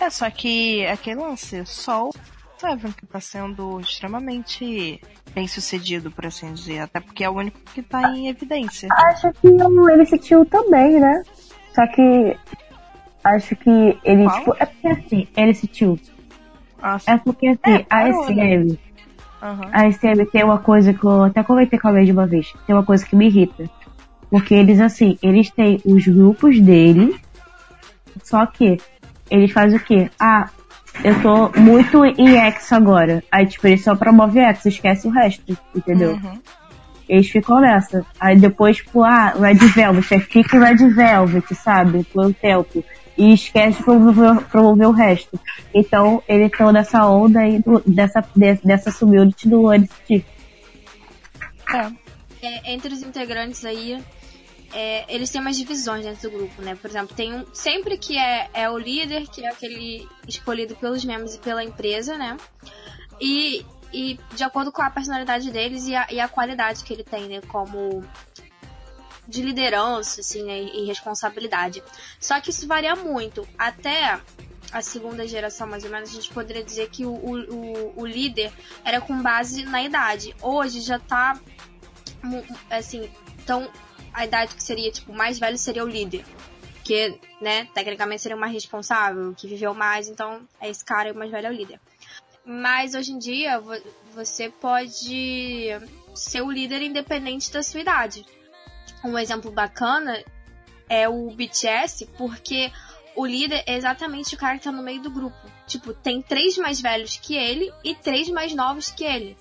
É, 0.00 0.10
só 0.10 0.28
que 0.30 0.84
aquele 0.86 1.20
lance, 1.20 1.60
o 1.60 2.10
Seven 2.58 2.90
que 2.92 3.06
tá 3.06 3.20
sendo 3.20 3.78
extremamente 3.80 5.00
bem 5.32 5.46
sucedido, 5.46 6.10
por 6.10 6.26
assim 6.26 6.52
dizer. 6.52 6.80
Até 6.80 6.98
porque 6.98 7.22
é 7.22 7.30
o 7.30 7.34
único 7.34 7.60
que 7.72 7.82
tá 7.82 8.10
em 8.10 8.28
evidência. 8.28 8.88
Acho 8.90 9.32
que 9.32 9.46
o 9.46 9.88
NCT 9.96 10.44
também, 10.50 10.98
né? 10.98 11.22
Só 11.72 11.86
que 11.86 12.36
acho 13.22 13.54
que 13.54 13.98
ele, 14.02 14.24
Qual? 14.24 14.38
tipo, 14.38 14.56
é 14.58 14.66
porque 14.66 14.88
assim, 14.88 15.28
NCT. 15.36 16.00
Ah, 16.82 16.98
É 17.06 17.16
porque 17.18 17.46
assim, 17.46 17.60
É, 17.64 17.86
a 17.88 18.04
né? 18.04 18.12
SM, 18.12 18.78
aham. 19.40 19.70
a 19.72 19.92
SM 19.92 20.26
tem 20.32 20.42
uma 20.44 20.58
coisa 20.58 20.92
que 20.92 21.04
eu 21.04 21.22
até 21.22 21.44
comentei 21.44 21.78
com 21.78 21.88
a 21.88 22.04
de 22.04 22.10
uma 22.10 22.26
vez, 22.26 22.52
tem 22.66 22.74
uma 22.74 22.84
coisa 22.84 23.06
que 23.06 23.14
me 23.14 23.26
irrita. 23.26 23.70
Porque 24.30 24.54
eles, 24.54 24.80
assim, 24.80 25.18
eles 25.22 25.50
têm 25.50 25.80
os 25.84 26.06
grupos 26.06 26.60
deles, 26.60 27.14
só 28.22 28.44
que 28.46 28.78
eles 29.30 29.52
fazem 29.52 29.76
o 29.78 29.80
quê? 29.82 30.10
Ah, 30.18 30.48
eu 31.04 31.20
tô 31.22 31.50
muito 31.60 32.04
em 32.04 32.36
X 32.36 32.72
agora. 32.72 33.22
Aí, 33.30 33.46
tipo, 33.46 33.66
eles 33.66 33.84
só 33.84 33.94
promovem 33.94 34.42
X, 34.44 34.66
esquece 34.66 35.06
o 35.06 35.10
resto, 35.10 35.56
entendeu? 35.74 36.12
Uhum. 36.12 36.40
Eles 37.08 37.30
ficam 37.30 37.60
nessa. 37.60 38.04
Aí 38.18 38.36
depois, 38.36 38.78
tipo, 38.78 39.04
ah, 39.04 39.28
Red 39.38 39.54
Velvet, 39.54 40.12
aí 40.14 40.20
fica 40.20 40.58
Red 40.58 40.88
Velvet, 40.88 41.54
sabe? 41.54 42.02
Por 42.04 42.26
um 42.26 42.32
tempo. 42.32 42.84
E 43.16 43.32
esquece 43.32 43.78
de 43.78 43.84
promover, 43.84 44.40
promover 44.46 44.88
o 44.88 44.90
resto. 44.90 45.38
Então, 45.72 46.22
eles 46.28 46.50
estão 46.50 46.72
nessa 46.72 47.06
onda 47.06 47.40
aí, 47.40 47.60
do- 47.60 47.82
dessa, 47.86 48.22
de- 48.34 48.60
dessa 48.64 48.92
community 48.92 49.48
do 49.48 49.72
NCT. 49.72 50.24
É. 51.74 52.05
É, 52.46 52.72
entre 52.72 52.94
os 52.94 53.02
integrantes 53.02 53.64
aí, 53.64 54.02
é, 54.72 55.04
eles 55.12 55.30
têm 55.30 55.40
umas 55.40 55.56
divisões 55.56 56.04
dentro 56.04 56.30
do 56.30 56.36
grupo, 56.36 56.62
né? 56.62 56.74
Por 56.74 56.88
exemplo, 56.88 57.14
tem 57.16 57.34
um. 57.34 57.46
Sempre 57.52 57.96
que 57.98 58.16
é, 58.16 58.48
é 58.52 58.70
o 58.70 58.78
líder, 58.78 59.26
que 59.28 59.44
é 59.44 59.48
aquele 59.48 60.08
escolhido 60.26 60.76
pelos 60.76 61.04
membros 61.04 61.34
e 61.34 61.38
pela 61.38 61.64
empresa, 61.64 62.16
né? 62.16 62.36
E, 63.20 63.64
e 63.92 64.18
de 64.34 64.44
acordo 64.44 64.70
com 64.70 64.82
a 64.82 64.90
personalidade 64.90 65.50
deles 65.50 65.86
e 65.86 65.94
a, 65.94 66.06
e 66.10 66.20
a 66.20 66.28
qualidade 66.28 66.84
que 66.84 66.92
ele 66.92 67.04
tem, 67.04 67.28
né? 67.28 67.40
Como 67.48 68.04
de 69.26 69.42
liderança, 69.42 70.20
assim, 70.20 70.44
né? 70.44 70.62
E 70.62 70.86
responsabilidade. 70.86 71.82
Só 72.20 72.40
que 72.40 72.50
isso 72.50 72.66
varia 72.66 72.94
muito. 72.94 73.46
Até 73.58 74.20
a 74.72 74.82
segunda 74.82 75.26
geração, 75.26 75.66
mais 75.66 75.84
ou 75.84 75.90
menos, 75.90 76.10
a 76.10 76.12
gente 76.12 76.32
poderia 76.32 76.62
dizer 76.62 76.90
que 76.90 77.06
o, 77.06 77.12
o, 77.12 77.92
o 77.96 78.06
líder 78.06 78.52
era 78.84 79.00
com 79.00 79.22
base 79.22 79.64
na 79.64 79.82
idade. 79.82 80.34
Hoje 80.42 80.80
já 80.80 80.98
tá 80.98 81.38
assim, 82.70 83.10
então 83.42 83.70
a 84.12 84.24
idade 84.24 84.54
que 84.54 84.62
seria, 84.62 84.90
tipo, 84.90 85.12
mais 85.12 85.38
velho 85.38 85.58
seria 85.58 85.84
o 85.84 85.88
líder. 85.88 86.24
Que, 86.82 87.18
né, 87.40 87.66
tecnicamente 87.74 88.22
seria 88.22 88.36
o 88.36 88.40
mais 88.40 88.52
responsável, 88.52 89.34
que 89.34 89.48
viveu 89.48 89.74
mais, 89.74 90.08
então 90.08 90.46
é 90.60 90.70
esse 90.70 90.84
cara 90.84 91.12
o 91.12 91.16
mais 91.16 91.30
velho 91.30 91.48
é 91.48 91.50
o 91.50 91.52
líder. 91.52 91.80
Mas 92.44 92.94
hoje 92.94 93.12
em 93.12 93.18
dia 93.18 93.60
você 94.14 94.48
pode 94.48 95.68
ser 96.14 96.42
o 96.42 96.50
líder 96.50 96.82
independente 96.82 97.52
da 97.52 97.62
sua 97.62 97.80
idade. 97.80 98.24
Um 99.04 99.18
exemplo 99.18 99.50
bacana 99.50 100.22
é 100.88 101.08
o 101.08 101.28
BTS, 101.30 102.06
porque 102.16 102.70
o 103.16 103.26
líder 103.26 103.64
é 103.66 103.76
exatamente 103.76 104.34
o 104.34 104.38
cara 104.38 104.58
que 104.58 104.64
tá 104.64 104.70
no 104.70 104.82
meio 104.82 105.02
do 105.02 105.10
grupo. 105.10 105.36
Tipo, 105.66 105.92
tem 105.92 106.22
três 106.22 106.56
mais 106.56 106.80
velhos 106.80 107.16
que 107.16 107.34
ele 107.34 107.72
e 107.82 107.94
três 107.94 108.28
mais 108.28 108.54
novos 108.54 108.90
que 108.90 109.04
ele. 109.04 109.36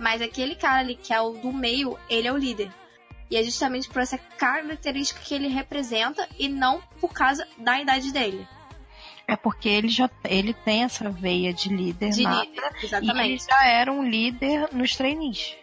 Mas 0.00 0.22
aquele 0.22 0.54
cara 0.54 0.78
ali 0.78 0.94
que 0.94 1.12
é 1.12 1.20
o 1.20 1.32
do 1.32 1.52
meio, 1.52 1.98
ele 2.08 2.26
é 2.26 2.32
o 2.32 2.36
líder. 2.38 2.72
E 3.30 3.36
é 3.36 3.42
justamente 3.44 3.86
por 3.86 4.00
essa 4.00 4.16
característica 4.16 5.20
que 5.20 5.34
ele 5.34 5.46
representa 5.46 6.26
e 6.38 6.48
não 6.48 6.80
por 6.98 7.12
causa 7.12 7.46
da 7.58 7.78
idade 7.78 8.10
dele. 8.10 8.48
É 9.28 9.36
porque 9.36 9.68
ele 9.68 9.88
já 9.88 10.08
ele 10.24 10.54
tem 10.54 10.84
essa 10.84 11.10
veia 11.10 11.52
de 11.52 11.68
líder, 11.68 12.10
de 12.10 12.22
nata, 12.22 12.44
líder 12.44 12.72
exatamente. 12.82 13.18
e 13.18 13.32
ele 13.32 13.38
já 13.38 13.66
era 13.66 13.92
um 13.92 14.02
líder 14.02 14.70
nos 14.72 14.96
trainees. 14.96 15.54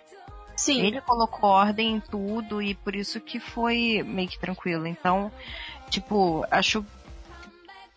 Sim. 0.55 0.81
Ele 0.81 1.01
colocou 1.01 1.49
ordem 1.49 1.95
em 1.95 1.99
tudo 1.99 2.61
e 2.61 2.75
por 2.75 2.95
isso 2.95 3.19
que 3.19 3.39
foi 3.39 4.03
meio 4.05 4.29
que 4.29 4.39
tranquilo. 4.39 4.85
Então, 4.85 5.31
tipo, 5.89 6.45
acho. 6.51 6.85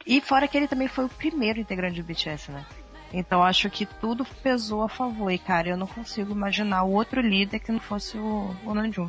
E 0.06 0.22
fora 0.22 0.48
que 0.48 0.56
ele 0.56 0.66
também 0.66 0.88
foi 0.88 1.04
o 1.04 1.08
primeiro 1.08 1.60
integrante 1.60 2.02
do 2.02 2.06
BTS, 2.06 2.50
né? 2.50 2.64
Então 3.12 3.42
acho 3.42 3.68
que 3.68 3.84
tudo 3.84 4.24
pesou 4.42 4.82
a 4.82 4.88
favor. 4.88 5.30
E 5.30 5.38
cara, 5.38 5.68
eu 5.68 5.76
não 5.76 5.86
consigo 5.86 6.32
imaginar 6.32 6.84
outro 6.84 7.20
líder 7.20 7.58
que 7.58 7.72
não 7.72 7.80
fosse 7.80 8.16
o, 8.16 8.54
o 8.64 8.74
Namjoon. 8.74 9.08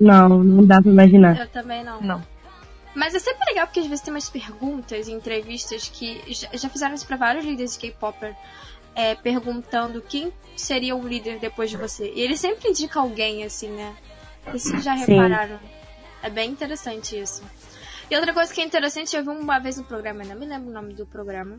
Não, 0.00 0.28
não 0.28 0.64
dá 0.64 0.80
pra 0.80 0.90
imaginar. 0.90 1.38
Eu 1.38 1.48
também 1.48 1.84
não. 1.84 2.00
Não. 2.00 2.22
Mas 2.94 3.14
é 3.14 3.18
sempre 3.18 3.44
legal 3.48 3.66
porque 3.66 3.80
às 3.80 3.86
vezes 3.86 4.04
tem 4.04 4.12
umas 4.12 4.28
perguntas 4.28 5.08
e 5.08 5.12
entrevistas 5.12 5.88
que 5.88 6.20
já 6.28 6.68
fizeram 6.68 6.94
isso 6.94 7.06
pra 7.06 7.16
vários 7.16 7.44
líderes 7.44 7.72
de 7.72 7.78
K-Popper. 7.78 8.34
É, 8.94 9.14
perguntando 9.14 10.02
quem 10.02 10.30
seria 10.54 10.94
o 10.94 11.06
líder 11.06 11.38
depois 11.38 11.70
de 11.70 11.78
você. 11.78 12.12
E 12.14 12.20
ele 12.20 12.36
sempre 12.36 12.68
indica 12.68 13.00
alguém, 13.00 13.42
assim, 13.42 13.70
né? 13.70 13.96
Vocês 14.52 14.84
já 14.84 14.94
Sim. 14.98 15.14
repararam? 15.14 15.58
É 16.22 16.28
bem 16.28 16.50
interessante 16.50 17.18
isso. 17.18 17.42
E 18.10 18.16
outra 18.16 18.34
coisa 18.34 18.52
que 18.52 18.60
é 18.60 18.64
interessante, 18.64 19.16
eu 19.16 19.22
vi 19.22 19.30
uma 19.30 19.58
vez 19.58 19.78
no 19.78 19.84
programa, 19.84 20.22
não 20.24 20.36
me 20.36 20.44
lembro 20.44 20.68
o 20.68 20.72
nome 20.72 20.92
do 20.92 21.06
programa, 21.06 21.58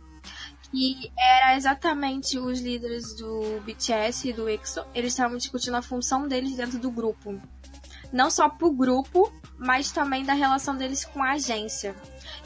que 0.73 1.11
era 1.15 1.55
exatamente 1.55 2.39
os 2.39 2.59
líderes 2.59 3.13
do 3.13 3.61
BTS 3.63 4.29
e 4.29 4.33
do 4.33 4.49
EXO, 4.49 4.83
eles 4.95 5.13
estavam 5.13 5.37
discutindo 5.37 5.75
a 5.77 5.83
função 5.83 6.27
deles 6.27 6.55
dentro 6.55 6.79
do 6.79 6.89
grupo. 6.89 7.39
Não 8.11 8.31
só 8.31 8.49
pro 8.49 8.71
grupo, 8.71 9.31
mas 9.55 9.91
também 9.91 10.25
da 10.25 10.33
relação 10.33 10.75
deles 10.75 11.05
com 11.05 11.21
a 11.21 11.33
agência. 11.33 11.95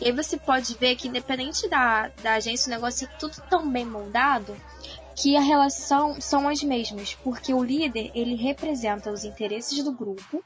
E 0.01 0.05
aí 0.05 0.11
você 0.11 0.35
pode 0.35 0.75
ver 0.75 0.97
que 0.97 1.07
independente 1.07 1.69
da, 1.69 2.09
da 2.21 2.33
agência, 2.33 2.67
o 2.67 2.75
negócio 2.75 3.07
é 3.07 3.17
tudo 3.17 3.41
tão 3.49 3.69
bem 3.69 3.85
moldado 3.85 4.55
que 5.15 5.37
a 5.37 5.41
relação 5.41 6.19
são 6.19 6.49
as 6.49 6.61
mesmas, 6.61 7.15
porque 7.15 7.53
o 7.53 7.63
líder, 7.63 8.11
ele 8.13 8.35
representa 8.35 9.09
os 9.09 9.23
interesses 9.23 9.81
do 9.83 9.93
grupo 9.93 10.43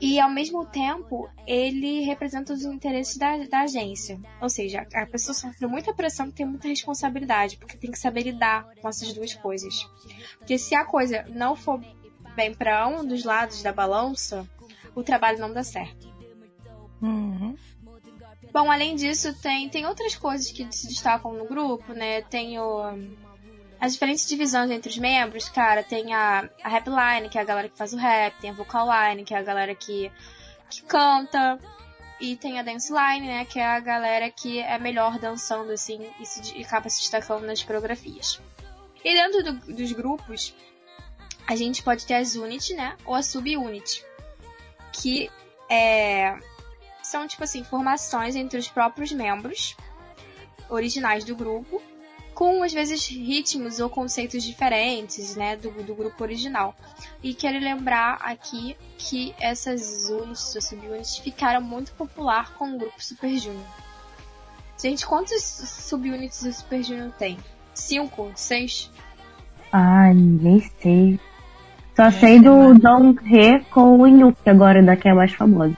e 0.00 0.20
ao 0.20 0.30
mesmo 0.30 0.64
tempo 0.66 1.28
ele 1.46 2.00
representa 2.00 2.52
os 2.52 2.64
interesses 2.64 3.16
da, 3.16 3.36
da 3.46 3.60
agência. 3.60 4.20
Ou 4.40 4.48
seja, 4.48 4.86
a 4.94 5.06
pessoa 5.06 5.34
sofre 5.34 5.66
muita 5.66 5.92
pressão 5.92 6.28
e 6.28 6.32
tem 6.32 6.46
muita 6.46 6.68
responsabilidade, 6.68 7.56
porque 7.56 7.76
tem 7.76 7.90
que 7.90 7.98
saber 7.98 8.22
lidar 8.22 8.68
com 8.80 8.88
essas 8.88 9.12
duas 9.12 9.34
coisas. 9.34 9.88
Porque 10.38 10.58
se 10.58 10.74
a 10.74 10.84
coisa 10.84 11.24
não 11.28 11.56
for 11.56 11.80
bem 12.36 12.54
para 12.54 12.86
um 12.86 13.04
dos 13.04 13.24
lados 13.24 13.62
da 13.62 13.72
balança, 13.72 14.48
o 14.94 15.02
trabalho 15.02 15.38
não 15.38 15.52
dá 15.52 15.64
certo. 15.64 16.08
Uhum. 17.02 17.56
Bom, 18.52 18.70
além 18.70 18.96
disso, 18.96 19.34
tem, 19.40 19.68
tem 19.68 19.86
outras 19.86 20.16
coisas 20.16 20.50
que 20.50 20.66
se 20.72 20.88
destacam 20.88 21.32
no 21.32 21.46
grupo, 21.46 21.92
né? 21.92 22.22
Tem 22.22 22.58
o, 22.58 22.92
as 23.80 23.92
diferentes 23.92 24.26
divisões 24.26 24.70
entre 24.70 24.90
os 24.90 24.98
membros, 24.98 25.48
cara, 25.48 25.82
tem 25.82 26.12
a, 26.12 26.48
a 26.62 26.68
rap 26.68 26.88
line, 26.88 27.28
que 27.28 27.38
é 27.38 27.40
a 27.40 27.44
galera 27.44 27.68
que 27.68 27.78
faz 27.78 27.92
o 27.92 27.96
rap, 27.96 28.34
tem 28.40 28.50
a 28.50 28.52
vocal 28.52 28.86
line, 28.86 29.24
que 29.24 29.34
é 29.34 29.38
a 29.38 29.42
galera 29.42 29.74
que, 29.74 30.10
que 30.68 30.82
canta, 30.82 31.58
e 32.20 32.36
tem 32.36 32.58
a 32.58 32.62
dance 32.62 32.92
line, 32.92 33.26
né, 33.26 33.44
que 33.44 33.60
é 33.60 33.66
a 33.66 33.78
galera 33.78 34.30
que 34.30 34.58
é 34.60 34.78
melhor 34.78 35.18
dançando, 35.18 35.70
assim, 35.70 36.10
e, 36.18 36.26
se, 36.26 36.58
e 36.58 36.64
acaba 36.64 36.88
se 36.88 37.00
destacando 37.00 37.46
nas 37.46 37.62
coreografias. 37.62 38.40
E 39.04 39.14
dentro 39.14 39.44
do, 39.44 39.74
dos 39.74 39.92
grupos, 39.92 40.54
a 41.46 41.54
gente 41.54 41.82
pode 41.82 42.04
ter 42.04 42.14
as 42.14 42.34
unit, 42.34 42.74
né, 42.74 42.96
ou 43.04 43.14
a 43.14 43.22
sub-unit, 43.22 44.04
que 44.92 45.30
é, 45.70 46.36
são, 47.00 47.28
tipo 47.28 47.44
assim, 47.44 47.62
formações 47.62 48.34
entre 48.34 48.58
os 48.58 48.68
próprios 48.68 49.12
membros 49.12 49.76
originais 50.68 51.24
do 51.24 51.36
grupo, 51.36 51.80
com 52.38 52.62
às 52.62 52.72
vezes 52.72 53.04
ritmos 53.08 53.80
ou 53.80 53.90
conceitos 53.90 54.44
diferentes, 54.44 55.34
né, 55.34 55.56
do, 55.56 55.72
do 55.82 55.92
grupo 55.92 56.22
original. 56.22 56.72
E 57.20 57.34
quero 57.34 57.58
lembrar 57.58 58.16
aqui 58.20 58.76
que 58.96 59.34
essas 59.40 60.08
units 60.08 60.54
ou 60.54 60.62
subunits 60.62 61.18
ficaram 61.18 61.60
muito 61.60 61.90
popular 61.94 62.54
com 62.54 62.76
o 62.76 62.78
grupo 62.78 63.02
Super 63.02 63.36
Junior. 63.36 63.66
Gente, 64.80 65.04
quantos 65.04 65.42
subunits 65.42 66.44
do 66.44 66.52
Super 66.52 66.80
Junior 66.80 67.10
tem? 67.18 67.36
Cinco? 67.74 68.30
Seis? 68.36 68.88
Ai, 69.72 70.14
nem 70.14 70.60
sei. 70.80 71.18
Só 71.96 72.08
sei 72.12 72.38
do 72.38 72.72
Dong 72.74 73.18
He 73.24 73.58
com 73.64 73.98
o 73.98 74.06
Inuki 74.06 74.48
agora, 74.48 74.80
da 74.80 74.94
que 74.94 75.08
é 75.08 75.12
mais 75.12 75.32
famosa. 75.32 75.74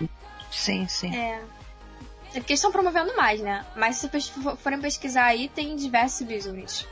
Sim, 0.51 0.87
sim. 0.87 1.17
É. 1.17 1.41
É 2.35 2.39
porque 2.39 2.53
estão 2.53 2.71
promovendo 2.71 3.17
mais, 3.17 3.41
né? 3.41 3.67
Mas 3.75 3.97
se 3.97 4.09
vocês 4.09 4.33
forem 4.59 4.81
pesquisar 4.81 5.25
aí, 5.25 5.49
tem 5.49 5.75
diversos 5.75 6.19
subunits. 6.19 6.87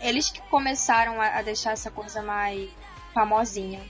Eles 0.00 0.30
que 0.30 0.40
começaram 0.42 1.20
a 1.20 1.42
deixar 1.42 1.72
essa 1.72 1.90
coisa 1.90 2.22
mais 2.22 2.70
famosinha. 3.12 3.80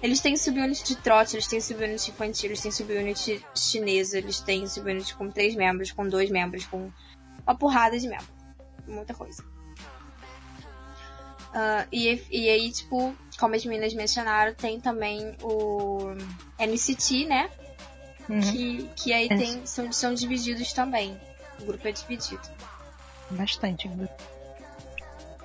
Eles 0.00 0.20
têm 0.20 0.36
subunit 0.36 0.84
de 0.84 0.96
trote, 0.96 1.34
eles 1.34 1.46
têm 1.46 1.60
subunit 1.60 2.10
infantil, 2.10 2.50
eles 2.50 2.60
têm 2.60 2.70
subunit 2.70 3.44
chinesa, 3.54 4.18
eles 4.18 4.40
têm 4.40 4.66
subunit 4.66 5.14
com 5.16 5.28
três 5.28 5.56
membros, 5.56 5.90
com 5.90 6.08
dois 6.08 6.30
membros, 6.30 6.64
com 6.64 6.90
uma 7.44 7.56
porrada 7.56 7.98
de 7.98 8.06
membros. 8.08 8.30
Muita 8.86 9.12
coisa. 9.12 9.42
Uh, 11.48 11.88
e, 11.90 12.22
e 12.30 12.48
aí, 12.48 12.70
tipo, 12.70 13.14
como 13.38 13.54
as 13.56 13.64
meninas 13.64 13.92
mencionaram, 13.92 14.54
tem 14.54 14.80
também 14.80 15.36
o 15.42 16.14
NCT, 16.58 17.26
né? 17.26 17.50
Uhum. 18.28 18.40
Que, 18.40 18.90
que 18.94 19.12
aí 19.12 19.28
tem, 19.28 19.60
são, 19.64 19.90
são 19.90 20.14
divididos 20.14 20.72
também. 20.72 21.16
O 21.60 21.64
grupo 21.64 21.88
é 21.88 21.92
dividido. 21.92 22.42
Bastante. 23.30 23.90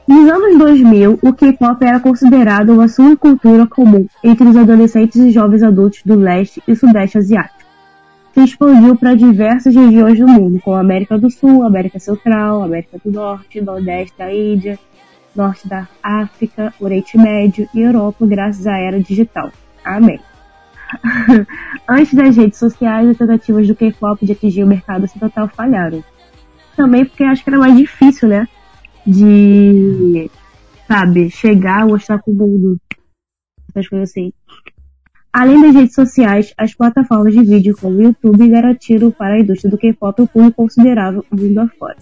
Nos 0.06 0.30
anos 0.30 0.58
2000, 0.58 1.20
o 1.22 1.34
K-pop 1.34 1.84
era 1.84 2.00
considerado 2.00 2.74
uma 2.74 2.88
subcultura 2.88 3.66
comum 3.66 4.06
entre 4.22 4.48
os 4.48 4.58
adolescentes 4.58 5.16
e 5.16 5.32
jovens 5.32 5.64
adultos 5.64 6.02
do 6.04 6.16
leste 6.16 6.62
e 6.68 6.76
sudeste 6.76 7.18
asiático. 7.18 7.64
Se 8.34 8.42
expandiu 8.42 8.96
para 8.98 9.16
diversas 9.16 9.74
regiões 9.74 10.20
do 10.20 10.28
mundo, 10.28 10.60
como 10.62 10.76
América 10.76 11.18
do 11.18 11.30
Sul, 11.30 11.64
América 11.64 12.00
Central, 12.00 12.64
América 12.64 12.98
do 13.04 13.12
Norte, 13.12 13.62
Nordeste 13.62 14.18
da 14.18 14.34
Índia, 14.34 14.78
Norte 15.36 15.68
da 15.68 15.88
África, 16.02 16.74
Oriente 16.80 17.18
Médio 17.18 17.70
e 17.74 17.82
Europa, 17.82 18.26
graças 18.26 18.68
à 18.68 18.78
era 18.78 19.00
digital. 19.00 19.52
Amém. 19.86 20.20
Antes 21.90 22.14
das 22.14 22.36
redes 22.36 22.60
sociais, 22.60 23.10
as 23.10 23.18
tentativas 23.18 23.68
do 23.68 23.76
K-pop 23.76 24.26
de 24.26 24.32
atingir 24.32 24.64
o 24.64 24.68
mercado 24.68 25.06
ocidental 25.06 25.48
falharam. 25.50 26.04
Também 26.76 27.06
porque 27.06 27.24
acho 27.24 27.44
que 27.44 27.50
era 27.50 27.60
mais 27.60 27.76
difícil, 27.76 28.30
né? 28.30 28.48
De, 29.06 30.30
sabe, 30.88 31.30
chegar, 31.30 31.86
mostrar 31.86 32.20
pro 32.20 32.34
mundo. 32.34 32.78
Essas 33.70 33.88
coisas 33.88 34.10
assim. 34.10 34.32
Além 35.32 35.62
das 35.62 35.74
redes 35.74 35.96
sociais, 35.96 36.54
as 36.58 36.76
plataformas 36.76 37.34
de 37.34 37.44
vídeo 37.44 37.76
como 37.80 37.98
o 37.98 38.04
YouTube 38.04 38.48
garantiram 38.50 39.10
para 39.10 39.34
a 39.34 39.40
indústria 39.40 39.72
do 39.72 39.78
K-pop 39.78 40.22
um 40.22 40.28
público 40.28 40.58
considerável 40.58 41.26
mundo 41.32 41.60
afora. 41.60 41.98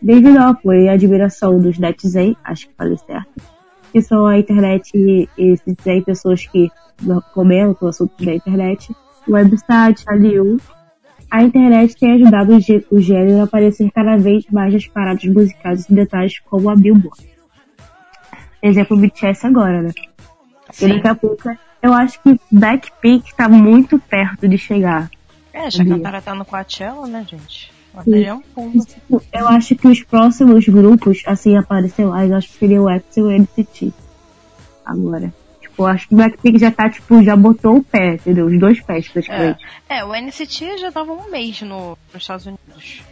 Devido 0.00 0.38
ao 0.38 0.50
apoio 0.50 0.82
e 0.82 0.88
admiração 0.88 1.58
dos 1.58 1.78
netizens, 1.78 2.36
acho 2.44 2.68
que 2.68 2.74
falei 2.74 2.96
certo, 2.98 3.42
que 3.90 4.00
são 4.00 4.26
a 4.26 4.38
internet 4.38 4.90
e, 4.94 5.28
e 5.36 6.02
pessoas 6.02 6.46
que 6.46 6.70
comentam 7.32 7.88
assuntos 7.88 8.24
da 8.24 8.34
internet, 8.34 8.94
o 9.26 9.32
website, 9.32 10.04
a 10.06 10.14
Liu, 10.14 10.58
a 11.30 11.42
internet 11.42 11.96
tem 11.96 12.12
ajudado 12.12 12.52
o 12.90 13.00
gênero 13.00 13.40
a 13.40 13.44
aparecer 13.44 13.90
cada 13.90 14.16
vez 14.16 14.44
mais 14.50 14.72
nas 14.72 14.86
paradas 14.86 15.24
musicais 15.24 15.80
ocidentais 15.80 16.38
como 16.40 16.70
a 16.70 16.76
Billboard. 16.76 17.28
Exemplo 18.62 18.96
BTS 18.96 19.46
agora, 19.46 19.82
né? 19.82 19.90
Sim. 20.70 20.86
E 20.86 20.88
daqui 20.94 21.08
a 21.08 21.14
pouco, 21.14 21.50
eu 21.82 21.92
acho 21.92 22.22
que 22.22 22.38
Blackpink 22.50 23.34
tá 23.34 23.48
muito 23.48 23.98
perto 23.98 24.48
de 24.48 24.56
chegar. 24.56 25.10
É, 25.52 25.70
já 25.70 25.84
cantaram 25.84 26.18
até 26.18 26.32
no 26.32 26.44
Coachella, 26.44 27.06
né, 27.06 27.26
gente? 27.28 27.72
É 28.06 28.34
um. 28.34 28.80
Tipo, 28.80 29.22
eu 29.32 29.48
acho 29.48 29.76
que 29.76 29.86
os 29.86 30.02
próximos 30.02 30.66
grupos, 30.66 31.22
assim, 31.26 31.56
aparecer 31.56 32.04
lá, 32.04 32.26
eu 32.26 32.34
acho 32.36 32.48
que 32.48 32.58
seria 32.58 32.82
o 32.82 32.88
X 32.88 33.16
e 33.16 33.22
o 33.22 33.30
NCT. 33.30 33.92
Agora. 34.84 35.32
Tipo, 35.74 35.86
acho 35.86 36.06
que 36.06 36.14
o 36.14 36.16
Blackpink 36.16 36.56
já 36.56 36.70
tá, 36.70 36.88
tipo, 36.88 37.20
já 37.20 37.34
botou 37.34 37.78
o 37.78 37.82
pé, 37.82 38.14
entendeu? 38.14 38.46
Os 38.46 38.60
dois 38.60 38.80
pés, 38.80 39.08
praticamente. 39.08 39.58
É, 39.88 39.98
é 39.98 40.04
o 40.04 40.14
NCT 40.14 40.78
já 40.78 40.92
tava 40.92 41.12
um 41.12 41.28
mês 41.28 41.60
no, 41.62 41.98
nos 42.12 42.22
Estados 42.22 42.46
Unidos. 42.46 43.02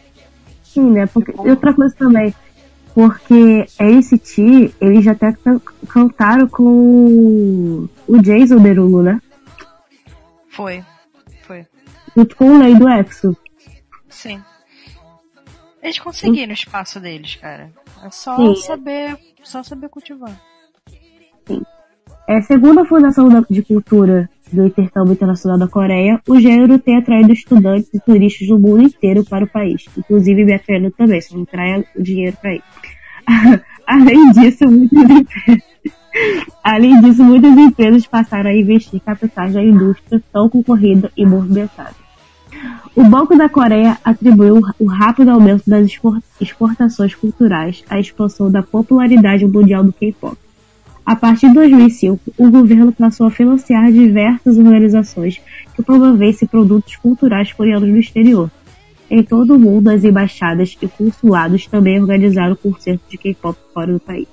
Sim, 0.62 0.92
né? 0.92 1.06
Porque, 1.06 1.32
tipo... 1.32 1.44
E 1.44 1.50
outra 1.50 1.74
coisa 1.74 1.92
também, 1.96 2.32
porque 2.94 3.66
NCT, 3.80 4.74
eles 4.80 5.04
já 5.04 5.10
até 5.10 5.34
cantaram 5.88 6.46
com 6.46 7.88
o 8.06 8.22
Jason 8.22 8.58
Derulo, 8.58 9.02
né? 9.02 9.20
Foi, 10.48 10.84
foi. 11.42 11.66
Junto 12.16 12.36
com 12.36 12.44
o 12.44 12.58
Lei 12.58 12.76
do 12.76 12.88
Exo. 12.88 13.36
Sim. 14.08 14.40
Eles 15.82 15.98
conseguiram 15.98 16.50
o 16.50 16.54
espaço 16.54 17.00
deles, 17.00 17.34
cara. 17.34 17.72
É 18.04 18.10
só 18.10 18.36
Sim. 18.36 18.54
saber, 18.54 19.18
só 19.42 19.64
saber 19.64 19.88
cultivar. 19.88 20.40
Sim. 21.48 21.60
É, 22.28 22.40
segundo 22.42 22.80
a 22.80 22.84
Fundação 22.84 23.28
de 23.50 23.62
Cultura 23.62 24.28
do 24.52 24.66
Intercâmbio 24.66 25.12
Internacional 25.12 25.58
da 25.58 25.66
Coreia, 25.66 26.20
o 26.28 26.38
gênero 26.38 26.78
tem 26.78 26.96
atraído 26.96 27.32
estudantes 27.32 27.88
e 27.92 28.00
turistas 28.00 28.48
do 28.48 28.58
mundo 28.58 28.82
inteiro 28.82 29.24
para 29.24 29.44
o 29.44 29.48
país, 29.48 29.86
inclusive 29.96 30.44
me 30.44 30.54
atraindo 30.54 30.90
também, 30.90 31.20
só 31.20 31.36
não 31.36 31.44
trai 31.44 31.84
o 31.96 32.02
dinheiro 32.02 32.36
para 32.40 32.54
ir. 32.54 32.62
Além 33.86 34.30
disso, 34.32 34.64
muitas 34.70 35.10
empresas, 35.10 35.62
além 36.62 37.00
disso, 37.00 37.24
muitas 37.24 37.56
empresas 37.56 38.06
passaram 38.06 38.50
a 38.50 38.54
investir 38.54 39.00
capitais 39.00 39.54
na 39.54 39.62
indústria 39.62 40.22
tão 40.32 40.48
concorrida 40.48 41.10
e 41.16 41.26
movimentada. 41.26 41.96
O 42.94 43.02
Banco 43.02 43.36
da 43.36 43.48
Coreia 43.48 43.98
atribuiu 44.04 44.60
o 44.78 44.86
rápido 44.86 45.30
aumento 45.30 45.64
das 45.66 45.90
exportações 46.40 47.14
culturais 47.14 47.82
à 47.88 47.98
expansão 47.98 48.50
da 48.50 48.62
popularidade 48.62 49.46
mundial 49.46 49.82
do 49.82 49.92
K-pop. 49.92 50.36
A 51.04 51.16
partir 51.16 51.48
de 51.48 51.54
2005, 51.54 52.32
o 52.38 52.50
governo 52.50 52.92
passou 52.92 53.26
a 53.26 53.30
financiar 53.30 53.90
diversas 53.90 54.56
organizações 54.56 55.40
que 55.74 55.82
promovessem 55.82 56.46
produtos 56.46 56.96
culturais 56.96 57.52
coreanos 57.52 57.88
no 57.88 57.98
exterior. 57.98 58.50
Em 59.10 59.22
todo 59.22 59.56
o 59.56 59.58
mundo, 59.58 59.88
as 59.88 60.04
embaixadas 60.04 60.76
e 60.80 60.86
consulados 60.86 61.66
também 61.66 62.00
organizaram 62.00 62.54
concertos 62.54 63.08
de 63.10 63.18
K-pop 63.18 63.58
fora 63.74 63.92
do 63.92 64.00
país. 64.00 64.28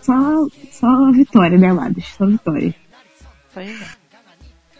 Só, 0.00 0.46
só 0.70 1.12
vitória, 1.12 1.58
né, 1.58 1.68
amados? 1.68 2.06
Só 2.16 2.26
vitória. 2.26 2.74
É. 3.56 3.74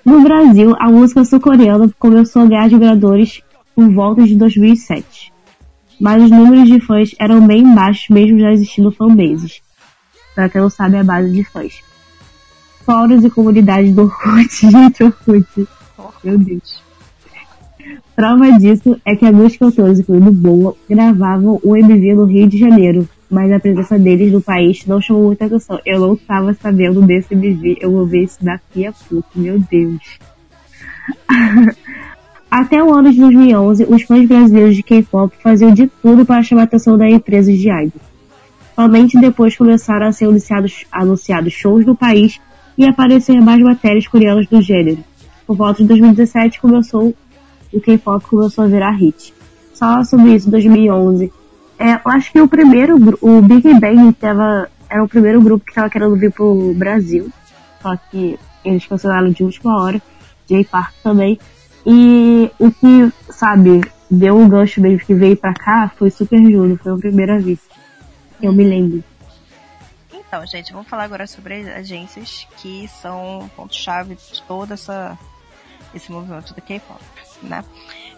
No 0.05 0.23
Brasil, 0.23 0.75
a 0.79 0.89
música 0.89 1.25
sul-coreana 1.25 1.91
começou 1.99 2.43
a 2.43 2.47
ganhar 2.47 2.65
admiradores 2.65 3.43
por 3.75 3.93
volta 3.93 4.23
de 4.25 4.37
2007. 4.37 5.33
Mas 6.01 6.23
os 6.25 6.31
números 6.31 6.69
de 6.69 6.81
fãs 6.81 7.15
eram 7.19 7.47
bem 7.47 7.75
baixos 7.75 8.09
mesmo 8.09 8.39
já 8.39 8.53
existindo 8.53 8.91
fanbases. 8.91 9.66
Pra 10.37 10.51
quem 10.51 10.61
não 10.61 10.69
sabe, 10.69 10.97
é 10.97 11.01
a 11.01 11.05
base 11.05 11.33
de 11.33 11.43
fãs. 11.43 11.83
Fóruns 12.85 13.25
e 13.25 13.31
comunidades 13.31 13.95
do 13.95 14.03
Orkut. 14.03 14.71
Gente, 14.71 15.03
Orkut. 15.03 15.67
Meu 16.23 16.39
Deus. 16.39 16.83
Prova 18.15 18.53
disso 18.59 19.01
é 19.03 19.17
que 19.17 19.25
alguns 19.25 19.57
cantores, 19.57 19.99
incluindo 19.99 20.31
Boa, 20.31 20.77
gravavam 20.89 21.59
o 21.65 21.75
MV 21.75 22.15
no 22.15 22.25
Rio 22.27 22.47
de 22.47 22.59
Janeiro, 22.59 23.09
mas 23.31 23.51
a 23.51 23.59
presença 23.59 23.99
deles 23.99 24.31
no 24.31 24.43
país 24.43 24.85
não 24.85 25.01
chamou 25.01 25.25
muita 25.25 25.47
atenção. 25.47 25.81
Eu 25.87 26.01
não 26.01 26.13
estava 26.13 26.53
sabendo 26.53 27.01
desse 27.01 27.33
MV, 27.33 27.79
eu 27.81 27.91
vou 27.91 28.07
ver 28.07 28.25
isso 28.25 28.45
daqui 28.45 28.85
a 28.85 28.93
pouco, 28.93 29.29
meu 29.35 29.59
Deus. 29.59 30.19
Até 32.51 32.83
o 32.83 32.93
ano 32.93 33.11
de 33.11 33.21
2011, 33.21 33.87
os 33.89 34.03
fãs 34.03 34.29
brasileiros 34.29 34.77
de 34.77 34.83
K-pop 34.83 35.35
faziam 35.43 35.73
de 35.73 35.87
tudo 36.03 36.27
para 36.27 36.43
chamar 36.43 36.63
a 36.63 36.65
atenção 36.65 36.99
da 36.99 37.09
empresa 37.09 37.51
de 37.51 37.71
idol. 37.71 38.16
Somente 38.77 39.19
depois 39.19 39.57
começaram 39.57 40.07
a 40.07 40.13
ser 40.13 40.27
anunciados, 40.27 40.85
anunciados 40.93 41.53
shows 41.53 41.85
no 41.85 41.97
país 41.97 42.39
e 42.77 42.87
aparecer 42.87 43.41
mais 43.41 43.61
matérias 43.61 44.07
coreanas 44.07 44.47
do 44.47 44.61
gênero. 44.61 45.03
Por 45.47 45.57
volta 45.57 45.83
de 45.83 45.89
2017 45.89 46.61
começou 46.61 47.15
o 47.73 47.81
K-pop 47.81 48.25
começou 48.27 48.65
a 48.65 48.69
virar 48.69 48.93
hit. 48.93 49.35
Só 49.75 50.03
sobre 50.05 50.35
isso, 50.35 50.51
2011. 50.51 51.33
É, 51.79 51.95
eu 51.95 52.01
acho 52.05 52.33
que 52.33 52.41
o 52.41 52.49
primeiro, 52.49 52.97
o 53.21 53.43
Big 53.43 53.79
Bang 53.79 54.13
tava, 54.15 54.69
era 54.89 55.03
o 55.03 55.09
primeiro 55.09 55.41
grupo 55.41 55.65
que 55.65 55.71
estava 55.71 55.91
querendo 55.91 56.17
vir 56.17 56.33
pro 56.33 56.73
Brasil. 56.75 57.29
Só 57.83 57.97
que 57.97 58.39
eles 58.65 58.87
cancelaram 58.87 59.31
de 59.31 59.45
última 59.45 59.83
hora. 59.83 60.01
J 60.49 60.65
Park 60.65 60.95
também. 61.03 61.39
E 61.85 62.51
o 62.59 62.71
que, 62.71 63.13
sabe, 63.31 63.83
deu 64.11 64.37
um 64.37 64.49
gancho 64.49 64.81
mesmo 64.81 65.01
que 65.01 65.15
veio 65.15 65.37
pra 65.37 65.53
cá 65.53 65.91
foi 65.97 66.11
Super 66.11 66.39
Junior, 66.39 66.79
foi 66.79 66.93
o 66.93 66.99
primeiro 66.99 67.39
vir. 67.41 67.59
Eu 68.41 68.53
me 68.53 68.65
lembro. 68.65 69.03
Então, 70.13 70.45
gente, 70.47 70.73
vamos 70.73 70.89
falar 70.89 71.05
agora 71.05 71.27
sobre 71.27 71.55
as 71.55 71.69
agências 71.69 72.47
que 72.59 72.89
são 72.89 73.51
ponto-chave 73.57 74.17
de 74.17 74.43
todo 74.43 74.75
essa, 74.75 75.19
esse 75.95 76.11
movimento 76.11 76.53
do 76.53 76.61
K-pop, 76.61 77.03
né? 77.43 77.65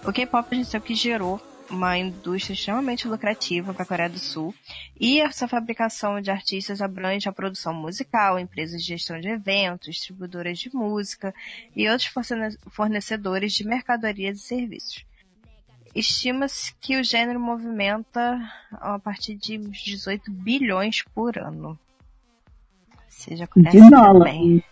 O 0.05 0.13
K-pop 0.13 0.49
a 0.51 0.55
gente 0.55 0.69
sabe 0.69 0.87
que 0.87 0.95
gerou 0.95 1.41
uma 1.71 1.99
indústria 1.99 2.55
extremamente 2.55 3.07
lucrativa 3.07 3.75
para 3.75 3.83
a 3.83 3.87
Coreia 3.87 4.09
do 4.09 4.19
Sul 4.19 4.55
e 4.99 5.21
essa 5.21 5.47
fabricação 5.47 6.21
de 6.21 6.31
artistas 6.31 6.81
abrange 6.81 7.29
a 7.29 7.33
produção 7.33 7.75
musical, 7.75 8.39
empresas 8.39 8.81
de 8.81 8.89
gestão 8.89 9.21
de 9.21 9.29
eventos, 9.29 9.95
distribuidoras 9.95 10.59
de 10.59 10.75
música 10.75 11.35
e 11.77 11.89
outros 11.89 12.11
fornecedores 12.71 13.53
de 13.53 13.65
mercadorias 13.65 14.39
e 14.39 14.43
serviços. 14.43 15.08
Estima-se 15.95 16.75
que 16.81 16.99
o 16.99 17.05
gênero 17.05 17.41
movimenta 17.41 18.41
a 18.73 18.99
partir 18.99 19.35
de 19.35 19.59
18 19.59 20.31
bilhões 20.31 21.03
por 21.15 21.39
ano. 21.39 21.79
Seja 23.09 23.49
de 23.57 23.91
dólares. 23.91 24.63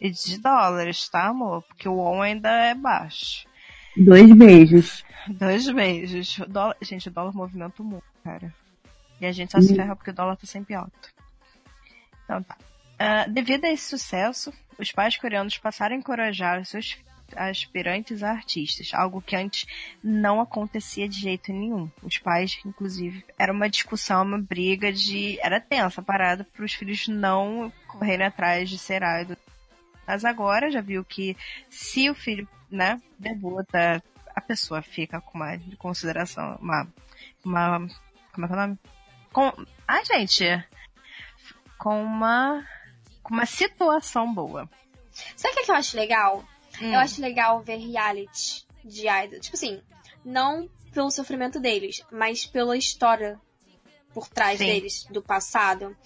E 0.00 0.10
de 0.10 0.38
dólares, 0.38 1.08
tá, 1.08 1.28
amor? 1.28 1.62
Porque 1.64 1.88
o 1.88 1.98
ON 1.98 2.22
ainda 2.22 2.50
é 2.50 2.74
baixo. 2.74 3.46
Dois 3.96 4.30
beijos. 4.32 5.04
Dois 5.28 5.68
beijos. 5.70 6.38
O 6.38 6.46
dólar... 6.46 6.76
Gente, 6.82 7.08
o 7.08 7.12
dólar 7.12 7.34
movimenta 7.34 7.82
o 7.82 7.84
mundo, 7.84 8.04
cara. 8.22 8.52
E 9.20 9.26
a 9.26 9.32
gente 9.32 9.52
só 9.52 9.60
se 9.60 9.72
hum. 9.72 9.76
ferra 9.76 9.94
porque 9.94 10.10
o 10.10 10.14
dólar 10.14 10.36
tá 10.36 10.46
sempre 10.46 10.74
alto. 10.74 11.14
Então 12.24 12.42
tá. 12.42 12.56
Uh, 12.94 13.30
devido 13.30 13.64
a 13.64 13.70
esse 13.70 13.88
sucesso, 13.88 14.52
os 14.78 14.90
pais 14.92 15.16
coreanos 15.16 15.58
passaram 15.58 15.94
a 15.94 15.98
encorajar 15.98 16.60
os 16.60 16.68
seus 16.68 16.96
aspirantes 17.36 18.22
a 18.22 18.30
artistas, 18.30 18.92
algo 18.92 19.22
que 19.22 19.36
antes 19.36 19.66
não 20.02 20.40
acontecia 20.40 21.08
de 21.08 21.20
jeito 21.20 21.52
nenhum. 21.52 21.90
Os 22.02 22.18
pais, 22.18 22.60
inclusive, 22.64 23.24
era 23.38 23.52
uma 23.52 23.68
discussão, 23.68 24.22
uma 24.22 24.38
briga 24.38 24.92
de. 24.92 25.38
Era 25.40 25.60
tensa 25.60 26.00
a 26.00 26.04
parada 26.04 26.44
para 26.44 26.64
os 26.64 26.74
filhos 26.74 27.08
não 27.08 27.72
correrem 27.86 28.26
atrás 28.26 28.68
de 28.68 28.78
ser 28.78 29.02
idol. 29.02 29.36
Mas 30.06 30.24
agora 30.24 30.70
já 30.70 30.80
viu 30.80 31.04
que 31.04 31.36
se 31.70 32.10
o 32.10 32.14
filho, 32.14 32.46
né, 32.70 33.00
debuta, 33.18 34.02
a 34.34 34.40
pessoa 34.40 34.82
fica 34.82 35.20
com 35.20 35.38
uma 35.38 35.58
consideração, 35.78 36.58
uma. 36.60 36.86
uma 37.44 37.88
como 38.32 38.46
é 38.46 38.48
que 38.48 38.52
é 38.52 38.56
o 38.56 38.60
nome? 38.60 38.78
Com, 39.32 39.52
ah, 39.88 40.04
gente! 40.04 40.44
Com 41.78 42.02
uma. 42.02 42.64
com 43.22 43.34
uma 43.34 43.46
situação 43.46 44.32
boa. 44.32 44.68
Sabe 45.36 45.54
o 45.54 45.64
que 45.64 45.70
eu 45.70 45.76
acho 45.76 45.96
legal? 45.96 46.44
Hum. 46.80 46.92
Eu 46.92 46.98
acho 46.98 47.20
legal 47.20 47.60
ver 47.62 47.76
reality 47.76 48.64
de 48.84 49.08
idol. 49.08 49.40
Tipo 49.40 49.56
assim, 49.56 49.80
não 50.24 50.68
pelo 50.92 51.10
sofrimento 51.10 51.58
deles, 51.58 52.02
mas 52.10 52.46
pela 52.46 52.76
história 52.76 53.40
por 54.12 54.28
trás 54.28 54.58
Sim. 54.58 54.66
deles, 54.66 55.04
do 55.10 55.20
passado. 55.20 55.96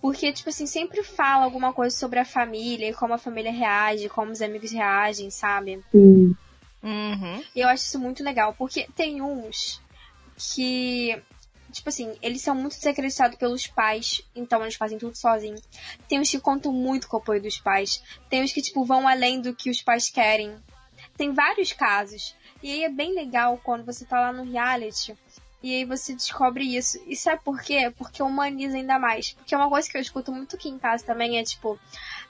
Porque, 0.00 0.32
tipo 0.32 0.50
assim, 0.50 0.66
sempre 0.66 1.02
fala 1.02 1.44
alguma 1.44 1.72
coisa 1.72 1.96
sobre 1.96 2.18
a 2.18 2.24
família 2.24 2.90
e 2.90 2.94
como 2.94 3.14
a 3.14 3.18
família 3.18 3.52
reage, 3.52 4.08
como 4.08 4.32
os 4.32 4.42
amigos 4.42 4.72
reagem, 4.72 5.30
sabe? 5.30 5.82
Sim. 5.92 6.36
Uhum. 6.82 7.42
E 7.54 7.60
eu 7.60 7.68
acho 7.68 7.84
isso 7.84 7.98
muito 7.98 8.22
legal, 8.22 8.54
porque 8.58 8.86
tem 8.94 9.22
uns 9.22 9.80
que 10.36 11.18
tipo 11.74 11.88
assim, 11.88 12.16
eles 12.22 12.40
são 12.40 12.54
muito 12.54 12.76
desacreditados 12.76 13.36
pelos 13.36 13.66
pais, 13.66 14.22
então 14.34 14.62
eles 14.62 14.76
fazem 14.76 14.96
tudo 14.96 15.16
sozinhos. 15.16 15.60
Tem 16.08 16.20
uns 16.20 16.30
que 16.30 16.40
contam 16.40 16.72
muito 16.72 17.08
com 17.08 17.16
o 17.16 17.20
apoio 17.20 17.42
dos 17.42 17.58
pais. 17.58 18.02
Tem 18.30 18.42
uns 18.42 18.52
que, 18.52 18.62
tipo, 18.62 18.84
vão 18.84 19.06
além 19.06 19.40
do 19.40 19.54
que 19.54 19.68
os 19.68 19.82
pais 19.82 20.08
querem. 20.08 20.56
Tem 21.16 21.32
vários 21.32 21.72
casos. 21.72 22.34
E 22.62 22.70
aí 22.70 22.84
é 22.84 22.88
bem 22.88 23.14
legal 23.14 23.60
quando 23.62 23.84
você 23.84 24.04
tá 24.04 24.18
lá 24.18 24.32
no 24.32 24.50
reality 24.50 25.14
E 25.62 25.74
aí 25.74 25.84
você 25.84 26.14
descobre 26.14 26.76
isso. 26.76 27.02
E 27.06 27.14
sabe 27.14 27.42
por 27.44 27.60
quê? 27.60 27.92
Porque 27.96 28.22
humaniza 28.22 28.76
ainda 28.76 28.98
mais. 28.98 29.32
Porque 29.32 29.54
uma 29.54 29.68
coisa 29.68 29.88
que 29.88 29.96
eu 29.96 30.00
escuto 30.00 30.32
muito 30.32 30.56
aqui 30.56 30.68
em 30.68 30.78
casa 30.78 31.04
também 31.04 31.38
é 31.38 31.42
tipo, 31.42 31.78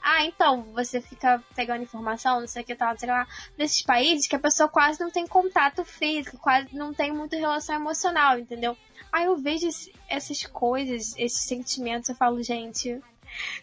ah, 0.03 0.25
então, 0.25 0.63
você 0.75 1.01
fica 1.01 1.43
pegando 1.57 1.83
informação, 1.83 2.41
não 2.41 2.47
sei 2.47 2.63
o 2.63 2.65
que 2.65 2.75
tal, 2.75 2.91
não 2.91 2.99
sei 2.99 3.09
lá, 3.09 3.27
desses 3.57 3.81
países 3.83 4.27
que 4.27 4.37
a 4.37 4.39
pessoa 4.39 4.69
quase 4.69 5.01
não 5.01 5.11
tem 5.11 5.27
contato 5.27 5.85
físico, 5.85 6.37
quase 6.37 6.77
não 6.77 6.93
tem 6.93 7.11
muita 7.13 7.37
relação 7.37 7.77
emocional, 7.77 8.39
entendeu? 8.39 8.77
Aí 9.15 9.27
eu 9.27 9.37
vejo 9.37 9.69
essas 10.09 10.45
coisas, 10.45 11.15
esses 11.17 11.43
sentimentos, 11.43 12.09
eu 12.09 12.17
falo, 12.17 12.43
gente, 12.43 13.01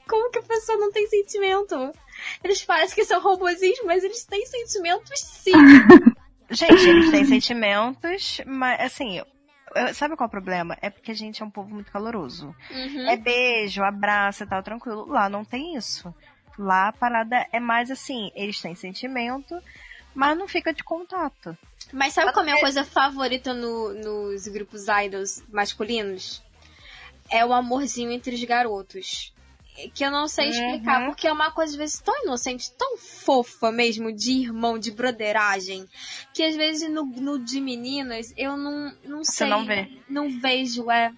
como 0.07 0.31
que 0.31 0.39
a 0.39 0.43
pessoa 0.43 0.77
não 0.77 0.93
tem 0.93 1.05
sentimento? 1.07 1.91
Eles 2.41 2.63
parecem 2.63 2.95
que 2.95 3.03
são 3.03 3.21
robozinhos, 3.21 3.81
mas 3.83 4.01
eles 4.01 4.23
têm 4.23 4.45
sentimentos 4.45 5.19
sim. 5.19 5.51
gente, 6.49 6.87
eles 6.87 7.11
têm 7.11 7.25
sentimentos, 7.25 8.39
mas 8.45 8.79
assim, 8.79 9.21
Sabe 9.93 10.15
qual 10.15 10.25
é 10.25 10.27
o 10.27 10.31
problema? 10.31 10.77
É 10.81 10.89
porque 10.89 11.11
a 11.11 11.15
gente 11.15 11.41
é 11.41 11.45
um 11.45 11.49
povo 11.49 11.73
muito 11.73 11.91
caloroso. 11.91 12.55
Uhum. 12.69 13.09
É 13.09 13.15
beijo, 13.15 13.83
abraço 13.83 14.43
e 14.43 14.47
tal, 14.47 14.61
tranquilo. 14.61 15.05
Lá 15.05 15.29
não 15.29 15.45
tem 15.45 15.75
isso. 15.75 16.13
Lá 16.57 16.89
a 16.89 16.93
parada 16.93 17.45
é 17.51 17.59
mais 17.59 17.89
assim, 17.89 18.31
eles 18.35 18.61
têm 18.61 18.75
sentimento, 18.75 19.57
mas 20.13 20.37
não 20.37 20.47
fica 20.47 20.73
de 20.73 20.83
contato. 20.83 21.57
Mas 21.93 22.13
sabe 22.13 22.31
qual 22.31 22.45
é 22.45 22.49
a 22.49 22.51
minha 22.51 22.61
coisa 22.61 22.83
favorita 22.83 23.53
no, 23.53 23.93
nos 23.93 24.47
grupos 24.47 24.85
idols 24.87 25.43
masculinos? 25.51 26.41
É 27.29 27.45
o 27.45 27.53
amorzinho 27.53 28.11
entre 28.11 28.35
os 28.35 28.43
garotos 28.43 29.33
que 29.93 30.03
eu 30.03 30.11
não 30.11 30.27
sei 30.27 30.49
explicar, 30.49 31.01
uhum. 31.01 31.07
porque 31.07 31.27
é 31.27 31.31
uma 31.31 31.51
coisa 31.51 31.71
às 31.71 31.77
vezes 31.77 31.99
tão 31.99 32.23
inocente, 32.23 32.71
tão 32.73 32.97
fofa 32.97 33.71
mesmo, 33.71 34.11
de 34.11 34.31
irmão, 34.31 34.77
de 34.77 34.91
broderagem, 34.91 35.87
que 36.33 36.43
às 36.43 36.55
vezes 36.55 36.89
no, 36.89 37.05
no 37.05 37.39
de 37.39 37.61
meninas 37.61 38.33
eu 38.37 38.57
não, 38.57 38.93
não 39.03 39.23
sei. 39.23 39.33
Você 39.33 39.45
não 39.45 39.65
vê? 39.65 39.89
Não 40.09 40.39
vejo, 40.39 40.91
é. 40.91 41.13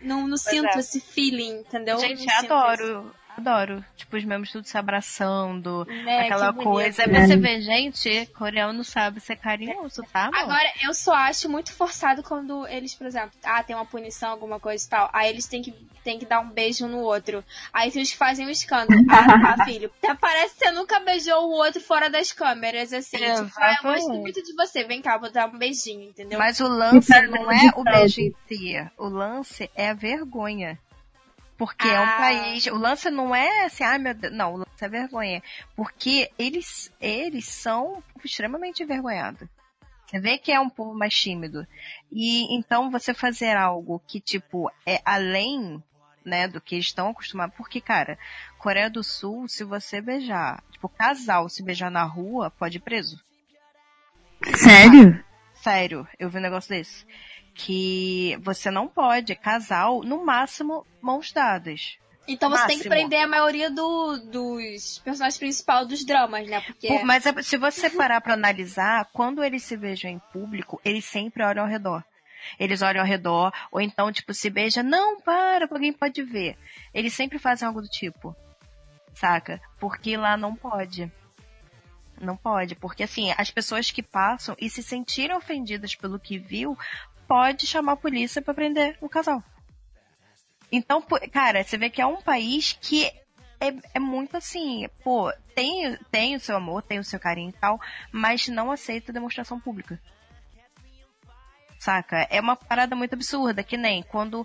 Não, 0.00 0.26
não 0.26 0.36
sinto 0.36 0.76
é. 0.76 0.78
esse 0.78 1.00
feeling, 1.00 1.60
entendeu? 1.60 1.98
Gente, 1.98 2.30
adoro 2.30 3.14
adoro. 3.40 3.84
Tipo, 3.96 4.16
os 4.16 4.24
membros 4.24 4.52
tudo 4.52 4.66
se 4.66 4.76
abraçando, 4.76 5.86
é, 6.06 6.22
aquela 6.22 6.52
coisa. 6.52 7.02
Aí 7.04 7.26
você 7.26 7.36
vê, 7.36 7.60
gente, 7.60 8.26
coreano 8.36 8.84
sabe 8.84 9.20
ser 9.20 9.36
carinhoso, 9.36 10.02
tá? 10.12 10.26
Amor? 10.26 10.38
Agora, 10.38 10.72
eu 10.82 10.94
só 10.94 11.14
acho 11.14 11.48
muito 11.48 11.72
forçado 11.72 12.22
quando 12.22 12.66
eles, 12.68 12.94
por 12.94 13.06
exemplo, 13.06 13.30
ah, 13.44 13.62
tem 13.62 13.74
uma 13.74 13.86
punição, 13.86 14.30
alguma 14.30 14.60
coisa 14.60 14.84
e 14.84 14.88
tal. 14.88 15.10
Aí 15.12 15.28
eles 15.28 15.46
têm 15.46 15.62
que, 15.62 15.72
têm 16.04 16.18
que 16.18 16.26
dar 16.26 16.40
um 16.40 16.50
beijo 16.50 16.86
no 16.86 16.98
outro. 16.98 17.44
Aí 17.72 17.90
eles 17.94 18.12
fazem 18.12 18.46
um 18.46 18.50
escândalo. 18.50 19.00
ah, 19.10 19.56
tá, 19.56 19.64
filho. 19.64 19.90
Até 20.02 20.14
parece 20.14 20.54
que 20.54 20.64
você 20.64 20.70
nunca 20.72 21.00
beijou 21.00 21.42
o 21.44 21.52
outro 21.52 21.80
fora 21.80 22.08
das 22.08 22.32
câmeras, 22.32 22.92
assim. 22.92 23.18
Tipo, 23.18 23.50
ah, 23.56 23.76
eu 23.78 23.90
gosto 23.90 24.12
muito 24.14 24.42
de 24.42 24.54
você. 24.54 24.84
Vem 24.84 25.02
cá, 25.02 25.18
vou 25.18 25.30
dar 25.30 25.48
um 25.48 25.58
beijinho, 25.58 26.08
entendeu? 26.08 26.38
Mas 26.38 26.60
o 26.60 26.68
lance 26.68 27.10
não 27.28 27.50
é 27.50 27.70
o 27.76 27.84
beijo 27.84 28.20
em 28.20 28.34
si. 28.48 28.90
O 28.98 29.08
lance 29.08 29.70
é 29.74 29.90
a 29.90 29.94
vergonha. 29.94 30.78
Porque 31.60 31.86
ah. 31.86 31.92
é 31.92 32.00
um 32.00 32.04
ah. 32.04 32.16
país. 32.16 32.66
O 32.68 32.78
lance 32.78 33.10
não 33.10 33.34
é 33.34 33.66
assim, 33.66 33.84
ai 33.84 33.96
ah, 33.96 33.98
meu 33.98 34.14
Deus. 34.14 34.32
Não, 34.32 34.54
o 34.54 34.56
lance 34.56 34.82
é 34.82 34.88
vergonha. 34.88 35.42
Porque 35.76 36.30
eles, 36.38 36.90
eles 36.98 37.44
são 37.48 38.02
extremamente 38.24 38.82
envergonhados. 38.82 39.46
Você 40.06 40.18
vê 40.18 40.38
que 40.38 40.50
é 40.50 40.58
um 40.58 40.70
povo 40.70 40.94
mais 40.94 41.14
tímido. 41.14 41.66
E 42.10 42.56
então 42.56 42.90
você 42.90 43.12
fazer 43.12 43.58
algo 43.58 44.02
que, 44.08 44.18
tipo, 44.22 44.72
é 44.86 45.02
além, 45.04 45.84
né, 46.24 46.48
do 46.48 46.62
que 46.62 46.76
eles 46.76 46.86
estão 46.86 47.10
acostumados. 47.10 47.54
Porque, 47.54 47.78
cara, 47.78 48.18
Coreia 48.56 48.88
do 48.88 49.04
Sul, 49.04 49.46
se 49.46 49.62
você 49.62 50.00
beijar, 50.00 50.64
tipo, 50.70 50.88
casal 50.88 51.46
se 51.50 51.62
beijar 51.62 51.90
na 51.90 52.04
rua, 52.04 52.50
pode 52.50 52.78
ir 52.78 52.80
preso. 52.80 53.22
Sério? 54.56 55.22
Sério, 55.52 56.08
eu 56.18 56.30
vi 56.30 56.38
um 56.38 56.42
negócio 56.42 56.70
desse 56.70 57.04
que 57.64 58.38
você 58.42 58.70
não 58.70 58.88
pode, 58.88 59.34
casal, 59.34 60.02
no 60.02 60.24
máximo, 60.24 60.86
mãos 61.00 61.32
dadas. 61.32 61.98
Então 62.26 62.48
você 62.48 62.62
Máximo. 62.62 62.68
tem 62.68 62.78
que 62.82 62.88
prender 62.88 63.22
a 63.22 63.26
maioria 63.26 63.70
do, 63.70 64.18
dos 64.18 64.98
personagens 65.00 65.38
principais 65.38 65.88
dos 65.88 66.04
dramas, 66.04 66.48
né? 66.48 66.60
Porque... 66.60 66.86
Por, 66.86 67.04
mas 67.04 67.26
é, 67.26 67.42
se 67.42 67.56
você 67.56 67.90
parar 67.90 68.20
pra 68.20 68.34
analisar, 68.34 69.08
quando 69.12 69.42
eles 69.42 69.64
se 69.64 69.76
beijam 69.76 70.10
em 70.10 70.20
público, 70.32 70.80
eles 70.84 71.04
sempre 71.04 71.42
olham 71.42 71.64
ao 71.64 71.68
redor. 71.68 72.04
Eles 72.58 72.82
olham 72.82 73.00
ao 73.00 73.06
redor, 73.06 73.52
ou 73.70 73.80
então, 73.80 74.12
tipo, 74.12 74.32
se 74.32 74.48
beija, 74.48 74.82
não, 74.82 75.20
para, 75.20 75.68
alguém 75.70 75.92
pode 75.92 76.22
ver. 76.22 76.56
Eles 76.94 77.12
sempre 77.14 77.38
fazem 77.38 77.66
algo 77.66 77.82
do 77.82 77.88
tipo, 77.88 78.34
saca? 79.12 79.60
Porque 79.78 80.16
lá 80.16 80.36
não 80.36 80.54
pode. 80.54 81.10
Não 82.20 82.36
pode, 82.36 82.74
porque 82.74 83.02
assim, 83.02 83.32
as 83.38 83.50
pessoas 83.50 83.90
que 83.90 84.02
passam 84.02 84.54
e 84.60 84.68
se 84.68 84.82
sentirem 84.82 85.34
ofendidas 85.34 85.94
pelo 85.94 86.20
que 86.20 86.38
viu, 86.38 86.76
pode 87.30 87.64
chamar 87.64 87.92
a 87.92 87.96
polícia 87.96 88.42
para 88.42 88.52
prender 88.52 88.98
o 89.00 89.08
casal. 89.08 89.40
Então, 90.72 91.00
cara, 91.32 91.62
você 91.62 91.78
vê 91.78 91.88
que 91.88 92.02
é 92.02 92.06
um 92.06 92.20
país 92.20 92.76
que 92.80 93.06
é, 93.60 93.72
é, 93.94 94.00
muito 94.00 94.36
assim, 94.36 94.88
pô, 95.04 95.32
tem, 95.54 95.96
tem 96.10 96.34
o 96.34 96.40
seu 96.40 96.56
amor, 96.56 96.82
tem 96.82 96.98
o 96.98 97.04
seu 97.04 97.20
carinho 97.20 97.50
e 97.50 97.52
tal, 97.52 97.80
mas 98.10 98.48
não 98.48 98.72
aceita 98.72 99.12
demonstração 99.12 99.60
pública. 99.60 100.00
Saca? 101.78 102.26
É 102.30 102.40
uma 102.40 102.56
parada 102.56 102.96
muito 102.96 103.14
absurda, 103.14 103.62
que 103.62 103.76
nem 103.76 104.02
quando 104.02 104.44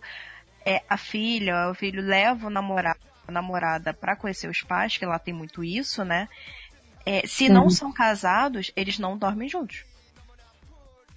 é, 0.64 0.84
a 0.88 0.96
filha, 0.96 1.72
o 1.72 1.74
filho 1.74 2.04
leva 2.04 2.46
o 2.46 2.52
namorado, 2.52 3.00
a 3.28 3.32
namorada 3.32 3.96
pra 3.96 4.16
conhecer 4.16 4.48
os 4.48 4.62
pais, 4.62 4.96
que 4.96 5.08
lá 5.08 5.18
tem 5.18 5.34
muito 5.34 5.64
isso, 5.64 6.06
né? 6.06 6.30
É, 7.04 7.26
se 7.26 7.50
não 7.50 7.68
são 7.68 7.92
casados, 7.92 8.72
eles 8.76 9.00
não 9.00 9.18
dormem 9.18 9.50
juntos. 9.50 9.84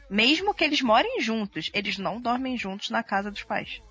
Mesmo 0.08 0.54
que 0.54 0.64
eles 0.64 0.80
morem 0.80 1.20
juntos, 1.20 1.70
eles 1.74 1.98
não 1.98 2.20
dormem 2.20 2.56
juntos 2.56 2.90
na 2.90 3.02
casa 3.02 3.30
dos 3.30 3.42
pais. 3.42 3.82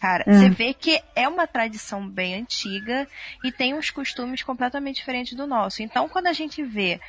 Cara, 0.00 0.24
é. 0.26 0.32
você 0.32 0.50
vê 0.50 0.74
que 0.74 1.00
é 1.14 1.28
uma 1.28 1.46
tradição 1.46 2.08
bem 2.08 2.34
antiga 2.34 3.06
e 3.44 3.52
tem 3.52 3.72
uns 3.72 3.88
costumes 3.90 4.42
completamente 4.42 4.96
diferentes 4.96 5.34
do 5.36 5.46
nosso. 5.46 5.82
Então, 5.82 6.08
quando 6.08 6.26
a 6.26 6.32
gente 6.32 6.62
vê 6.62 7.00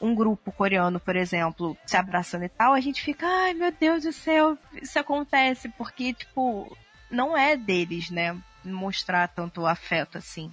um 0.00 0.14
grupo 0.14 0.50
coreano, 0.50 0.98
por 0.98 1.14
exemplo, 1.14 1.76
se 1.84 1.96
abraçando 1.96 2.44
e 2.44 2.48
tal, 2.48 2.72
a 2.72 2.80
gente 2.80 3.02
fica, 3.02 3.26
ai 3.26 3.52
meu 3.52 3.70
Deus 3.70 4.04
do 4.04 4.12
céu, 4.12 4.56
isso 4.80 4.98
acontece, 4.98 5.68
porque, 5.70 6.14
tipo, 6.14 6.74
não 7.10 7.36
é 7.36 7.54
deles, 7.54 8.10
né? 8.10 8.34
Mostrar 8.64 9.28
tanto 9.28 9.66
afeto 9.66 10.16
assim. 10.16 10.50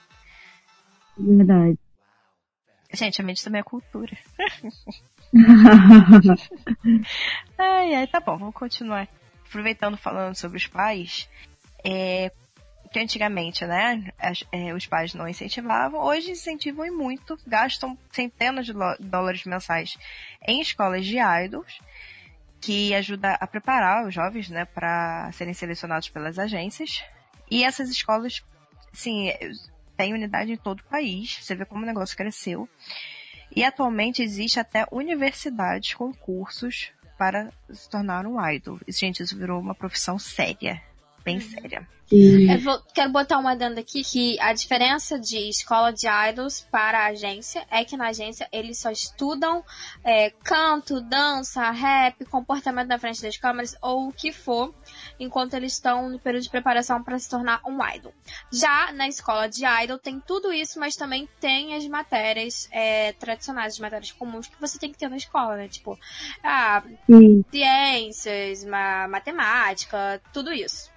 Verdade. 1.17 1.79
Gente, 2.91 3.21
a 3.21 3.23
mente 3.23 3.43
também 3.43 3.61
é 3.61 3.63
cultura. 3.63 4.17
ai, 7.57 7.95
ai, 7.95 8.07
tá 8.07 8.19
bom, 8.19 8.37
vamos 8.37 8.55
continuar. 8.55 9.07
Aproveitando 9.47 9.97
falando 9.97 10.35
sobre 10.35 10.57
os 10.57 10.67
pais, 10.67 11.29
é, 11.83 12.31
que 12.91 12.99
antigamente, 12.99 13.65
né, 13.65 14.11
as, 14.19 14.43
é, 14.51 14.73
os 14.73 14.85
pais 14.85 15.13
não 15.13 15.27
incentivavam, 15.27 15.99
hoje 16.01 16.31
incentivam 16.31 16.85
e 16.85 16.91
muito, 16.91 17.37
gastam 17.45 17.97
centenas 18.11 18.65
de 18.65 18.73
dólares 18.99 19.43
mensais 19.45 19.97
em 20.47 20.61
escolas 20.61 21.05
de 21.05 21.17
idols, 21.17 21.79
que 22.61 22.93
ajuda 22.93 23.33
a 23.33 23.47
preparar 23.47 24.07
os 24.07 24.13
jovens, 24.13 24.49
né, 24.49 24.65
para 24.65 25.31
serem 25.33 25.53
selecionados 25.53 26.09
pelas 26.09 26.39
agências. 26.39 27.03
E 27.51 27.63
essas 27.63 27.89
escolas, 27.89 28.41
sim, 28.93 29.31
têm 29.97 30.13
unidade 30.13 30.53
em 30.53 30.57
todo 30.57 30.79
o 30.79 30.85
país. 30.85 31.39
Você 31.41 31.55
vê 31.55 31.65
como 31.65 31.83
o 31.83 31.85
negócio 31.85 32.15
cresceu. 32.15 32.69
E 33.55 33.63
atualmente 33.63 34.21
existe 34.23 34.59
até 34.59 34.85
universidades 34.91 35.93
com 35.93 36.13
cursos 36.13 36.91
para 37.17 37.51
se 37.71 37.89
tornar 37.89 38.25
um 38.25 38.43
idol. 38.49 38.79
Gente, 38.87 39.21
isso 39.21 39.37
virou 39.37 39.59
uma 39.59 39.75
profissão 39.75 40.17
séria. 40.17 40.81
Bem 41.23 41.35
uhum. 41.35 41.41
séria. 41.41 41.87
Eu 42.11 42.59
vou, 42.59 42.79
quero 42.93 43.11
botar 43.11 43.39
uma 43.39 43.53
adenda 43.53 43.79
aqui 43.79 44.03
que 44.03 44.39
a 44.39 44.53
diferença 44.53 45.17
de 45.17 45.49
escola 45.49 45.91
de 45.91 46.05
idols 46.07 46.61
para 46.69 46.99
a 46.99 47.05
agência 47.07 47.65
é 47.71 47.83
que 47.83 47.97
na 47.97 48.09
agência 48.09 48.47
eles 48.51 48.77
só 48.77 48.91
estudam 48.91 49.63
é, 50.03 50.29
canto, 50.29 51.01
dança, 51.01 51.71
rap, 51.71 52.23
comportamento 52.25 52.87
na 52.87 52.99
frente 52.99 53.19
das 53.19 53.35
câmeras 53.37 53.75
ou 53.81 54.09
o 54.09 54.13
que 54.13 54.31
for, 54.31 54.75
enquanto 55.19 55.55
eles 55.55 55.73
estão 55.73 56.07
no 56.07 56.19
período 56.19 56.43
de 56.43 56.51
preparação 56.51 57.01
para 57.01 57.17
se 57.17 57.27
tornar 57.27 57.61
um 57.65 57.83
idol. 57.95 58.13
Já 58.51 58.91
na 58.91 59.07
escola 59.07 59.47
de 59.47 59.65
idol 59.65 59.97
tem 59.97 60.19
tudo 60.19 60.53
isso, 60.53 60.79
mas 60.79 60.95
também 60.95 61.27
tem 61.39 61.75
as 61.75 61.87
matérias 61.87 62.69
é, 62.71 63.13
tradicionais, 63.13 63.73
as 63.73 63.79
matérias 63.79 64.11
comuns 64.11 64.47
que 64.47 64.61
você 64.61 64.77
tem 64.77 64.91
que 64.91 64.99
ter 64.99 65.09
na 65.09 65.17
escola, 65.17 65.55
né? 65.55 65.67
Tipo, 65.67 65.97
ah, 66.43 66.83
ciências, 67.49 68.63
matemática, 69.09 70.21
tudo 70.31 70.53
isso. 70.53 70.92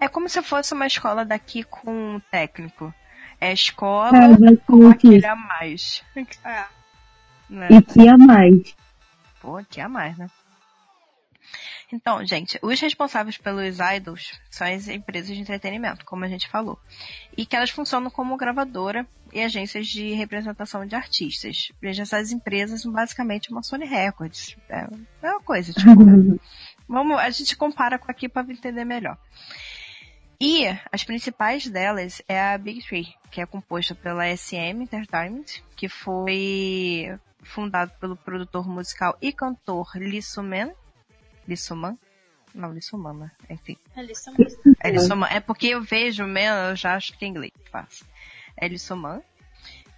É 0.00 0.08
como 0.08 0.28
se 0.28 0.40
fosse 0.42 0.72
uma 0.72 0.86
escola 0.86 1.24
daqui 1.24 1.62
com 1.62 2.16
um 2.16 2.20
técnico. 2.30 2.92
É 3.38 3.52
escola 3.52 4.16
é, 4.16 4.56
com 4.66 4.88
aquele 4.88 5.26
a 5.26 5.36
mais. 5.36 6.02
É. 6.44 6.64
Né? 7.48 7.68
E 7.70 7.82
que 7.82 8.08
a 8.08 8.16
mais. 8.16 8.74
Pô, 9.40 9.62
que 9.68 9.80
a 9.80 9.88
mais, 9.88 10.16
né? 10.16 10.28
Então, 11.92 12.24
gente, 12.24 12.58
os 12.62 12.78
responsáveis 12.80 13.36
pelos 13.36 13.78
idols 13.96 14.38
são 14.48 14.66
as 14.66 14.86
empresas 14.86 15.34
de 15.34 15.40
entretenimento, 15.42 16.04
como 16.04 16.24
a 16.24 16.28
gente 16.28 16.48
falou. 16.48 16.78
E 17.36 17.44
que 17.44 17.56
elas 17.56 17.70
funcionam 17.70 18.10
como 18.10 18.36
gravadora 18.36 19.04
e 19.32 19.42
agências 19.42 19.88
de 19.88 20.12
representação 20.12 20.86
de 20.86 20.94
artistas. 20.94 21.72
Veja, 21.80 22.02
essas 22.02 22.30
empresas 22.30 22.82
são 22.82 22.92
basicamente 22.92 23.50
uma 23.50 23.62
Sony 23.62 23.86
Records. 23.86 24.56
É, 24.68 24.86
é 25.22 25.30
uma 25.30 25.40
coisa, 25.40 25.72
tipo. 25.72 25.90
vamos, 26.88 27.18
a 27.18 27.30
gente 27.30 27.56
compara 27.56 27.98
com 27.98 28.10
aqui 28.10 28.28
para 28.28 28.50
entender 28.52 28.84
melhor. 28.84 29.18
E 30.40 30.66
as 30.90 31.04
principais 31.04 31.66
delas 31.66 32.22
é 32.26 32.40
a 32.40 32.56
Big 32.56 32.82
Three, 32.82 33.14
que 33.30 33.42
é 33.42 33.46
composta 33.46 33.94
pela 33.94 34.24
SM 34.34 34.82
Entertainment, 34.82 35.44
que 35.76 35.86
foi 35.86 37.14
fundado 37.42 37.92
pelo 38.00 38.16
produtor 38.16 38.66
musical 38.66 39.16
e 39.20 39.32
cantor. 39.32 39.90
Lee 39.96 40.22
Suman? 40.22 40.72
Não, 42.54 42.70
Lee 42.70 42.80
Suman, 42.80 43.12
né? 43.12 43.30
Enfim. 43.50 43.76
É 43.94 44.02
Lissaman. 44.90 45.28
É. 45.28 45.36
É 45.36 45.40
porque 45.40 45.68
eu 45.68 45.82
vejo 45.82 46.24
mesmo, 46.24 46.56
eu 46.56 46.76
já 46.76 46.94
acho 46.94 47.16
que 47.16 47.24
é 47.24 47.28
inglês. 47.28 47.52
Fácil. 47.70 48.06
É 48.56 48.66
Lee 48.66 48.78
Suman. 48.78 49.22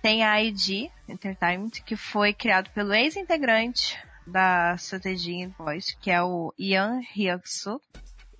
Tem 0.02 0.24
a 0.24 0.42
ID 0.42 0.90
Entertainment, 1.08 1.70
que 1.86 1.94
foi 1.94 2.34
criado 2.34 2.68
pelo 2.70 2.92
ex-integrante 2.92 3.96
da 4.26 4.74
Strategy 4.74 5.46
Voice, 5.56 5.96
que 5.98 6.10
é 6.10 6.20
o 6.20 6.52
Ian 6.58 7.00
Hyuk-soo. 7.14 7.80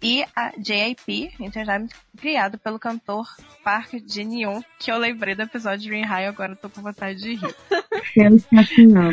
E 0.02 0.24
a 0.34 0.50
JIP 0.58 1.32
Entertainment, 1.38 1.90
criado 2.18 2.58
pelo 2.58 2.78
cantor 2.78 3.24
Park 3.62 3.92
Jin-yoon, 4.04 4.60
que 4.78 4.90
eu 4.90 4.98
lembrei 4.98 5.34
do 5.36 5.42
episódio 5.42 5.78
de 5.78 5.90
Ring 5.90 6.04
High, 6.04 6.26
agora 6.26 6.52
eu 6.52 6.56
tô 6.56 6.68
com 6.68 6.82
vontade 6.82 7.20
de 7.20 7.34
rir. 7.36 7.54
Sensacional. 8.12 9.12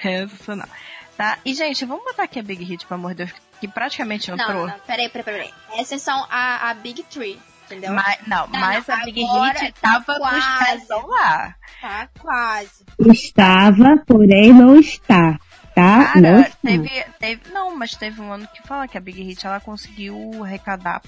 Sensacional. 0.00 0.68
Tá? 1.16 1.36
E, 1.44 1.52
gente, 1.52 1.84
vamos 1.84 2.02
botar 2.02 2.22
aqui 2.22 2.38
a 2.38 2.42
Big 2.42 2.64
Hit, 2.64 2.86
pelo 2.86 2.98
amor 2.98 3.10
de 3.10 3.26
Deus, 3.26 3.32
que 3.60 3.68
praticamente 3.68 4.30
entrou. 4.30 4.66
Não, 4.66 4.66
não, 4.68 4.78
peraí, 4.86 5.06
peraí, 5.10 5.22
peraí. 5.22 5.50
Essas 5.78 6.00
são 6.00 6.26
a, 6.30 6.70
a 6.70 6.72
Big 6.72 7.02
Three, 7.02 7.38
entendeu? 7.66 7.92
Mas, 7.92 8.26
não, 8.26 8.46
Não, 8.46 8.58
mas 8.58 8.86
não, 8.86 8.94
a 8.94 9.04
Big 9.04 9.20
Hit 9.20 9.72
tá 9.82 10.00
tava 10.00 10.04
com 10.06 10.12
os 10.12 10.44
quase. 10.46 10.64
pezão 10.80 11.06
lá. 11.08 11.54
Tá 11.78 12.08
quase. 12.18 12.84
Estava, 13.00 13.98
porém 14.06 14.54
não 14.54 14.80
está. 14.80 15.38
Tá? 15.80 16.12
não 16.16 16.22
Cara, 16.22 16.40
está. 16.40 16.56
teve, 16.62 17.04
teve. 17.18 17.40
Não, 17.52 17.76
mas 17.76 17.92
teve 17.94 18.20
um 18.20 18.32
ano 18.32 18.46
que 18.48 18.62
fala 18.66 18.86
que 18.88 18.96
a 18.98 19.00
Big 19.00 19.22
Hit 19.22 19.46
ela 19.46 19.60
conseguiu 19.60 20.42
arrecadar 20.44 21.02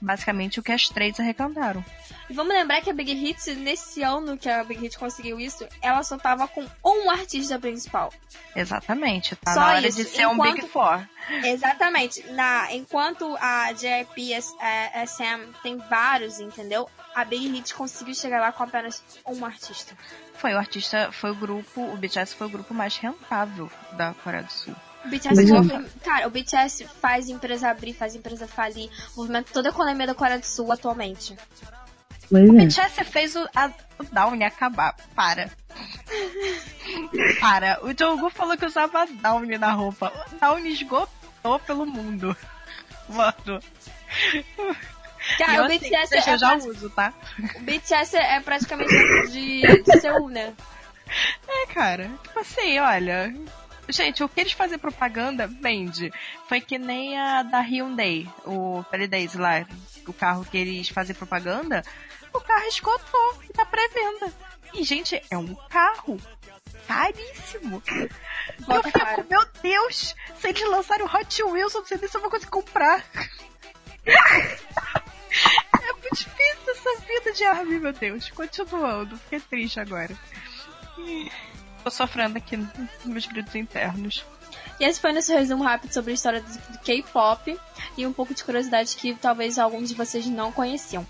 basicamente 0.00 0.58
o 0.58 0.62
que 0.62 0.72
as 0.72 0.88
três 0.88 1.18
arrecadaram. 1.20 1.84
E 2.28 2.32
vamos 2.34 2.52
lembrar 2.52 2.80
que 2.80 2.90
a 2.90 2.92
Big 2.92 3.12
Hit, 3.12 3.54
nesse 3.54 4.02
ano 4.02 4.36
que 4.36 4.48
a 4.48 4.64
Big 4.64 4.80
Hit 4.80 4.98
conseguiu 4.98 5.38
isso, 5.38 5.66
ela 5.80 6.02
só 6.02 6.16
tava 6.18 6.48
com 6.48 6.66
um 6.84 7.10
artista 7.10 7.58
principal. 7.58 8.12
Exatamente. 8.56 9.36
Tá 9.36 9.54
Só 9.54 9.60
na 9.60 9.66
hora 9.74 9.86
isso, 9.86 9.98
de 9.98 10.04
ser 10.04 10.26
um 10.26 10.32
enquanto- 10.34 10.54
Big 10.56 10.68
Four. 10.68 11.06
Exatamente. 11.44 12.22
Na, 12.32 12.72
enquanto 12.72 13.36
a 13.40 13.72
JYP 13.72 14.32
S- 14.34 14.54
eh, 14.60 15.02
SM 15.06 15.52
tem 15.62 15.76
vários, 15.88 16.40
entendeu? 16.40 16.88
A 17.14 17.24
Big 17.24 17.48
Hit 17.48 17.74
conseguiu 17.74 18.14
chegar 18.14 18.40
lá 18.40 18.52
com 18.52 18.62
apenas 18.62 19.02
um 19.26 19.44
artista. 19.44 19.96
Foi 20.34 20.54
o 20.54 20.58
artista, 20.58 21.10
foi 21.12 21.30
o 21.30 21.34
grupo, 21.34 21.80
o 21.80 21.96
BTS 21.96 22.34
foi 22.34 22.46
o 22.46 22.50
grupo 22.50 22.72
mais 22.72 22.96
rentável 22.96 23.70
da 23.92 24.14
Coreia 24.24 24.42
do 24.42 24.52
Sul. 24.52 24.74
O 25.04 25.08
BTS, 25.08 25.34
cara, 26.02 26.28
o 26.28 26.30
BTS 26.30 26.86
faz 27.00 27.28
empresa 27.28 27.68
abrir, 27.68 27.92
faz 27.92 28.14
empresa 28.14 28.46
falir, 28.46 28.88
movimenta 29.16 29.52
toda 29.52 29.68
a 29.68 29.72
economia 29.72 30.06
da 30.06 30.14
Coreia 30.14 30.38
do 30.38 30.46
Sul 30.46 30.70
atualmente. 30.70 31.36
Pois 32.30 32.48
O 32.48 32.56
é. 32.56 32.64
BTS 32.66 33.04
fez 33.04 33.36
o, 33.36 33.46
a, 33.54 33.70
o 33.98 34.04
Downy 34.04 34.44
acabar. 34.44 34.96
Para. 35.14 35.50
Para. 37.40 37.78
O 37.84 37.88
Jungkook 37.88 38.34
falou 38.34 38.56
que 38.56 38.64
usava 38.64 39.06
Downy 39.06 39.58
na 39.58 39.72
roupa. 39.72 40.12
O 40.32 40.36
Downy 40.38 40.72
esgotou 40.72 41.58
pelo 41.66 41.84
mundo. 41.84 42.34
Mano. 43.08 43.60
Cara, 45.38 45.54
eu 45.56 45.64
o 45.64 45.68
BTS, 45.68 46.08
que 46.08 46.30
é, 46.30 46.34
eu 46.34 46.38
já 46.38 46.48
pra- 46.56 46.56
uso, 46.68 46.90
tá? 46.90 47.12
o 47.56 47.60
BTS 47.60 48.16
é 48.16 48.40
praticamente 48.40 48.92
de, 49.30 49.82
de 49.82 50.00
Seul, 50.00 50.28
né? 50.28 50.54
É, 51.48 51.66
cara. 51.72 52.10
Tipo 52.22 52.38
assim, 52.40 52.78
olha. 52.78 53.34
Gente, 53.88 54.22
o 54.22 54.28
que 54.28 54.40
eles 54.40 54.52
fazem 54.52 54.78
propaganda 54.78 55.46
vende. 55.46 56.12
Foi 56.48 56.60
que 56.60 56.78
nem 56.78 57.18
a 57.18 57.42
da 57.42 57.60
Hyundai, 57.60 58.28
o 58.46 58.84
Days 59.08 59.34
lá, 59.34 59.66
o 60.06 60.12
carro 60.12 60.44
que 60.44 60.56
eles 60.56 60.88
fazem 60.88 61.14
propaganda, 61.14 61.82
o 62.32 62.40
carro 62.40 62.64
esgotou 62.68 63.42
e 63.48 63.52
tá 63.52 63.66
pré-venda. 63.66 64.32
E, 64.72 64.84
gente, 64.84 65.20
é 65.30 65.36
um 65.36 65.54
carro 65.68 66.16
caríssimo. 66.86 67.82
Volta 68.60 68.88
eu 68.88 68.92
fico, 68.92 68.98
caro. 69.04 69.26
meu 69.28 69.44
Deus, 69.62 70.14
se 70.40 70.48
eles 70.48 70.62
lançarem 70.68 71.04
o 71.04 71.14
Hot 71.14 71.42
Wheels, 71.42 71.74
eu 71.74 71.80
não 71.80 71.86
sei 71.88 71.98
nem 71.98 72.08
se 72.08 72.16
eu 72.16 72.20
vou 72.20 72.30
conseguir 72.30 72.50
comprar. 72.50 73.04
É 75.72 75.92
muito 75.92 76.14
difícil 76.14 76.72
essa 76.72 77.00
vida 77.00 77.32
de 77.32 77.44
Armin, 77.44 77.78
meu 77.78 77.92
Deus. 77.92 78.30
Continuando, 78.30 79.16
fiquei 79.16 79.40
triste 79.40 79.80
agora. 79.80 80.16
Tô 81.82 81.90
sofrendo 81.90 82.38
aqui 82.38 82.56
nos 82.56 83.04
meus 83.04 83.26
gritos 83.26 83.54
internos. 83.54 84.24
E 84.78 84.84
esse 84.84 85.00
foi 85.00 85.12
nosso 85.12 85.32
resumo 85.32 85.64
rápido 85.64 85.92
sobre 85.92 86.12
a 86.12 86.14
história 86.14 86.40
do, 86.40 86.78
K-pop 86.78 87.58
e 87.96 88.06
um 88.06 88.12
pouco 88.12 88.34
de 88.34 88.44
curiosidade 88.44 88.96
que 88.96 89.14
talvez 89.14 89.58
alguns 89.58 89.88
de 89.88 89.94
vocês 89.94 90.26
não 90.26 90.52
conheciam. 90.52 91.06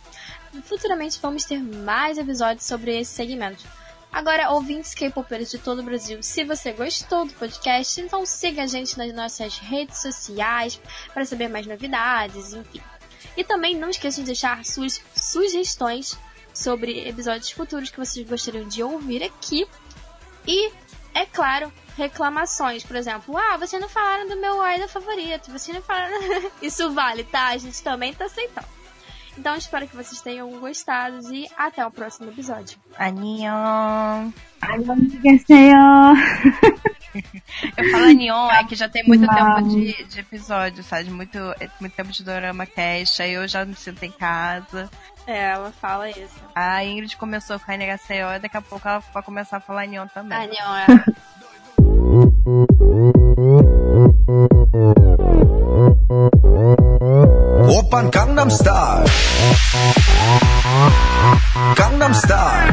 Futuramente 0.64 1.18
vamos 1.20 1.44
ter 1.44 1.58
mais 1.58 2.18
episódios 2.18 2.66
sobre 2.66 2.98
esse 3.00 3.12
segmento. 3.12 3.64
Agora, 4.12 4.50
ouvintes 4.50 4.92
K-popeiros 4.92 5.50
de 5.50 5.58
todo 5.58 5.78
o 5.78 5.82
Brasil, 5.82 6.22
se 6.22 6.44
você 6.44 6.72
gostou 6.72 7.24
do 7.24 7.32
podcast, 7.32 7.98
então 7.98 8.26
siga 8.26 8.62
a 8.62 8.66
gente 8.66 8.98
nas 8.98 9.12
nossas 9.14 9.56
redes 9.56 10.02
sociais 10.02 10.78
para 11.14 11.24
saber 11.24 11.48
mais 11.48 11.66
novidades, 11.66 12.52
enfim. 12.52 12.82
E 13.36 13.44
também 13.44 13.76
não 13.76 13.90
esqueçam 13.90 14.22
de 14.22 14.26
deixar 14.26 14.64
suas 14.64 15.00
sugestões 15.14 16.18
sobre 16.52 17.08
episódios 17.08 17.50
futuros 17.50 17.90
que 17.90 17.98
vocês 17.98 18.28
gostariam 18.28 18.68
de 18.68 18.82
ouvir 18.82 19.22
aqui. 19.22 19.66
E, 20.46 20.70
é 21.14 21.24
claro, 21.24 21.72
reclamações. 21.96 22.84
Por 22.84 22.96
exemplo, 22.96 23.36
ah, 23.36 23.56
vocês 23.56 23.80
não 23.80 23.88
falaram 23.88 24.28
do 24.28 24.36
meu 24.36 24.66
idol 24.70 24.88
favorito, 24.88 25.50
vocês 25.50 25.74
não 25.74 25.82
falaram. 25.82 26.18
Isso 26.60 26.92
vale, 26.92 27.24
tá? 27.24 27.48
A 27.48 27.56
gente 27.56 27.82
também 27.82 28.12
tá 28.12 28.26
aceitando. 28.26 28.66
Então, 29.36 29.54
espero 29.56 29.88
que 29.88 29.96
vocês 29.96 30.20
tenham 30.20 30.50
gostado 30.60 31.34
e 31.34 31.48
até 31.56 31.84
o 31.86 31.90
próximo 31.90 32.30
episódio. 32.30 32.78
Anion. 32.98 34.30
Eu 37.76 37.90
falo 37.90 38.06
Neon, 38.12 38.50
é 38.50 38.64
que 38.64 38.74
já 38.74 38.88
tem 38.88 39.04
muito 39.04 39.28
tempo 39.28 39.68
de, 39.68 40.04
de 40.04 40.20
episódio, 40.20 40.82
sabe? 40.82 41.10
Muito, 41.10 41.38
muito 41.80 41.94
tempo 41.94 42.10
de 42.10 42.24
Dorama 42.24 42.64
Cash, 42.64 43.20
aí 43.20 43.34
eu 43.34 43.46
já 43.46 43.62
me 43.64 43.74
sinto 43.74 44.02
em 44.04 44.10
casa. 44.10 44.88
É, 45.26 45.50
ela 45.50 45.70
fala 45.72 46.08
isso. 46.10 46.40
A 46.54 46.82
Ingrid 46.84 47.16
começou 47.16 47.58
com 47.60 47.70
a 47.70 47.76
NHCO 47.76 48.36
e 48.36 48.38
daqui 48.40 48.56
a 48.56 48.62
pouco 48.62 48.88
ela 48.88 49.02
vai 49.12 49.22
começar 49.22 49.58
a 49.58 49.60
falar 49.60 49.86
Neon 49.86 50.06
também. 50.08 50.38
Ah, 50.38 50.40
a 50.40 50.46
é. 50.80 50.86
Opa, 57.78 58.02
Gangnam 58.04 58.48
Style. 58.50 59.04
Gangnam 61.76 62.14
Style. 62.14 62.72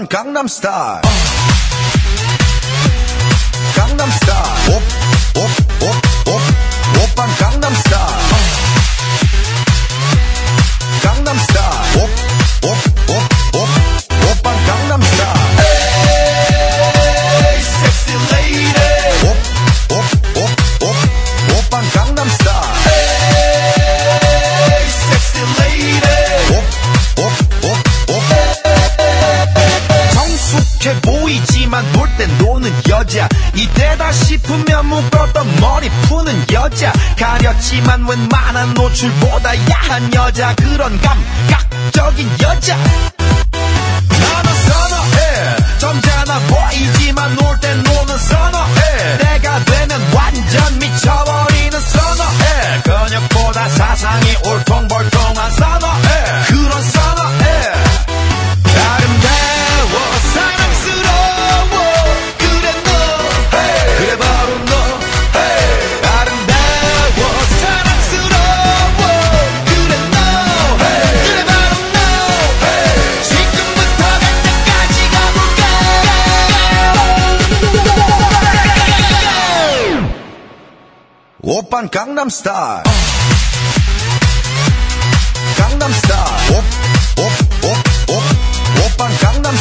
1 0.00 0.08
Gangnam 0.08 0.48
Style. 0.48 1.02
Gangnam 3.76 4.10
Style. 4.10 5.19
웬만한 38.10 38.74
노출보다 38.74 39.56
야한 39.70 40.12
여자 40.12 40.52
그런 40.56 41.00
감각적인 41.00 42.28
여자. 42.42 42.76
나는 42.76 44.54
선어해. 44.66 45.78
점잖아 45.78 46.40
보이지만 46.40 47.36
van 81.80 81.88
Gangnam 81.90 82.30
Style. 82.30 82.82
Gangnam 85.56 85.92
Style. 85.92 86.56
Op, 86.56 86.64
op, 87.14 87.32
op, 87.70 87.78
op, 88.06 88.22
op 88.84 88.92
van 88.96 89.10
Gangnam 89.10 89.56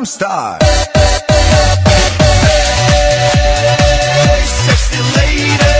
Gangnam 0.00 0.06
Style. 0.06 0.58
Hey, 4.24 4.40
sexy 4.64 5.00
lady. 5.16 5.74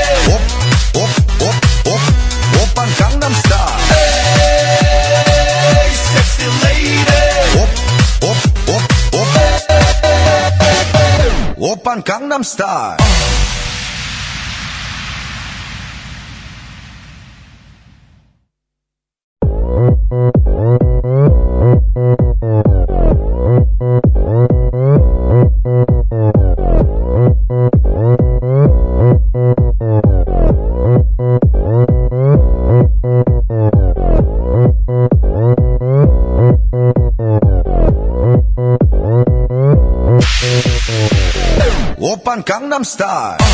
Gangnam 3.01 3.35
Style. 3.35 3.81
Sexy 6.13 6.49
lady. 6.65 7.21
Gangnam 12.05 12.45
Style. 12.45 13.40
Jumpstart. 42.81 43.50